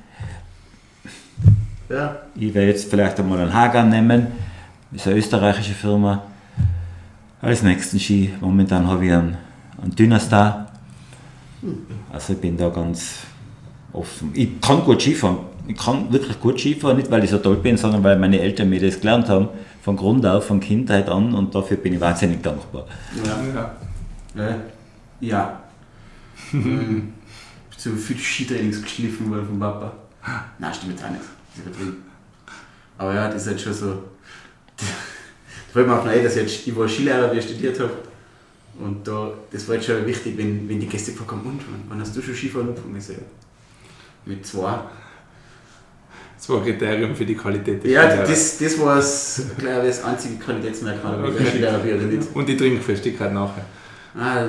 Ja. 1.93 2.17
Ich 2.35 2.55
werde 2.55 2.69
jetzt 2.69 2.89
vielleicht 2.89 3.21
einmal 3.21 3.39
einen 3.41 3.53
Hagan 3.53 3.91
nehmen, 3.91 4.29
das 4.91 5.03
ist 5.03 5.09
eine 5.09 5.17
österreichische 5.17 5.75
Firma. 5.75 6.23
Als 7.43 7.63
nächsten 7.63 8.01
Ski, 8.01 8.33
momentan 8.41 8.87
habe 8.87 9.05
ich 9.05 9.13
einen, 9.13 9.37
einen 9.83 9.95
Dynastar. 9.95 10.73
Also 12.11 12.33
ich 12.33 12.39
bin 12.41 12.57
da 12.57 12.71
ganz 12.71 13.19
offen. 13.93 14.31
Ich 14.33 14.59
kann 14.61 14.83
gut 14.85 15.03
Skifahren. 15.03 15.39
Ich 15.67 15.77
kann 15.77 16.11
wirklich 16.11 16.41
gut 16.41 16.59
Skifahren, 16.59 16.97
nicht 16.97 17.11
weil 17.11 17.25
ich 17.25 17.31
so 17.31 17.39
toll 17.39 17.57
bin, 17.57 17.77
sondern 17.77 18.03
weil 18.03 18.19
meine 18.19 18.41
Eltern 18.41 18.71
mir 18.71 18.81
das 18.81 18.99
gelernt 18.99 19.29
haben. 19.29 19.49
von 19.83 19.97
Grund 19.97 20.25
auf, 20.25 20.47
von 20.47 20.61
Kindheit 20.61 21.09
an 21.09 21.35
und 21.35 21.55
dafür 21.55 21.77
bin 21.77 21.95
ich 21.95 22.01
wahnsinnig 22.01 22.43
dankbar. 22.43 22.87
Ja. 23.25 23.43
Ja. 23.55 24.47
Ja. 24.47 24.57
ja. 25.21 25.61
ähm, 26.55 27.13
so 27.77 27.91
viel 27.91 28.17
Skitrainings 28.17 28.81
geschliffen 28.81 29.29
worden 29.31 29.47
vom 29.47 29.59
Papa. 29.59 29.93
Nein, 30.59 30.73
stimmt 30.73 30.93
jetzt 30.93 31.05
auch 31.05 31.11
nicht. 31.11 31.42
Übertrieben. 31.57 32.05
Aber 32.99 33.15
ja, 33.15 33.29
das 33.29 33.43
ist 33.43 33.49
halt 33.49 33.61
schon 33.61 33.75
so. 33.75 33.87
Da 34.77 34.85
fällt 35.73 35.87
mir 35.87 35.99
auch 35.99 36.05
dass 36.05 36.37
ich, 36.37 36.43
jetzt, 36.43 36.67
ich 36.67 36.77
war 36.77 36.89
Skilehrer, 36.89 37.33
wie 37.33 37.39
ich 37.39 37.45
studiert 37.45 37.79
habe. 37.81 37.93
Und 38.79 39.07
da, 39.07 39.33
das 39.51 39.69
war 39.69 39.75
jetzt 39.75 39.87
schon 39.87 40.07
wichtig, 40.07 40.37
wenn, 40.39 40.69
wenn 40.69 40.81
die 40.81 40.87
Gäste 40.87 41.13
haben, 41.13 41.41
und 41.47 41.61
wann 41.89 42.01
hast 42.01 42.17
du 42.17 42.23
schon 42.23 42.35
Skifahren 42.35 42.69
angefangen? 42.69 42.97
Ich 42.97 43.05
so, 43.05 43.13
ja, 43.13 43.19
mit 44.25 44.47
zwei. 44.47 44.79
Das 46.37 46.49
war 46.49 46.57
ein 46.59 46.65
Kriterium 46.65 47.15
für 47.15 47.25
die 47.25 47.37
Qualität 47.37 47.85
des 47.85 47.91
Ja, 47.93 48.17
das, 48.25 48.59
das 48.59 48.79
war 48.81 48.97
das, 48.97 49.43
glaube 49.59 49.89
ich, 49.89 49.95
das 49.97 50.05
einzige 50.05 50.37
Qualitätsmerkmal, 50.39 51.23
ob 51.23 51.31
ich 51.31 51.35
Okay. 51.37 51.51
Skilehrer 51.51 51.79
bin 51.79 51.95
oder 51.95 52.07
nicht. 52.07 52.29
Und 52.35 52.49
die 52.49 52.57
Trinkfestigkeit 52.57 53.33
nachher. 53.33 53.65
Ah, 54.19 54.47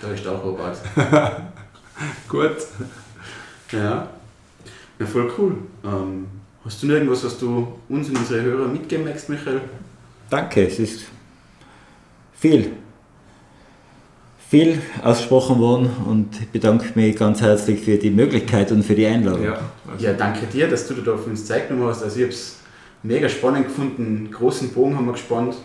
da 0.00 0.12
ist 0.12 0.26
auch 0.26 0.42
Robert. 0.42 0.78
Gut. 2.28 2.56
Ja. 3.72 4.08
Ja, 5.00 5.06
voll 5.06 5.32
cool. 5.38 5.54
Ähm, 5.82 6.26
hast 6.62 6.82
du 6.82 6.86
noch 6.86 6.94
irgendwas, 6.94 7.24
was 7.24 7.38
du 7.38 7.66
uns 7.88 8.10
und 8.10 8.18
unsere 8.18 8.42
Hörer 8.42 8.68
mitgeben 8.68 9.04
möchtest, 9.04 9.30
Michael? 9.30 9.62
Danke, 10.28 10.66
es 10.66 10.78
ist 10.78 11.06
viel, 12.34 12.72
viel 14.50 14.78
ausgesprochen 15.02 15.58
worden 15.58 15.88
und 16.06 16.38
ich 16.38 16.48
bedanke 16.50 16.86
mich 16.96 17.16
ganz 17.16 17.40
herzlich 17.40 17.80
für 17.80 17.96
die 17.96 18.10
Möglichkeit 18.10 18.70
und 18.72 18.82
für 18.82 18.94
die 18.94 19.06
Einladung. 19.06 19.42
Ja, 19.42 19.58
also, 19.90 20.04
Ja, 20.04 20.12
danke 20.12 20.44
dir, 20.46 20.68
dass 20.68 20.86
du 20.86 20.92
da 20.94 21.16
für 21.16 21.30
uns 21.30 21.46
Zeit 21.46 21.68
genommen 21.68 21.88
hast. 21.88 22.02
Also 22.02 22.16
ich 22.16 22.24
habe 22.24 22.34
es 22.34 22.58
mega 23.02 23.26
spannend 23.26 23.68
gefunden. 23.68 24.04
Einen 24.04 24.30
großen 24.30 24.68
Bogen 24.68 24.96
haben 24.96 25.06
wir 25.06 25.12
gespannt. 25.12 25.56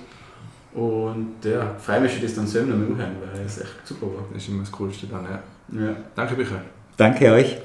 Und 0.73 1.35
ja, 1.43 1.75
freue 1.77 1.99
mich 1.99 2.13
schon, 2.13 2.21
das 2.21 2.35
dann 2.35 2.47
selber 2.47 2.73
noch 2.73 2.87
mal 2.87 2.93
anhören, 2.93 3.15
weil 3.33 3.45
es 3.45 3.59
echt 3.59 3.85
super 3.85 4.05
war. 4.07 4.23
das 4.33 4.43
ist 4.43 4.49
immer 4.49 4.61
das 4.61 4.71
Coolste 4.71 5.07
dann, 5.07 5.25
ja. 5.25 5.87
Ja. 5.87 5.95
Danke, 6.15 6.35
Michael. 6.35 6.61
Danke 6.95 7.31
euch 7.33 7.57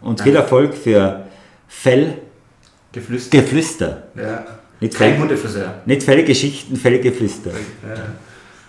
und 0.00 0.20
viel 0.20 0.36
Erfolg 0.36 0.74
für 0.74 1.24
Fellgeflüster. 1.68 3.38
Geflüstert. 3.38 4.02
Ja. 4.16 4.44
Nicht, 4.80 4.94
Kein 4.94 5.12
Fell, 5.12 5.20
Hundefriseur. 5.20 5.74
nicht 5.86 6.02
Fellgeschichten, 6.02 6.76
Fellgeflüster. 6.76 7.50
Ja. 7.50 7.96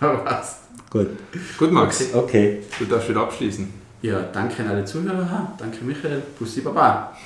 Aber 0.08 0.24
was? 0.24 0.56
Gut. 0.90 1.08
Gut, 1.58 1.70
Max. 1.70 2.12
Okay. 2.12 2.60
Du 2.78 2.84
darfst 2.86 3.08
wieder 3.08 3.20
abschließen. 3.20 3.72
Ja, 4.02 4.22
danke 4.32 4.62
an 4.62 4.70
alle 4.70 4.84
Zuhörer. 4.84 5.52
Danke 5.58 5.84
Michael. 5.84 6.22
Pussy 6.38 6.62
Baba. 6.62 7.16